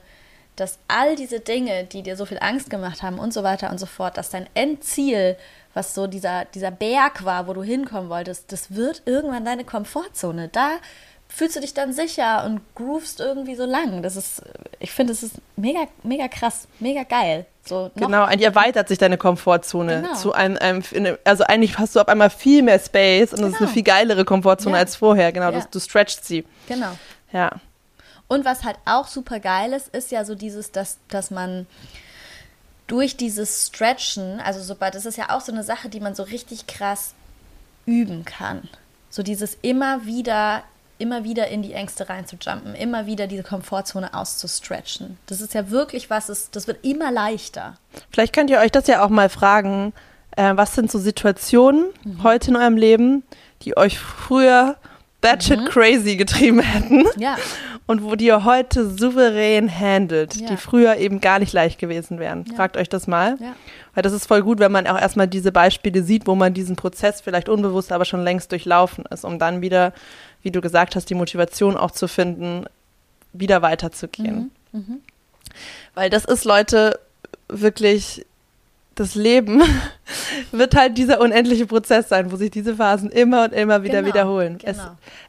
dass 0.56 0.80
all 0.88 1.16
diese 1.18 1.42
Dinge, 1.42 1.84
die 1.84 2.04
dir 2.04 2.16
so 2.16 2.26
viel 2.26 2.40
Angst 2.40 2.70
gemacht 2.70 3.04
haben 3.04 3.20
und 3.20 3.34
so 3.34 3.44
weiter 3.44 3.70
und 3.72 3.78
so 3.78 3.86
fort, 3.86 4.18
dass 4.18 4.30
dein 4.30 4.48
Endziel 4.54 5.36
was 5.78 5.94
so 5.94 6.08
dieser, 6.08 6.46
dieser 6.46 6.72
Berg 6.72 7.24
war, 7.24 7.48
wo 7.48 7.54
du 7.54 7.62
hinkommen 7.62 8.10
wolltest, 8.10 8.52
das 8.52 8.74
wird 8.74 9.04
irgendwann 9.06 9.46
deine 9.46 9.64
Komfortzone. 9.64 10.48
Da 10.48 10.78
fühlst 11.30 11.56
du 11.56 11.60
dich 11.60 11.74
dann 11.74 11.94
sicher 11.94 12.46
und 12.46 12.62
groovst 12.76 13.20
irgendwie 13.20 13.56
so 13.56 13.66
lang. 13.66 14.02
Das 14.02 14.16
ist, 14.16 14.42
ich 14.80 14.92
finde, 14.92 15.14
das 15.14 15.24
ist 15.24 15.36
mega, 15.56 15.82
mega 16.04 16.28
krass, 16.28 16.68
mega 16.80 17.04
geil. 17.04 17.46
So 17.66 17.92
genau, 17.96 18.24
eigentlich 18.24 18.46
erweitert 18.46 18.88
sich 18.88 18.98
deine 18.98 19.18
Komfortzone 19.18 20.02
genau. 20.02 20.14
zu 20.16 20.32
einem, 20.32 20.58
einem, 20.58 21.18
also 21.26 21.44
eigentlich 21.44 21.78
hast 21.78 21.96
du 21.96 22.00
auf 22.00 22.08
einmal 22.08 22.30
viel 22.30 22.64
mehr 22.64 22.80
Space 22.80 23.32
und 23.32 23.38
genau. 23.38 23.48
das 23.48 23.56
ist 23.56 23.58
eine 23.58 23.68
genau. 23.68 23.74
viel 23.74 23.84
geilere 23.84 24.26
Komfortzone 24.26 24.76
ja. 24.76 24.82
als 24.82 24.96
vorher. 24.96 25.32
Genau, 25.32 25.52
ja. 25.52 25.60
du, 25.60 25.68
du 25.70 25.80
stretchst 25.80 26.26
sie. 26.26 26.46
Genau. 26.68 26.92
Ja. 27.34 27.52
Und 28.28 28.46
was 28.46 28.64
halt 28.64 28.78
auch 28.86 29.08
super 29.08 29.40
geil 29.40 29.74
ist, 29.74 29.90
ist 29.90 30.12
ja 30.12 30.26
so 30.26 30.36
dieses, 30.36 30.72
dass, 30.72 30.98
dass 31.10 31.32
man 31.32 31.68
durch 32.88 33.18
dieses 33.18 33.68
Stretchen, 33.68 34.40
also 34.40 34.62
sobald, 34.62 34.96
das 34.96 35.06
ist 35.06 35.18
ja 35.18 35.30
auch 35.30 35.42
so 35.42 35.52
eine 35.52 35.64
Sache, 35.64 35.90
die 35.90 36.00
man 36.00 36.16
so 36.16 36.24
richtig 36.24 36.68
krass 36.68 37.14
üben 37.86 38.26
kann. 38.26 38.68
So 39.10 39.24
dieses 39.24 39.58
immer 39.62 40.06
wieder 40.06 40.64
immer 41.00 41.24
wieder 41.24 41.48
in 41.48 41.62
die 41.62 41.74
Ängste 41.74 42.10
reinzujumpen, 42.10 42.76
immer 42.76 43.06
wieder 43.06 43.28
diese 43.28 43.44
Komfortzone 43.44 44.14
auszustretchen. 44.14 45.18
Das 45.26 45.42
ist 45.42 45.54
ja 45.54 45.70
wirklich 45.70 46.10
was, 46.10 46.30
ist, 46.30 46.56
das 46.56 46.68
wird 46.68 46.84
immer 46.84 47.12
leichter. 47.12 47.78
Vielleicht 48.12 48.34
könnt 48.34 48.50
ihr 48.50 48.60
euch 48.60 48.72
das 48.72 48.88
ja 48.88 49.04
auch 49.04 49.10
mal 49.10 49.30
fragen, 49.30 49.94
äh, 50.36 50.54
was 50.56 50.76
sind 50.76 50.92
so 50.92 51.00
Situationen 51.00 51.86
mhm. 52.04 52.24
heute 52.24 52.52
in 52.52 52.58
eurem 52.58 52.78
Leben, 52.78 53.24
die 53.64 53.76
euch 53.78 54.00
früher 54.00 54.78
batshit 55.22 55.62
mhm. 55.62 55.66
crazy 55.66 56.16
getrieben 56.16 56.60
hätten? 56.60 57.06
Ja. 57.18 57.38
und 57.88 58.04
wo 58.04 58.16
die 58.16 58.26
ihr 58.26 58.44
heute 58.44 58.90
souverän 58.90 59.70
handelt, 59.70 60.36
ja. 60.36 60.48
die 60.48 60.58
früher 60.58 60.98
eben 60.98 61.22
gar 61.22 61.40
nicht 61.40 61.54
leicht 61.54 61.80
gewesen 61.80 62.20
wären. 62.20 62.46
Ja. 62.48 62.56
Fragt 62.56 62.78
euch 62.78 62.90
das 62.90 63.08
mal. 63.08 63.38
Weil 63.94 64.04
das 64.04 64.14
ist 64.14 64.28
voll 64.28 64.44
gut, 64.44 64.60
wenn 64.60 64.72
man 64.72 64.86
auch 64.86 65.00
erstmal 65.00 65.28
diese 65.28 65.52
Beispiele 65.52 66.04
sieht, 66.04 66.28
wo 66.28 66.36
man 66.36 66.54
diesen 66.54 66.76
Prozess 66.76 67.22
vielleicht 67.22 67.50
unbewusst, 67.50 67.92
aber 67.92 68.06
schon 68.06 68.24
längst 68.24 68.52
durchlaufen 68.52 69.06
ist, 69.10 69.24
um 69.24 69.40
dann 69.40 69.62
wieder, 69.62 69.94
wie 70.44 70.52
du 70.52 70.62
gesagt 70.62 70.96
hast, 70.96 71.10
die 71.10 71.16
Motivation 71.16 71.78
auch 71.78 71.92
zu 71.92 72.08
finden, 72.08 72.66
wieder 73.34 73.62
weiterzugehen. 73.62 74.52
Mhm. 74.72 74.80
Mhm. 74.80 75.02
Weil 75.94 76.10
das 76.10 76.26
ist, 76.26 76.46
Leute, 76.46 77.00
wirklich 77.50 78.26
das 78.98 79.14
Leben 79.14 79.62
wird 80.52 80.76
halt 80.76 80.98
dieser 80.98 81.22
unendliche 81.22 81.68
Prozess 81.68 82.10
sein, 82.10 82.32
wo 82.32 82.36
sich 82.36 82.50
diese 82.50 82.76
Phasen 82.76 83.12
immer 83.12 83.46
und 83.46 83.54
immer 83.54 83.84
wieder 83.84 84.02
genau, 84.02 84.08
wiederholen. 84.08 84.58
Genau. 84.58 84.72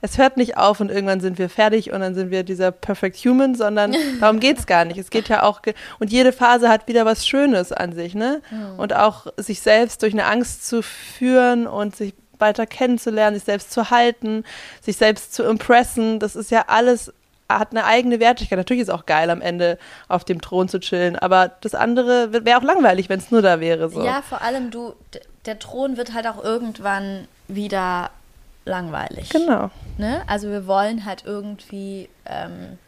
Es, 0.00 0.12
es, 0.12 0.18
hört 0.18 0.36
nicht 0.36 0.56
auf 0.56 0.80
und 0.80 0.90
irgendwann 0.90 1.20
sind 1.20 1.38
wir 1.38 1.50
fertig 1.50 1.92
und 1.92 2.00
dann 2.00 2.14
sind 2.14 2.30
wir 2.30 2.42
dieser 2.44 2.70
Perfect 2.72 3.16
Human, 3.18 3.54
sondern 3.54 3.94
darum 4.20 4.40
geht 4.40 4.58
es 4.58 4.66
gar 4.66 4.84
nicht. 4.84 4.98
Es 4.98 5.10
geht 5.10 5.28
ja 5.28 5.42
auch, 5.42 5.60
und 5.98 6.10
jede 6.10 6.32
Phase 6.32 6.68
hat 6.68 6.88
wieder 6.88 7.04
was 7.04 7.26
Schönes 7.26 7.72
an 7.72 7.92
sich, 7.92 8.14
ne? 8.14 8.40
Mhm. 8.50 8.78
Und 8.78 8.94
auch 8.94 9.26
sich 9.36 9.60
selbst 9.60 10.02
durch 10.02 10.14
eine 10.14 10.24
Angst 10.24 10.66
zu 10.66 10.82
führen 10.82 11.66
und 11.66 11.94
sich 11.94 12.14
weiter 12.40 12.66
kennenzulernen, 12.66 13.36
sich 13.36 13.44
selbst 13.44 13.70
zu 13.70 13.90
halten, 13.90 14.44
sich 14.80 14.96
selbst 14.96 15.34
zu 15.34 15.44
impressen, 15.44 16.18
das 16.18 16.36
ist 16.36 16.50
ja 16.50 16.64
alles 16.68 17.12
hat 17.50 17.70
eine 17.70 17.84
eigene 17.84 18.20
Wertigkeit. 18.20 18.58
Natürlich 18.58 18.82
ist 18.82 18.88
es 18.88 18.94
auch 18.94 19.06
geil, 19.06 19.30
am 19.30 19.40
Ende 19.40 19.78
auf 20.08 20.24
dem 20.24 20.40
Thron 20.40 20.68
zu 20.68 20.80
chillen, 20.80 21.16
aber 21.16 21.50
das 21.62 21.74
andere 21.74 22.44
wäre 22.44 22.58
auch 22.58 22.62
langweilig, 22.62 23.08
wenn 23.08 23.20
es 23.20 23.30
nur 23.30 23.40
da 23.40 23.58
wäre. 23.58 23.88
So. 23.88 24.04
Ja, 24.04 24.22
vor 24.22 24.42
allem 24.42 24.70
du, 24.70 24.94
der 25.46 25.58
Thron 25.58 25.96
wird 25.96 26.12
halt 26.12 26.26
auch 26.26 26.42
irgendwann 26.44 27.26
wieder 27.48 28.10
langweilig. 28.66 29.30
Genau. 29.30 29.70
Ne? 29.96 30.22
Also 30.26 30.48
wir 30.48 30.66
wollen 30.66 31.04
halt 31.06 31.24
irgendwie, 31.24 32.10
ähm, 32.26 32.78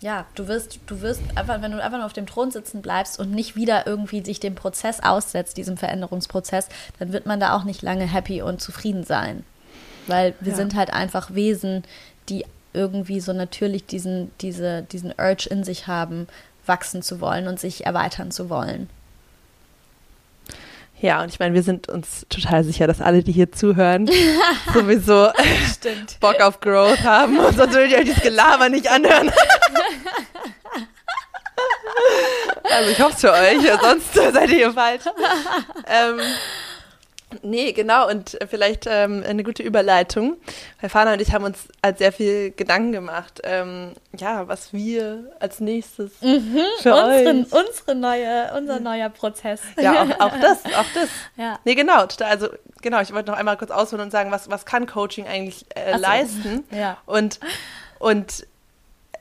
ja, 0.00 0.26
du 0.36 0.46
wirst, 0.46 0.78
du 0.86 1.00
wirst 1.00 1.22
einfach, 1.34 1.60
wenn 1.60 1.72
du 1.72 1.82
einfach 1.82 1.98
nur 1.98 2.06
auf 2.06 2.12
dem 2.12 2.26
Thron 2.26 2.50
sitzen 2.50 2.82
bleibst 2.82 3.18
und 3.18 3.32
nicht 3.32 3.56
wieder 3.56 3.86
irgendwie 3.86 4.24
sich 4.24 4.38
dem 4.38 4.54
Prozess 4.54 5.00
aussetzt, 5.00 5.56
diesem 5.56 5.76
Veränderungsprozess, 5.76 6.68
dann 6.98 7.12
wird 7.12 7.26
man 7.26 7.40
da 7.40 7.56
auch 7.56 7.64
nicht 7.64 7.82
lange 7.82 8.06
happy 8.06 8.40
und 8.42 8.60
zufrieden 8.60 9.04
sein. 9.04 9.44
Weil 10.06 10.34
wir 10.40 10.52
ja. 10.52 10.56
sind 10.56 10.76
halt 10.76 10.92
einfach 10.92 11.34
Wesen, 11.34 11.82
die 12.28 12.44
irgendwie 12.72 13.18
so 13.18 13.32
natürlich 13.32 13.86
diesen, 13.86 14.30
diese, 14.40 14.82
diesen 14.82 15.12
Urge 15.18 15.48
in 15.50 15.64
sich 15.64 15.88
haben, 15.88 16.28
wachsen 16.64 17.02
zu 17.02 17.20
wollen 17.20 17.48
und 17.48 17.58
sich 17.58 17.84
erweitern 17.84 18.30
zu 18.30 18.48
wollen. 18.48 18.88
Ja, 21.00 21.22
und 21.22 21.28
ich 21.28 21.38
meine, 21.38 21.54
wir 21.54 21.62
sind 21.62 21.88
uns 21.88 22.26
total 22.28 22.64
sicher, 22.64 22.88
dass 22.88 23.00
alle, 23.00 23.22
die 23.22 23.30
hier 23.30 23.52
zuhören, 23.52 24.10
sowieso 24.74 25.30
Bock 26.20 26.40
auf 26.40 26.60
Growth 26.60 27.04
haben 27.04 27.38
und 27.38 27.56
sonst 27.56 27.72
würdet 27.72 27.92
ihr 27.92 27.98
euch 27.98 28.04
dieses 28.04 28.22
Gelaber 28.22 28.68
nicht 28.68 28.90
anhören. 28.90 29.30
also 32.76 32.90
ich 32.90 33.00
hoffe 33.00 33.14
es 33.14 33.20
für 33.20 33.32
euch, 33.32 33.80
sonst 33.82 34.14
seid 34.14 34.50
ihr 34.50 34.56
hier 34.56 34.72
falsch. 34.72 35.02
Ähm, 35.86 36.20
Nee, 37.42 37.72
genau. 37.72 38.08
Und 38.08 38.38
vielleicht 38.48 38.86
ähm, 38.86 39.22
eine 39.26 39.44
gute 39.44 39.62
Überleitung. 39.62 40.36
Weil 40.80 40.88
Fana 40.88 41.12
und 41.12 41.20
ich 41.20 41.32
haben 41.32 41.44
uns 41.44 41.68
halt 41.84 41.98
sehr 41.98 42.12
viel 42.12 42.52
Gedanken 42.52 42.92
gemacht, 42.92 43.40
ähm, 43.44 43.92
ja, 44.16 44.48
was 44.48 44.72
wir 44.72 45.30
als 45.38 45.60
nächstes 45.60 46.12
mhm, 46.22 46.60
für 46.80 46.94
unseren, 46.94 47.44
euch. 47.44 47.52
Unsere 47.52 47.94
neue, 47.94 48.52
unser 48.56 48.80
neuer 48.80 49.10
Prozess. 49.10 49.60
Ja, 49.78 50.02
auch, 50.02 50.20
auch 50.20 50.40
das, 50.40 50.64
auch 50.64 50.86
das. 50.94 51.08
Ja. 51.36 51.58
Nee, 51.64 51.74
genau. 51.74 52.06
Also, 52.20 52.48
genau, 52.80 53.00
ich 53.00 53.12
wollte 53.12 53.30
noch 53.30 53.38
einmal 53.38 53.58
kurz 53.58 53.70
ausholen 53.70 54.04
und 54.04 54.10
sagen, 54.10 54.30
was, 54.30 54.50
was 54.50 54.64
kann 54.64 54.86
Coaching 54.86 55.26
eigentlich 55.26 55.66
äh, 55.74 55.94
so. 55.94 56.00
leisten? 56.00 56.64
Ja. 56.70 56.96
Und, 57.04 57.40
und 57.98 58.46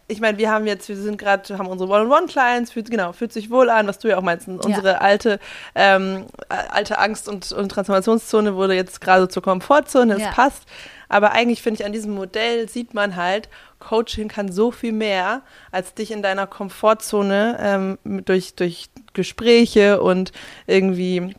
ich 0.10 0.22
meine, 0.22 0.38
wir 0.38 0.50
haben 0.50 0.66
jetzt, 0.68 0.88
wir 0.88 0.96
sind 0.96 1.18
gerade, 1.18 1.58
haben 1.58 1.68
unsere 1.68 1.90
One-on-One-Clients, 1.90 2.72
fühlt, 2.72 2.90
genau, 2.90 3.12
fühlt 3.12 3.34
sich 3.34 3.50
wohl 3.50 3.70
an, 3.70 3.88
was 3.88 4.00
du 4.00 4.08
ja 4.08 4.18
auch 4.18 4.22
meinst. 4.22 4.48
Unsere 4.48 4.92
ja. 4.92 4.98
alte, 5.00 5.40
ähm, 5.76 6.26
alte 6.48 6.98
Angst- 6.98 7.28
und, 7.28 7.52
und 7.52 7.70
Transformationszone 7.70 8.56
wurde 8.56 8.74
jetzt 8.74 9.02
gerade 9.02 9.28
zur 9.28 9.44
Komfortzone, 9.44 10.14
das 10.14 10.24
ja. 10.24 10.32
passt. 10.32 10.64
Aber 11.10 11.32
eigentlich 11.32 11.62
finde 11.62 11.82
ich, 11.82 11.86
an 11.86 11.92
diesem 11.92 12.14
Modell 12.14 12.70
sieht 12.70 12.94
man 12.94 13.18
halt, 13.18 13.50
Coaching 13.80 14.30
kann 14.30 14.52
so 14.52 14.72
viel 14.72 14.94
mehr, 14.94 15.42
als 15.72 15.94
dich 15.94 16.12
in 16.12 16.22
deiner 16.22 16.48
Komfortzone 16.48 17.58
ähm, 17.60 17.98
durch, 18.26 18.56
durch 18.56 18.90
Gespräche 19.14 20.02
und 20.02 20.32
irgendwie, 20.68 21.36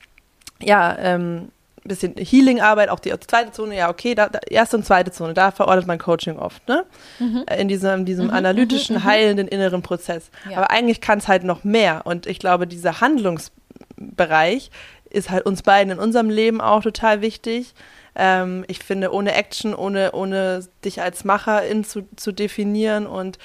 ja, 0.60 0.96
ähm, 0.98 1.50
bisschen 1.84 2.14
Healing-Arbeit, 2.16 2.88
auch 2.88 3.00
die 3.00 3.12
zweite 3.26 3.52
Zone, 3.52 3.76
ja, 3.76 3.88
okay, 3.88 4.14
da, 4.14 4.28
da, 4.28 4.38
erste 4.48 4.76
und 4.76 4.84
zweite 4.84 5.10
Zone, 5.12 5.34
da 5.34 5.50
verordnet 5.50 5.86
man 5.86 5.98
Coaching 5.98 6.38
oft, 6.38 6.66
ne? 6.68 6.84
Mhm. 7.18 7.44
In 7.58 7.68
diesem, 7.68 8.00
in 8.00 8.04
diesem 8.04 8.26
mhm. 8.26 8.32
analytischen, 8.32 8.96
mhm. 8.96 9.04
heilenden 9.04 9.48
inneren 9.48 9.82
Prozess. 9.82 10.30
Ja. 10.50 10.58
Aber 10.58 10.70
eigentlich 10.70 11.00
kann 11.00 11.18
es 11.18 11.28
halt 11.28 11.44
noch 11.44 11.64
mehr. 11.64 12.02
Und 12.04 12.26
ich 12.26 12.38
glaube, 12.38 12.66
dieser 12.66 13.00
Handlungsbereich 13.00 14.70
ist 15.10 15.30
halt 15.30 15.46
uns 15.46 15.62
beiden 15.62 15.92
in 15.94 15.98
unserem 15.98 16.30
Leben 16.30 16.60
auch 16.60 16.82
total 16.82 17.22
wichtig. 17.22 17.74
Ähm, 18.14 18.64
ich 18.68 18.80
finde, 18.80 19.12
ohne 19.12 19.34
Action, 19.34 19.74
ohne, 19.74 20.12
ohne 20.12 20.66
dich 20.84 21.00
als 21.00 21.24
Macherin 21.24 21.84
zu, 21.84 22.08
zu 22.16 22.32
definieren 22.32 23.06
und 23.06 23.38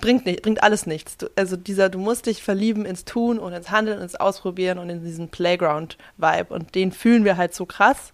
bringt 0.00 0.26
nicht, 0.26 0.42
bringt 0.42 0.62
alles 0.62 0.86
nichts. 0.86 1.16
Du, 1.16 1.26
also 1.36 1.56
dieser, 1.56 1.88
du 1.88 1.98
musst 1.98 2.26
dich 2.26 2.42
verlieben 2.42 2.84
ins 2.84 3.04
Tun 3.04 3.38
und 3.38 3.52
ins 3.52 3.70
Handeln, 3.70 4.00
ins 4.00 4.16
Ausprobieren 4.16 4.78
und 4.78 4.90
in 4.90 5.04
diesen 5.04 5.28
Playground-Vibe. 5.28 6.52
Und 6.52 6.74
den 6.74 6.92
fühlen 6.92 7.24
wir 7.24 7.36
halt 7.36 7.54
so 7.54 7.66
krass. 7.66 8.12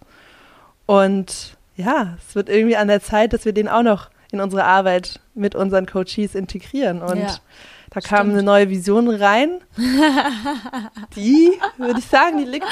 Und 0.85 1.57
ja, 1.75 2.17
es 2.27 2.35
wird 2.35 2.49
irgendwie 2.49 2.77
an 2.77 2.87
der 2.87 3.01
Zeit, 3.01 3.33
dass 3.33 3.45
wir 3.45 3.53
den 3.53 3.67
auch 3.67 3.83
noch 3.83 4.09
in 4.31 4.39
unsere 4.41 4.63
Arbeit 4.63 5.19
mit 5.33 5.55
unseren 5.55 5.85
Coaches 5.85 6.35
integrieren. 6.35 7.01
Und 7.01 7.19
ja, 7.19 7.35
da 7.89 8.01
kam 8.01 8.27
stimmt. 8.27 8.33
eine 8.33 8.43
neue 8.43 8.69
Vision 8.69 9.09
rein. 9.09 9.61
die, 11.15 11.51
würde 11.77 11.99
ich 11.99 12.05
sagen, 12.05 12.37
die 12.37 12.45
liegt 12.45 12.67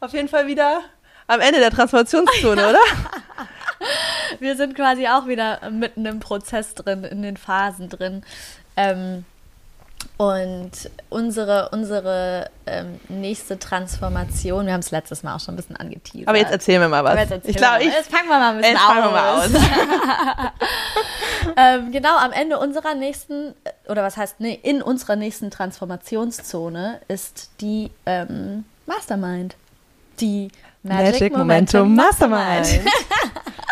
auf 0.00 0.12
jeden 0.12 0.28
Fall 0.28 0.46
wieder 0.46 0.82
am 1.26 1.40
Ende 1.40 1.58
der 1.58 1.70
Transformationszone, 1.70 2.68
oder? 2.68 2.78
wir 4.40 4.56
sind 4.56 4.74
quasi 4.74 5.06
auch 5.08 5.26
wieder 5.26 5.70
mitten 5.70 6.06
im 6.06 6.20
Prozess 6.20 6.74
drin, 6.74 7.04
in 7.04 7.22
den 7.22 7.36
Phasen 7.36 7.88
drin. 7.88 8.22
Ähm, 8.76 9.24
und 10.16 10.72
unsere, 11.10 11.68
unsere 11.70 12.50
ähm, 12.66 12.98
nächste 13.08 13.58
Transformation, 13.58 14.66
wir 14.66 14.72
haben 14.72 14.80
es 14.80 14.90
letztes 14.90 15.22
Mal 15.22 15.36
auch 15.36 15.40
schon 15.40 15.54
ein 15.54 15.56
bisschen 15.56 15.76
angeteasert. 15.76 16.28
Aber 16.28 16.38
jetzt 16.38 16.50
erzählen 16.50 16.80
wir 16.80 16.88
mal 16.88 17.04
was. 17.04 17.30
Jetzt, 17.30 17.48
ich 17.48 17.56
glaube, 17.56 17.84
ich, 17.84 17.92
jetzt 17.92 18.10
fangen 18.10 18.28
wir 18.28 18.38
mal 18.38 18.50
ein 18.50 18.56
bisschen 18.56 18.74
jetzt 18.74 18.82
fangen 18.82 19.04
wir 19.04 19.10
mal 19.10 19.38
aus. 19.38 19.50
ähm, 21.56 21.92
genau, 21.92 22.16
am 22.16 22.32
Ende 22.32 22.58
unserer 22.58 22.94
nächsten, 22.96 23.54
oder 23.88 24.02
was 24.02 24.16
heißt, 24.16 24.40
nee, 24.40 24.58
in 24.60 24.82
unserer 24.82 25.14
nächsten 25.14 25.52
Transformationszone 25.52 27.00
ist 27.06 27.50
die 27.60 27.90
ähm, 28.04 28.64
Mastermind. 28.86 29.54
Die 30.20 30.50
Magic, 30.82 31.12
Magic 31.12 31.32
Momentum, 31.36 31.80
Momentum 31.80 31.94
Mastermind. 31.94 32.60
Mastermind. 32.60 32.92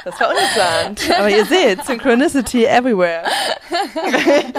Das 0.07 0.21
war 0.21 0.29
ungeplant. 0.29 1.19
Aber 1.19 1.29
ihr 1.29 1.45
seht, 1.45 1.85
Synchronicity 1.85 2.65
everywhere. 2.65 3.25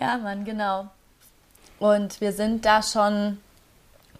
ja, 0.00 0.16
Mann, 0.16 0.42
genau. 0.44 0.88
Und 1.78 2.18
wir 2.20 2.32
sind 2.32 2.64
da 2.64 2.82
schon. 2.82 3.36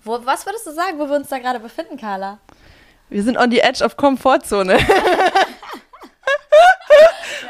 Wo, 0.02 0.20
was 0.24 0.44
würdest 0.44 0.66
du 0.66 0.72
sagen, 0.72 0.98
wo 0.98 1.08
wir 1.08 1.16
uns 1.16 1.28
da 1.28 1.38
gerade 1.38 1.60
befinden, 1.60 1.96
Carla? 1.96 2.36
Wir 3.08 3.22
sind 3.22 3.38
on 3.38 3.50
the 3.50 3.60
edge 3.60 3.82
of 3.82 3.96
Komfortzone. 3.96 4.76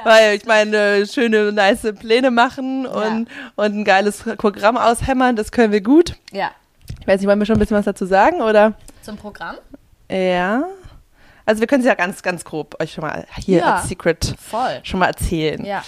Weil 0.04 0.36
ich 0.36 0.44
meine, 0.44 1.04
schöne, 1.06 1.50
nice 1.50 1.92
Pläne 1.98 2.30
machen 2.30 2.86
und, 2.86 3.28
ja. 3.28 3.34
und 3.56 3.74
ein 3.74 3.84
geiles 3.84 4.22
Programm 4.36 4.76
aushämmern, 4.76 5.34
das 5.34 5.50
können 5.50 5.72
wir 5.72 5.80
gut. 5.80 6.14
Ja. 6.30 6.52
Ich 7.00 7.08
weiß 7.08 7.20
nicht, 7.20 7.28
wollen 7.28 7.40
wir 7.40 7.46
schon 7.46 7.56
ein 7.56 7.58
bisschen 7.58 7.76
was 7.76 7.86
dazu 7.86 8.06
sagen, 8.06 8.40
oder? 8.40 8.74
Zum 9.04 9.16
Programm? 9.18 9.56
Ja. 10.10 10.64
Also 11.46 11.60
wir 11.60 11.66
können 11.66 11.82
es 11.82 11.86
ja 11.86 11.94
ganz, 11.94 12.22
ganz 12.22 12.44
grob 12.44 12.80
euch 12.80 12.94
schon 12.94 13.02
mal 13.02 13.26
hier 13.36 13.58
ja, 13.58 13.76
als 13.76 13.88
Secret 13.88 14.34
voll. 14.38 14.80
schon 14.82 15.00
mal 15.00 15.08
erzählen. 15.08 15.62
Ja. 15.64 15.84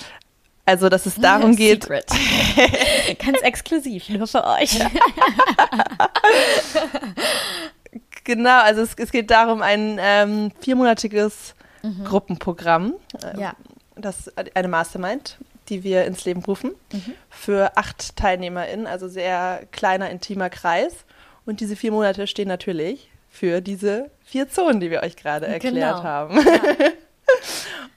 Also, 0.66 0.88
dass 0.88 1.06
es 1.06 1.14
darum 1.14 1.52
ja, 1.52 1.56
geht. 1.56 1.84
Secret. 1.84 2.06
ganz 3.24 3.40
exklusiv, 3.40 4.08
nur 4.08 4.26
für 4.26 4.44
euch. 4.44 4.78
genau, 8.24 8.60
also 8.62 8.82
es, 8.82 8.94
es, 8.96 9.12
geht 9.12 9.30
darum, 9.30 9.62
ein 9.62 9.98
ähm, 10.00 10.50
viermonatiges 10.60 11.54
mhm. 11.82 12.04
Gruppenprogramm, 12.04 12.94
äh, 13.22 13.40
ja. 13.40 13.54
das 13.94 14.30
eine 14.54 14.68
Mastermind, 14.68 15.38
die 15.68 15.84
wir 15.84 16.04
ins 16.04 16.24
Leben 16.24 16.44
rufen, 16.44 16.72
mhm. 16.92 17.14
für 17.30 17.76
acht 17.76 18.16
TeilnehmerInnen, 18.16 18.88
also 18.88 19.06
sehr 19.08 19.62
kleiner, 19.70 20.10
intimer 20.10 20.50
Kreis. 20.50 21.06
Und 21.46 21.60
diese 21.60 21.76
vier 21.76 21.92
Monate 21.92 22.26
stehen 22.26 22.48
natürlich 22.48 23.08
für 23.30 23.60
diese 23.60 24.10
vier 24.24 24.48
Zonen, 24.48 24.80
die 24.80 24.90
wir 24.90 25.02
euch 25.02 25.16
gerade 25.16 25.46
erklärt 25.46 25.74
genau. 25.74 26.02
haben. 26.02 26.36
Ja. 26.38 26.54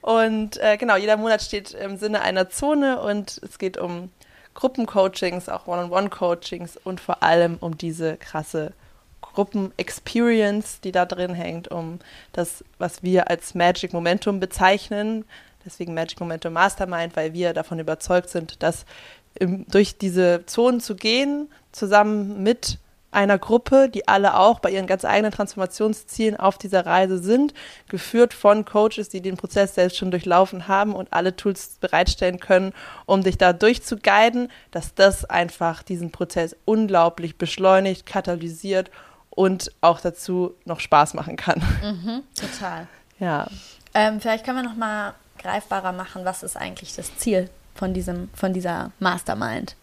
und 0.00 0.56
äh, 0.58 0.76
genau, 0.76 0.96
jeder 0.96 1.16
Monat 1.16 1.42
steht 1.42 1.72
im 1.72 1.96
Sinne 1.96 2.22
einer 2.22 2.48
Zone 2.48 3.00
und 3.00 3.40
es 3.42 3.58
geht 3.58 3.76
um 3.76 4.10
Gruppencoachings, 4.54 5.48
auch 5.48 5.66
One-on-One-Coachings 5.66 6.78
und 6.82 7.00
vor 7.00 7.22
allem 7.22 7.58
um 7.60 7.76
diese 7.76 8.16
krasse 8.16 8.72
Gruppen-Experience, 9.20 10.80
die 10.80 10.92
da 10.92 11.04
drin 11.04 11.34
hängt, 11.34 11.68
um 11.68 11.98
das, 12.32 12.64
was 12.78 13.02
wir 13.02 13.30
als 13.30 13.54
Magic 13.54 13.92
Momentum 13.92 14.40
bezeichnen, 14.40 15.24
Deswegen 15.64 15.94
Magic 15.94 16.20
Momentum 16.20 16.52
Mastermind, 16.52 17.16
weil 17.16 17.32
wir 17.32 17.52
davon 17.52 17.78
überzeugt 17.78 18.30
sind, 18.30 18.62
dass 18.62 18.86
im, 19.34 19.66
durch 19.68 19.98
diese 19.98 20.44
Zonen 20.46 20.80
zu 20.80 20.94
gehen, 20.96 21.48
zusammen 21.72 22.42
mit 22.42 22.78
einer 23.12 23.38
Gruppe, 23.38 23.88
die 23.88 24.06
alle 24.06 24.36
auch 24.36 24.60
bei 24.60 24.70
ihren 24.70 24.86
ganz 24.86 25.04
eigenen 25.04 25.32
Transformationszielen 25.32 26.38
auf 26.38 26.58
dieser 26.58 26.86
Reise 26.86 27.18
sind, 27.18 27.54
geführt 27.88 28.34
von 28.34 28.64
Coaches, 28.64 29.08
die 29.08 29.20
den 29.20 29.36
Prozess 29.36 29.74
selbst 29.74 29.96
schon 29.96 30.10
durchlaufen 30.10 30.68
haben 30.68 30.94
und 30.94 31.12
alle 31.12 31.34
Tools 31.34 31.76
bereitstellen 31.80 32.38
können, 32.38 32.72
um 33.06 33.22
dich 33.22 33.38
da 33.38 33.52
durchzuguiden, 33.52 34.50
dass 34.70 34.94
das 34.94 35.24
einfach 35.24 35.82
diesen 35.82 36.12
Prozess 36.12 36.56
unglaublich 36.64 37.36
beschleunigt, 37.36 38.06
katalysiert 38.06 38.90
und 39.30 39.72
auch 39.80 40.00
dazu 40.00 40.54
noch 40.64 40.80
Spaß 40.80 41.14
machen 41.14 41.36
kann. 41.36 41.62
Mhm, 41.82 42.22
total. 42.34 42.86
Ja. 43.18 43.46
Ähm, 43.94 44.20
vielleicht 44.20 44.44
können 44.44 44.58
wir 44.58 44.68
noch 44.68 44.76
mal 44.76 45.14
greifbarer 45.38 45.92
machen, 45.92 46.24
was 46.24 46.42
ist 46.42 46.56
eigentlich 46.56 46.94
das 46.94 47.16
Ziel 47.16 47.50
von, 47.74 47.94
diesem, 47.94 48.28
von 48.34 48.52
dieser 48.52 48.92
Mastermind? 48.98 49.76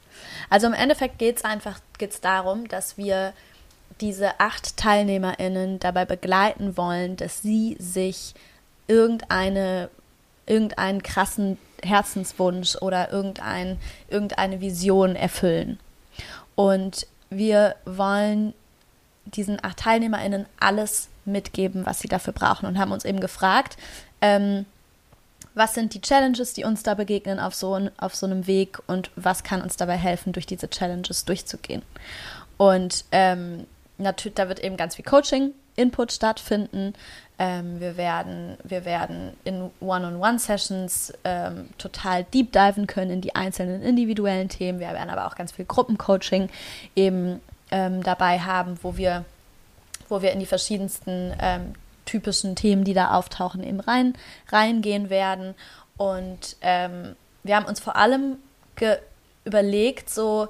Also 0.50 0.68
im 0.68 0.74
Endeffekt 0.74 1.20
geht 1.20 1.38
es 1.38 1.44
einfach 1.44 1.80
geht's 1.98 2.22
darum, 2.22 2.68
dass 2.68 2.98
wir 2.98 3.34
diese 4.02 4.40
acht 4.40 4.78
TeilnehmerInnen 4.78 5.80
dabei 5.80 6.06
begleiten 6.06 6.78
wollen, 6.78 7.18
dass 7.18 7.42
sie 7.42 7.76
sich 7.80 8.34
irgendeine, 8.88 9.90
irgendeinen 10.46 11.04
krassen 11.04 11.58
Herzenswunsch 11.84 12.76
oder 12.78 13.12
irgendein, 13.12 13.80
irgendeine 14.10 14.62
Vision 14.62 15.16
erfüllen. 15.16 15.80
Und 16.56 17.08
wir 17.30 17.76
wollen 17.86 18.54
diesen 19.26 19.64
acht 19.64 19.78
TeilnehmerInnen 19.78 20.46
alles 20.60 21.10
mitgeben, 21.26 21.86
was 21.86 22.00
sie 22.00 22.08
dafür 22.08 22.34
brauchen 22.34 22.66
und 22.66 22.78
haben 22.78 22.92
uns 22.92 23.06
eben 23.06 23.20
gefragt, 23.20 23.78
ähm, 24.22 24.66
was 25.58 25.74
sind 25.74 25.94
die 25.94 26.02
Challenges, 26.02 26.54
die 26.54 26.64
uns 26.64 26.84
da 26.84 26.94
begegnen 26.94 27.40
auf 27.40 27.56
so, 27.56 27.80
auf 27.98 28.16
so 28.16 28.26
einem 28.26 28.48
Weg 28.48 28.80
und 28.88 29.12
was 29.16 29.44
kann 29.44 29.62
uns 29.62 29.76
dabei 29.76 29.98
helfen, 29.98 30.34
durch 30.34 30.46
diese 30.46 30.70
Challenges 30.70 31.26
durchzugehen. 31.26 31.82
Und 32.58 33.06
ähm, 33.12 33.66
natürlich, 33.98 34.36
da 34.36 34.48
wird 34.48 34.60
eben 34.60 34.78
ganz 34.78 34.96
viel 34.96 35.06
Coaching, 35.06 35.54
Input 35.76 36.12
stattfinden. 36.12 36.94
Ähm, 37.40 37.80
wir, 37.80 37.98
werden, 37.98 38.58
wir 38.64 38.84
werden 38.84 39.34
in 39.44 39.70
One-on-One-Sessions 39.80 41.14
ähm, 41.24 41.70
total 41.78 42.24
deep 42.24 42.52
diven 42.52 42.88
können 42.88 43.12
in 43.12 43.22
die 43.22 43.36
einzelnen 43.36 43.82
individuellen 43.82 44.50
Themen. 44.50 44.80
Wir 44.80 44.90
werden 44.90 45.10
aber 45.10 45.28
auch 45.28 45.36
ganz 45.36 45.52
viel 45.52 45.66
Gruppencoaching 45.66 46.50
eben 46.96 47.42
ähm, 47.70 48.02
dabei 48.02 48.40
haben, 48.40 48.80
wo 48.82 48.98
wir, 48.98 49.24
wo 50.10 50.22
wir 50.22 50.32
in 50.32 50.40
die 50.40 50.46
verschiedensten 50.48 51.34
ähm, 51.40 51.74
typischen 52.08 52.56
Themen, 52.56 52.84
die 52.84 52.96
da 52.96 53.12
auftauchen, 53.12 53.64
eben 53.64 53.80
rein, 53.80 54.14
reingehen 54.50 55.12
werden. 55.12 55.54
Und 55.98 56.58
ähm, 56.62 57.16
wir 57.44 57.56
haben 57.56 57.66
uns 57.66 57.80
vor 57.80 57.96
allem 57.96 58.38
überlegt, 59.46 60.10
so 60.10 60.48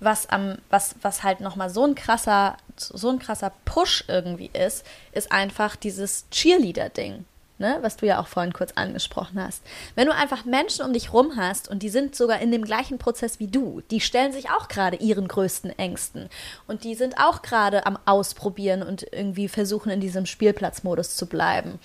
was 0.00 0.28
am, 0.28 0.58
was, 0.70 0.94
was 1.02 1.22
halt 1.22 1.40
nochmal 1.40 1.70
so 1.70 1.84
ein 1.84 1.94
krasser, 1.94 2.56
so 2.76 3.08
ein 3.08 3.18
krasser 3.18 3.52
Push 3.64 4.04
irgendwie 4.08 4.50
ist, 4.52 4.84
ist 5.12 5.32
einfach 5.32 5.76
dieses 5.76 6.26
Cheerleader-Ding 6.30 7.24
ne, 7.58 7.78
was 7.82 7.96
du 7.96 8.06
ja 8.06 8.20
auch 8.20 8.26
vorhin 8.26 8.52
kurz 8.52 8.72
angesprochen 8.72 9.42
hast. 9.42 9.62
Wenn 9.94 10.06
du 10.06 10.14
einfach 10.14 10.44
Menschen 10.44 10.84
um 10.84 10.92
dich 10.92 11.12
rum 11.12 11.32
hast 11.36 11.68
und 11.68 11.82
die 11.82 11.88
sind 11.88 12.14
sogar 12.14 12.40
in 12.40 12.50
dem 12.50 12.64
gleichen 12.64 12.98
Prozess 12.98 13.38
wie 13.40 13.48
du, 13.48 13.82
die 13.90 14.00
stellen 14.00 14.32
sich 14.32 14.50
auch 14.50 14.68
gerade 14.68 14.96
ihren 14.96 15.28
größten 15.28 15.78
Ängsten 15.78 16.28
und 16.66 16.84
die 16.84 16.94
sind 16.94 17.18
auch 17.18 17.42
gerade 17.42 17.86
am 17.86 17.98
Ausprobieren 18.04 18.82
und 18.82 19.06
irgendwie 19.12 19.48
versuchen 19.48 19.90
in 19.90 20.00
diesem 20.00 20.26
Spielplatzmodus 20.26 21.16
zu 21.16 21.26
bleiben 21.26 21.78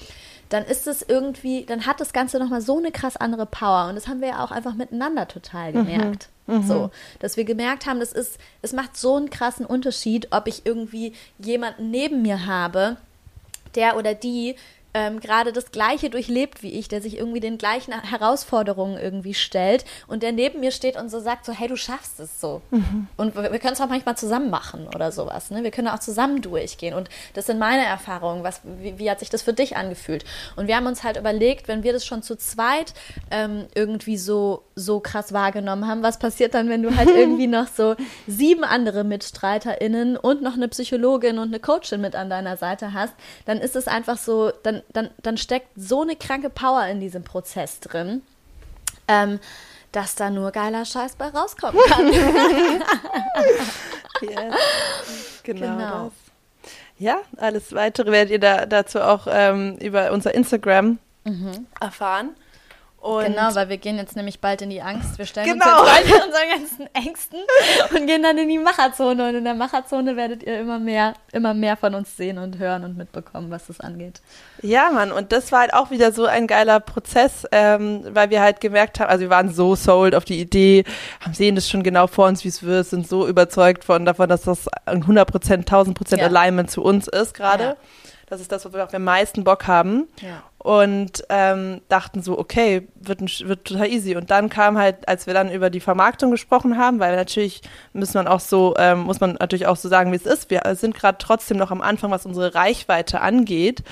dann 0.53 0.65
ist 0.65 0.85
es 0.85 1.01
irgendwie, 1.01 1.65
dann 1.65 1.87
hat 1.87 1.99
das 1.99 2.13
Ganze 2.13 2.37
nochmal 2.37 2.61
so 2.61 2.77
eine 2.77 2.91
krass 2.91 3.17
andere 3.17 3.47
Power. 3.47 3.89
Und 3.89 3.95
das 3.95 4.07
haben 4.07 4.21
wir 4.21 4.27
ja 4.29 4.43
auch 4.43 4.51
einfach 4.51 4.75
miteinander 4.75 5.27
total 5.27 5.73
mhm. 5.73 5.87
gemerkt. 5.87 6.29
Mhm. 6.45 6.63
So, 6.63 6.91
dass 7.19 7.37
wir 7.37 7.43
gemerkt 7.43 7.87
haben, 7.87 7.99
das 7.99 8.13
ist, 8.13 8.37
es 8.61 8.71
macht 8.71 8.95
so 8.95 9.15
einen 9.15 9.31
krassen 9.31 9.65
Unterschied, 9.65 10.27
ob 10.29 10.47
ich 10.47 10.63
irgendwie 10.65 11.13
jemanden 11.39 11.89
neben 11.89 12.21
mir 12.21 12.45
habe, 12.45 12.97
der 13.73 13.97
oder 13.97 14.13
die 14.13 14.55
ähm, 14.93 15.19
gerade 15.19 15.53
das 15.53 15.71
Gleiche 15.71 16.09
durchlebt 16.09 16.63
wie 16.63 16.71
ich, 16.71 16.87
der 16.87 17.01
sich 17.01 17.17
irgendwie 17.17 17.39
den 17.39 17.57
gleichen 17.57 17.93
Herausforderungen 17.93 18.97
irgendwie 18.97 19.33
stellt 19.33 19.85
und 20.07 20.23
der 20.23 20.31
neben 20.31 20.59
mir 20.59 20.71
steht 20.71 20.97
und 20.97 21.09
so 21.09 21.19
sagt 21.19 21.45
so, 21.45 21.51
hey, 21.51 21.67
du 21.67 21.75
schaffst 21.75 22.19
es 22.19 22.39
so. 22.39 22.61
Mhm. 22.71 23.07
Und 23.17 23.35
wir, 23.35 23.51
wir 23.51 23.59
können 23.59 23.73
es 23.73 23.81
auch 23.81 23.89
manchmal 23.89 24.17
zusammen 24.17 24.49
machen 24.49 24.87
oder 24.87 25.11
sowas. 25.11 25.49
Ne? 25.49 25.63
Wir 25.63 25.71
können 25.71 25.87
auch 25.87 25.99
zusammen 25.99 26.41
durchgehen. 26.41 26.93
Und 26.93 27.09
das 27.33 27.47
sind 27.47 27.59
meine 27.59 27.85
Erfahrungen. 27.85 28.43
Was, 28.43 28.61
wie, 28.63 28.99
wie 28.99 29.09
hat 29.09 29.19
sich 29.19 29.29
das 29.29 29.41
für 29.41 29.53
dich 29.53 29.75
angefühlt? 29.75 30.25
Und 30.55 30.67
wir 30.67 30.75
haben 30.75 30.85
uns 30.85 31.03
halt 31.03 31.17
überlegt, 31.17 31.67
wenn 31.67 31.83
wir 31.83 31.93
das 31.93 32.05
schon 32.05 32.21
zu 32.21 32.35
zweit 32.35 32.93
ähm, 33.31 33.65
irgendwie 33.73 34.17
so, 34.17 34.63
so 34.75 34.99
krass 34.99 35.33
wahrgenommen 35.33 35.87
haben, 35.87 36.03
was 36.03 36.19
passiert 36.19 36.53
dann, 36.53 36.69
wenn 36.69 36.83
du 36.83 36.95
halt 36.95 37.09
irgendwie 37.15 37.47
noch 37.47 37.67
so 37.67 37.95
sieben 38.27 38.63
andere 38.63 39.03
MitstreiterInnen 39.03 40.17
und 40.17 40.41
noch 40.41 40.53
eine 40.53 40.67
Psychologin 40.67 41.39
und 41.39 41.47
eine 41.47 41.59
Coachin 41.59 42.01
mit 42.01 42.15
an 42.15 42.29
deiner 42.29 42.57
Seite 42.57 42.93
hast, 42.93 43.13
dann 43.45 43.57
ist 43.57 43.75
es 43.75 43.87
einfach 43.87 44.17
so, 44.17 44.51
dann 44.63 44.82
dann, 44.91 45.09
dann 45.21 45.37
steckt 45.37 45.69
so 45.75 46.01
eine 46.01 46.15
kranke 46.15 46.49
Power 46.49 46.85
in 46.87 46.99
diesem 46.99 47.23
Prozess 47.23 47.79
drin, 47.79 48.21
ähm, 49.07 49.39
dass 49.91 50.15
da 50.15 50.29
nur 50.29 50.51
geiler 50.51 50.85
Scheiß 50.85 51.15
bei 51.15 51.27
rauskommen 51.27 51.81
kann. 51.87 52.07
yes. 54.21 55.41
Genau. 55.43 55.77
genau. 55.77 56.11
Ja, 56.97 57.17
alles 57.37 57.73
weitere 57.73 58.11
werdet 58.11 58.31
ihr 58.31 58.39
da, 58.39 58.65
dazu 58.65 59.01
auch 59.01 59.27
ähm, 59.29 59.77
über 59.77 60.11
unser 60.11 60.33
Instagram 60.33 60.99
mhm. 61.25 61.67
erfahren. 61.79 62.35
Und 63.03 63.25
genau, 63.25 63.53
weil 63.53 63.67
wir 63.67 63.77
gehen 63.77 63.97
jetzt 63.97 64.15
nämlich 64.15 64.39
bald 64.39 64.61
in 64.61 64.69
die 64.69 64.81
Angst. 64.81 65.17
Wir 65.17 65.25
stellen 65.25 65.59
genau. 65.59 65.81
uns 65.81 65.89
jetzt 65.89 66.09
bald 66.09 66.25
unseren 66.25 66.49
ganzen 66.57 66.95
Ängsten 66.95 67.39
und 67.93 68.07
gehen 68.07 68.23
dann 68.23 68.37
in 68.37 68.47
die 68.47 68.57
Macherzone. 68.57 69.27
Und 69.27 69.35
in 69.35 69.43
der 69.43 69.55
Macherzone 69.55 70.15
werdet 70.15 70.41
ihr 70.41 70.61
immer 70.61 70.79
mehr, 70.79 71.13
immer 71.33 71.53
mehr 71.53 71.75
von 71.75 71.95
uns 71.95 72.15
sehen 72.15 72.37
und 72.37 72.59
hören 72.59 72.85
und 72.85 72.95
mitbekommen, 72.95 73.51
was 73.51 73.67
das 73.67 73.81
angeht. 73.81 74.21
Ja, 74.61 74.89
Mann, 74.89 75.11
und 75.11 75.33
das 75.33 75.51
war 75.51 75.59
halt 75.59 75.73
auch 75.73 75.91
wieder 75.91 76.13
so 76.13 76.27
ein 76.27 76.47
geiler 76.47 76.79
Prozess, 76.79 77.45
ähm, 77.51 78.05
weil 78.07 78.29
wir 78.29 78.39
halt 78.39 78.61
gemerkt 78.61 79.01
haben, 79.01 79.09
also 79.09 79.23
wir 79.23 79.29
waren 79.29 79.53
so 79.53 79.75
sold 79.75 80.15
auf 80.15 80.23
die 80.23 80.39
Idee, 80.39 80.85
haben 81.19 81.33
sehen 81.33 81.55
das 81.55 81.69
schon 81.69 81.83
genau 81.83 82.07
vor 82.07 82.27
uns, 82.27 82.45
wie 82.45 82.47
es 82.47 82.63
wird, 82.63 82.87
sind 82.87 83.05
so 83.05 83.27
überzeugt 83.27 83.83
von 83.83 84.05
davon, 84.05 84.29
dass 84.29 84.43
das 84.43 84.69
ein 84.85 85.01
100 85.01 85.29
Prozent, 85.29 85.67
1000 85.67 85.97
Prozent 85.97 86.21
ja. 86.21 86.29
Alignment 86.29 86.71
zu 86.71 86.81
uns 86.81 87.09
ist 87.09 87.33
gerade. 87.33 87.63
Ja. 87.63 87.75
Das 88.27 88.41
ist 88.41 88.51
das, 88.51 88.65
wo 88.65 88.73
wir 88.73 88.83
auch 88.83 88.93
am 88.93 89.03
meisten 89.03 89.43
Bock 89.43 89.67
haben. 89.67 90.07
Ja 90.21 90.43
und 90.63 91.25
ähm, 91.27 91.81
dachten 91.89 92.21
so, 92.21 92.39
okay, 92.39 92.87
wird, 92.95 93.19
wird 93.19 93.65
total 93.65 93.87
easy. 93.87 94.15
Und 94.15 94.31
dann 94.31 94.49
kam 94.49 94.77
halt, 94.77 95.07
als 95.09 95.27
wir 95.27 95.33
dann 95.33 95.51
über 95.51 95.69
die 95.69 95.81
Vermarktung 95.81 96.31
gesprochen 96.31 96.77
haben, 96.77 97.01
weil 97.01 97.17
natürlich 97.17 97.61
müssen 97.91 98.17
man 98.17 98.27
auch 98.27 98.39
so, 98.39 98.73
ähm, 98.77 99.01
muss 99.01 99.19
man 99.19 99.33
natürlich 99.33 99.67
auch 99.67 99.75
so 99.75 99.89
sagen, 99.89 100.13
wie 100.13 100.15
es 100.15 100.25
ist. 100.25 100.49
Wir 100.49 100.61
sind 100.75 100.95
gerade 100.95 101.17
trotzdem 101.19 101.57
noch 101.57 101.69
am 101.69 101.81
Anfang, 101.81 102.11
was 102.11 102.25
unsere 102.25 102.55
Reichweite 102.55 103.19
angeht. 103.19 103.83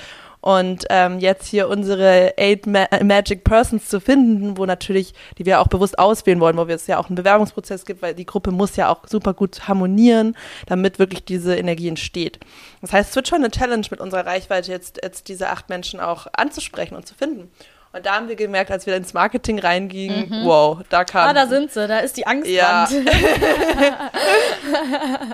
Und 0.42 0.86
ähm, 0.90 1.20
jetzt 1.20 1.46
hier 1.46 1.68
unsere 1.68 2.34
Eight 2.36 2.66
Ma 2.66 2.88
Magic 3.04 3.44
Persons 3.44 3.88
zu 3.88 4.00
finden, 4.00 4.58
wo 4.58 4.66
natürlich, 4.66 5.14
die 5.38 5.46
wir 5.46 5.60
auch 5.60 5.68
bewusst 5.68 6.00
auswählen 6.00 6.40
wollen, 6.40 6.56
wo 6.56 6.66
wir 6.66 6.74
es 6.74 6.88
ja 6.88 6.98
auch 6.98 7.06
einen 7.06 7.14
Bewerbungsprozess 7.14 7.84
gibt, 7.84 8.02
weil 8.02 8.12
die 8.12 8.26
Gruppe 8.26 8.50
muss 8.50 8.74
ja 8.74 8.88
auch 8.88 9.06
super 9.06 9.34
gut 9.34 9.68
harmonieren, 9.68 10.36
damit 10.66 10.98
wirklich 10.98 11.24
diese 11.24 11.54
Energie 11.54 11.86
entsteht. 11.86 12.40
Das 12.80 12.92
heißt, 12.92 13.10
es 13.10 13.16
wird 13.16 13.28
schon 13.28 13.38
eine 13.38 13.52
Challenge 13.52 13.86
mit 13.88 14.00
unserer 14.00 14.26
Reichweite 14.26 14.72
jetzt, 14.72 14.98
jetzt 15.00 15.28
diese 15.28 15.48
acht 15.48 15.68
Menschen 15.68 16.00
auch 16.00 16.26
anzusprechen 16.32 16.96
und 16.96 17.06
zu 17.06 17.14
finden. 17.14 17.48
Und 17.92 18.04
da 18.04 18.16
haben 18.16 18.26
wir 18.26 18.34
gemerkt, 18.34 18.72
als 18.72 18.86
wir 18.86 18.96
ins 18.96 19.14
Marketing 19.14 19.60
reingingen, 19.60 20.28
mhm. 20.28 20.44
wow, 20.44 20.80
da 20.88 21.04
kam. 21.04 21.28
Ah, 21.28 21.34
da 21.34 21.46
sind 21.46 21.70
sie, 21.70 21.86
da 21.86 22.00
ist 22.00 22.16
die 22.16 22.26
Angst. 22.26 22.50
Ja. 22.50 22.88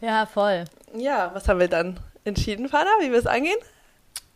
ja, 0.00 0.24
voll. 0.24 0.64
Ja, 0.96 1.32
was 1.34 1.46
haben 1.48 1.60
wir 1.60 1.68
dann 1.68 2.00
entschieden, 2.24 2.70
Fana, 2.70 2.88
wie 3.00 3.10
wir 3.10 3.18
es 3.18 3.26
angehen? 3.26 3.58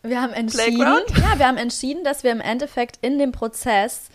Wir 0.02 0.20
haben 0.20 0.32
entschieden, 0.32 0.80
ja, 1.22 1.38
wir 1.38 1.46
haben 1.46 1.56
entschieden, 1.56 2.04
dass 2.04 2.24
wir 2.24 2.32
im 2.32 2.40
Endeffekt 2.40 2.98
in 3.02 3.18
dem 3.18 3.32
Prozess, 3.32 4.08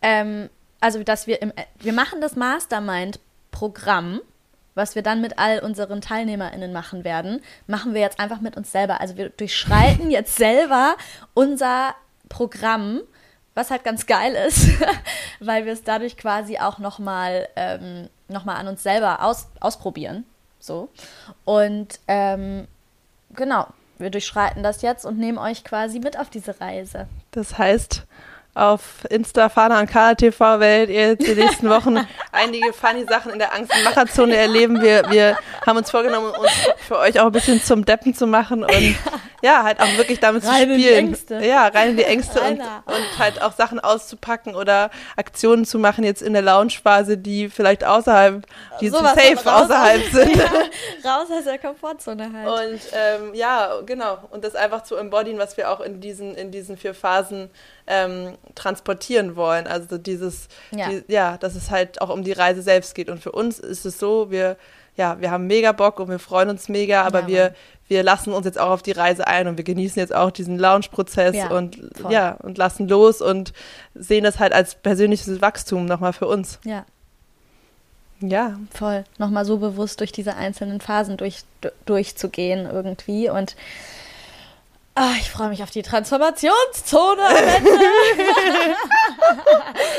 ähm, 0.00 0.48
also 0.80 1.02
dass 1.02 1.26
wir 1.26 1.42
im, 1.42 1.52
wir 1.80 1.92
machen 1.92 2.20
das 2.20 2.36
Mastermind-Programm, 2.36 4.20
was 4.74 4.94
wir 4.94 5.02
dann 5.02 5.20
mit 5.20 5.38
all 5.38 5.58
unseren 5.58 6.00
TeilnehmerInnen 6.00 6.72
machen 6.72 7.04
werden, 7.04 7.40
machen 7.66 7.92
wir 7.92 8.00
jetzt 8.00 8.18
einfach 8.20 8.40
mit 8.40 8.56
uns 8.56 8.72
selber. 8.72 9.00
Also 9.00 9.16
wir 9.16 9.28
durchschreiten 9.30 10.10
jetzt 10.10 10.36
selber 10.36 10.96
unser 11.34 11.94
Programm, 12.28 13.00
was 13.54 13.70
halt 13.70 13.84
ganz 13.84 14.06
geil 14.06 14.34
ist, 14.48 14.68
weil 15.40 15.66
wir 15.66 15.72
es 15.72 15.82
dadurch 15.82 16.16
quasi 16.16 16.58
auch 16.58 16.78
nochmal 16.78 17.48
ähm, 17.56 18.08
noch 18.28 18.46
an 18.46 18.68
uns 18.68 18.82
selber 18.82 19.22
aus, 19.22 19.48
ausprobieren. 19.60 20.24
So. 20.58 20.88
Und 21.44 21.98
ähm, 22.06 22.66
genau, 23.34 23.66
wir 24.02 24.10
durchschreiten 24.10 24.62
das 24.62 24.82
jetzt 24.82 25.04
und 25.04 25.18
nehmen 25.18 25.38
euch 25.38 25.64
quasi 25.64 25.98
mit 25.98 26.18
auf 26.18 26.28
diese 26.28 26.60
Reise. 26.60 27.06
Das 27.30 27.56
heißt, 27.58 28.06
auf 28.54 29.06
Insta, 29.08 29.48
Fana 29.48 29.80
und 29.80 29.90
Kala 29.90 30.14
TV 30.14 30.60
werdet 30.60 30.90
ihr 30.90 31.16
die 31.16 31.40
nächsten 31.40 31.70
Wochen 31.70 31.96
einige 32.32 32.72
funny 32.72 33.06
Sachen 33.08 33.32
in 33.32 33.38
der 33.38 33.54
Angst- 33.54 33.72
und 33.74 33.84
Macherzone 33.84 34.36
erleben. 34.36 34.82
Wir, 34.82 35.04
wir 35.08 35.38
haben 35.66 35.78
uns 35.78 35.90
vorgenommen, 35.90 36.30
uns 36.32 36.50
für 36.86 36.98
euch 36.98 37.18
auch 37.18 37.26
ein 37.26 37.32
bisschen 37.32 37.62
zum 37.62 37.84
Deppen 37.86 38.14
zu 38.14 38.26
machen 38.26 38.62
und 38.62 38.96
ja, 39.42 39.64
halt 39.64 39.80
auch 39.80 39.96
wirklich 39.96 40.20
damit 40.20 40.44
rein 40.44 40.68
zu 40.68 40.74
spielen. 40.74 40.74
In 40.74 40.78
die 40.78 40.88
Ängste. 40.88 41.44
Ja, 41.44 41.66
rein 41.66 41.90
in 41.90 41.96
die 41.96 42.04
Ängste 42.04 42.40
und, 42.40 42.60
und, 42.60 43.18
halt 43.18 43.42
auch 43.42 43.52
Sachen 43.52 43.80
auszupacken 43.80 44.54
oder 44.54 44.90
Aktionen 45.16 45.64
zu 45.64 45.78
machen 45.78 46.04
jetzt 46.04 46.22
in 46.22 46.32
der 46.32 46.42
Lounge-Phase, 46.42 47.18
die 47.18 47.48
vielleicht 47.48 47.84
außerhalb, 47.84 48.46
die 48.80 48.88
so 48.88 48.98
safe 48.98 49.38
außerhalb 49.44 50.02
sind. 50.10 50.32
Ja, 51.02 51.16
raus 51.16 51.28
aus 51.30 51.44
der 51.44 51.58
Komfortzone 51.58 52.30
halt. 52.32 52.48
Und 52.48 52.80
ähm, 52.92 53.34
ja, 53.34 53.80
genau. 53.84 54.18
Und 54.30 54.44
das 54.44 54.54
einfach 54.54 54.82
zu 54.82 54.96
embodyen, 54.96 55.38
was 55.38 55.56
wir 55.56 55.70
auch 55.70 55.80
in 55.80 56.00
diesen, 56.00 56.34
in 56.34 56.50
diesen 56.50 56.76
vier 56.76 56.94
Phasen 56.94 57.50
ähm, 57.86 58.34
transportieren 58.54 59.36
wollen. 59.36 59.66
Also 59.66 59.98
dieses, 59.98 60.48
ja. 60.70 60.88
Die, 60.88 61.04
ja, 61.08 61.36
dass 61.38 61.54
es 61.54 61.70
halt 61.70 62.00
auch 62.00 62.10
um 62.10 62.22
die 62.22 62.32
Reise 62.32 62.62
selbst 62.62 62.94
geht. 62.94 63.08
Und 63.08 63.20
für 63.20 63.32
uns 63.32 63.58
ist 63.58 63.84
es 63.84 63.98
so, 63.98 64.30
wir 64.30 64.56
ja, 64.96 65.20
wir 65.20 65.30
haben 65.30 65.46
mega 65.46 65.72
Bock 65.72 66.00
und 66.00 66.08
wir 66.08 66.18
freuen 66.18 66.50
uns 66.50 66.68
mega, 66.68 67.02
aber 67.02 67.20
ja, 67.20 67.26
wir, 67.28 67.54
wir 67.88 68.02
lassen 68.02 68.32
uns 68.32 68.44
jetzt 68.44 68.58
auch 68.58 68.70
auf 68.70 68.82
die 68.82 68.92
Reise 68.92 69.26
ein 69.26 69.48
und 69.48 69.56
wir 69.56 69.64
genießen 69.64 69.98
jetzt 69.98 70.14
auch 70.14 70.30
diesen 70.30 70.58
Lounge-Prozess 70.58 71.34
ja, 71.34 71.50
und 71.50 71.78
voll. 72.00 72.12
ja, 72.12 72.32
und 72.42 72.58
lassen 72.58 72.88
los 72.88 73.22
und 73.22 73.52
sehen 73.94 74.24
das 74.24 74.38
halt 74.38 74.52
als 74.52 74.74
persönliches 74.74 75.40
Wachstum 75.40 75.86
nochmal 75.86 76.12
für 76.12 76.26
uns. 76.26 76.58
Ja. 76.64 76.84
Ja. 78.20 78.58
Voll. 78.72 79.04
Nochmal 79.18 79.44
so 79.44 79.58
bewusst 79.58 79.98
durch 80.00 80.12
diese 80.12 80.36
einzelnen 80.36 80.80
Phasen 80.80 81.16
durch, 81.16 81.42
durchzugehen 81.86 82.66
irgendwie 82.70 83.28
und 83.28 83.56
Oh, 84.94 85.14
ich 85.18 85.30
freue 85.30 85.48
mich 85.48 85.62
auf 85.62 85.70
die 85.70 85.80
Transformationszone 85.80 87.22
am 87.22 87.36
Ende. 87.36 87.70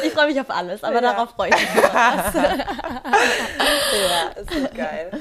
ich 0.04 0.12
freue 0.12 0.28
mich 0.28 0.40
auf 0.40 0.52
alles, 0.52 0.84
aber 0.84 0.96
ja. 0.96 1.02
darauf 1.02 1.32
freue 1.32 1.50
ich 1.50 1.56
mich 1.56 1.70
besonders. 1.70 2.34
ja, 2.36 4.30
ist 4.40 4.54
so 4.54 4.78
geil. 4.78 5.20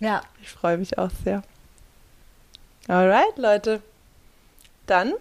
Ja. 0.00 0.22
Ich 0.40 0.48
freue 0.48 0.78
mich 0.78 0.96
auch 0.96 1.10
sehr. 1.24 1.42
Alright, 2.88 3.36
Leute. 3.36 3.82
Dann 4.86 5.12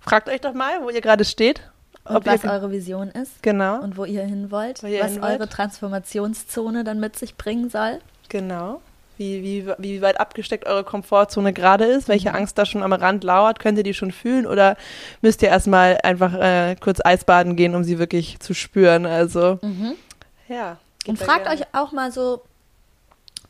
fragt 0.00 0.30
euch 0.30 0.40
doch 0.40 0.54
mal, 0.54 0.82
wo 0.82 0.88
ihr 0.88 1.02
gerade 1.02 1.26
steht. 1.26 1.60
Und 2.04 2.24
was 2.24 2.42
eure 2.44 2.70
Vision 2.70 3.10
ist. 3.10 3.42
Genau. 3.42 3.80
Und 3.80 3.98
wo 3.98 4.06
ihr 4.06 4.24
hin 4.24 4.50
wollt. 4.50 4.82
Ihr 4.82 5.02
was 5.02 5.12
hin 5.12 5.22
eure. 5.22 5.46
Transformationszone 5.48 6.84
dann 6.84 7.00
mit 7.00 7.18
sich 7.18 7.36
bringen 7.36 7.68
soll. 7.68 8.00
Genau 8.30 8.80
wie, 9.16 9.42
wie, 9.42 9.72
wie 9.78 10.02
weit 10.02 10.18
abgesteckt 10.20 10.66
eure 10.66 10.84
Komfortzone 10.84 11.52
gerade 11.52 11.84
ist, 11.84 12.08
welche 12.08 12.30
mhm. 12.30 12.36
Angst 12.36 12.58
da 12.58 12.66
schon 12.66 12.82
am 12.82 12.92
Rand 12.92 13.24
lauert, 13.24 13.58
könnt 13.58 13.78
ihr 13.78 13.84
die 13.84 13.94
schon 13.94 14.12
fühlen 14.12 14.46
oder 14.46 14.76
müsst 15.22 15.42
ihr 15.42 15.48
erstmal 15.48 15.98
einfach 16.02 16.34
äh, 16.34 16.76
kurz 16.80 17.00
Eisbaden 17.04 17.56
gehen, 17.56 17.74
um 17.74 17.84
sie 17.84 17.98
wirklich 17.98 18.40
zu 18.40 18.54
spüren? 18.54 19.06
Also, 19.06 19.58
mhm. 19.62 19.94
ja. 20.48 20.78
Und 21.06 21.18
fragt 21.18 21.44
gerne. 21.44 21.60
euch 21.60 21.66
auch 21.72 21.92
mal 21.92 22.10
so, 22.12 22.42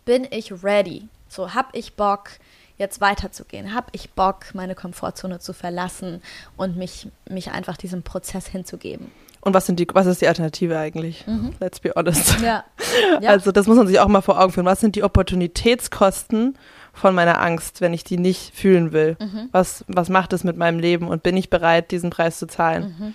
bin 0.04 0.26
ich 0.30 0.64
ready? 0.64 1.08
So, 1.28 1.54
hab 1.54 1.74
ich 1.74 1.94
Bock, 1.94 2.30
jetzt 2.78 3.00
weiterzugehen? 3.00 3.74
Hab 3.74 3.88
ich 3.92 4.10
Bock, 4.10 4.46
meine 4.54 4.74
Komfortzone 4.74 5.38
zu 5.38 5.52
verlassen 5.52 6.22
und 6.56 6.76
mich, 6.76 7.08
mich 7.28 7.52
einfach 7.52 7.76
diesem 7.76 8.02
Prozess 8.02 8.46
hinzugeben? 8.46 9.10
Und 9.44 9.52
was 9.52 9.66
sind 9.66 9.78
die, 9.78 9.86
was 9.92 10.06
ist 10.06 10.22
die 10.22 10.28
Alternative 10.28 10.78
eigentlich? 10.78 11.26
Mhm. 11.26 11.54
Let's 11.60 11.78
be 11.78 11.92
honest. 11.94 12.40
Ja. 12.40 12.64
ja. 13.20 13.30
Also 13.30 13.52
das 13.52 13.66
muss 13.66 13.76
man 13.76 13.86
sich 13.86 14.00
auch 14.00 14.08
mal 14.08 14.22
vor 14.22 14.40
Augen 14.40 14.52
führen. 14.52 14.66
Was 14.66 14.80
sind 14.80 14.96
die 14.96 15.02
Opportunitätskosten 15.02 16.56
von 16.94 17.14
meiner 17.14 17.40
Angst, 17.40 17.80
wenn 17.80 17.92
ich 17.92 18.04
die 18.04 18.16
nicht 18.16 18.54
fühlen 18.54 18.92
will? 18.92 19.16
Mhm. 19.20 19.50
Was, 19.52 19.84
was 19.86 20.08
macht 20.08 20.32
es 20.32 20.44
mit 20.44 20.56
meinem 20.56 20.78
Leben 20.78 21.08
und 21.08 21.22
bin 21.22 21.36
ich 21.36 21.50
bereit, 21.50 21.90
diesen 21.90 22.08
Preis 22.10 22.38
zu 22.38 22.46
zahlen? 22.46 22.96
Mhm. 22.98 23.14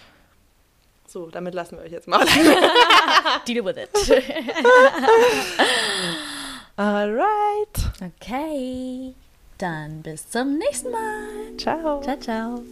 So, 1.07 1.31
damit 1.31 1.55
lassen 1.55 1.77
wir 1.77 1.83
euch 1.83 1.91
jetzt 1.91 2.07
mal. 2.07 2.23
Deal 3.47 3.65
with 3.65 3.77
it. 3.77 3.89
Alright. 6.77 8.13
Okay. 8.21 9.15
Dann 9.57 10.03
bis 10.03 10.29
zum 10.29 10.59
nächsten 10.59 10.91
Mal. 10.91 11.57
Ciao. 11.57 12.01
Ciao, 12.01 12.19
ciao. 12.19 12.63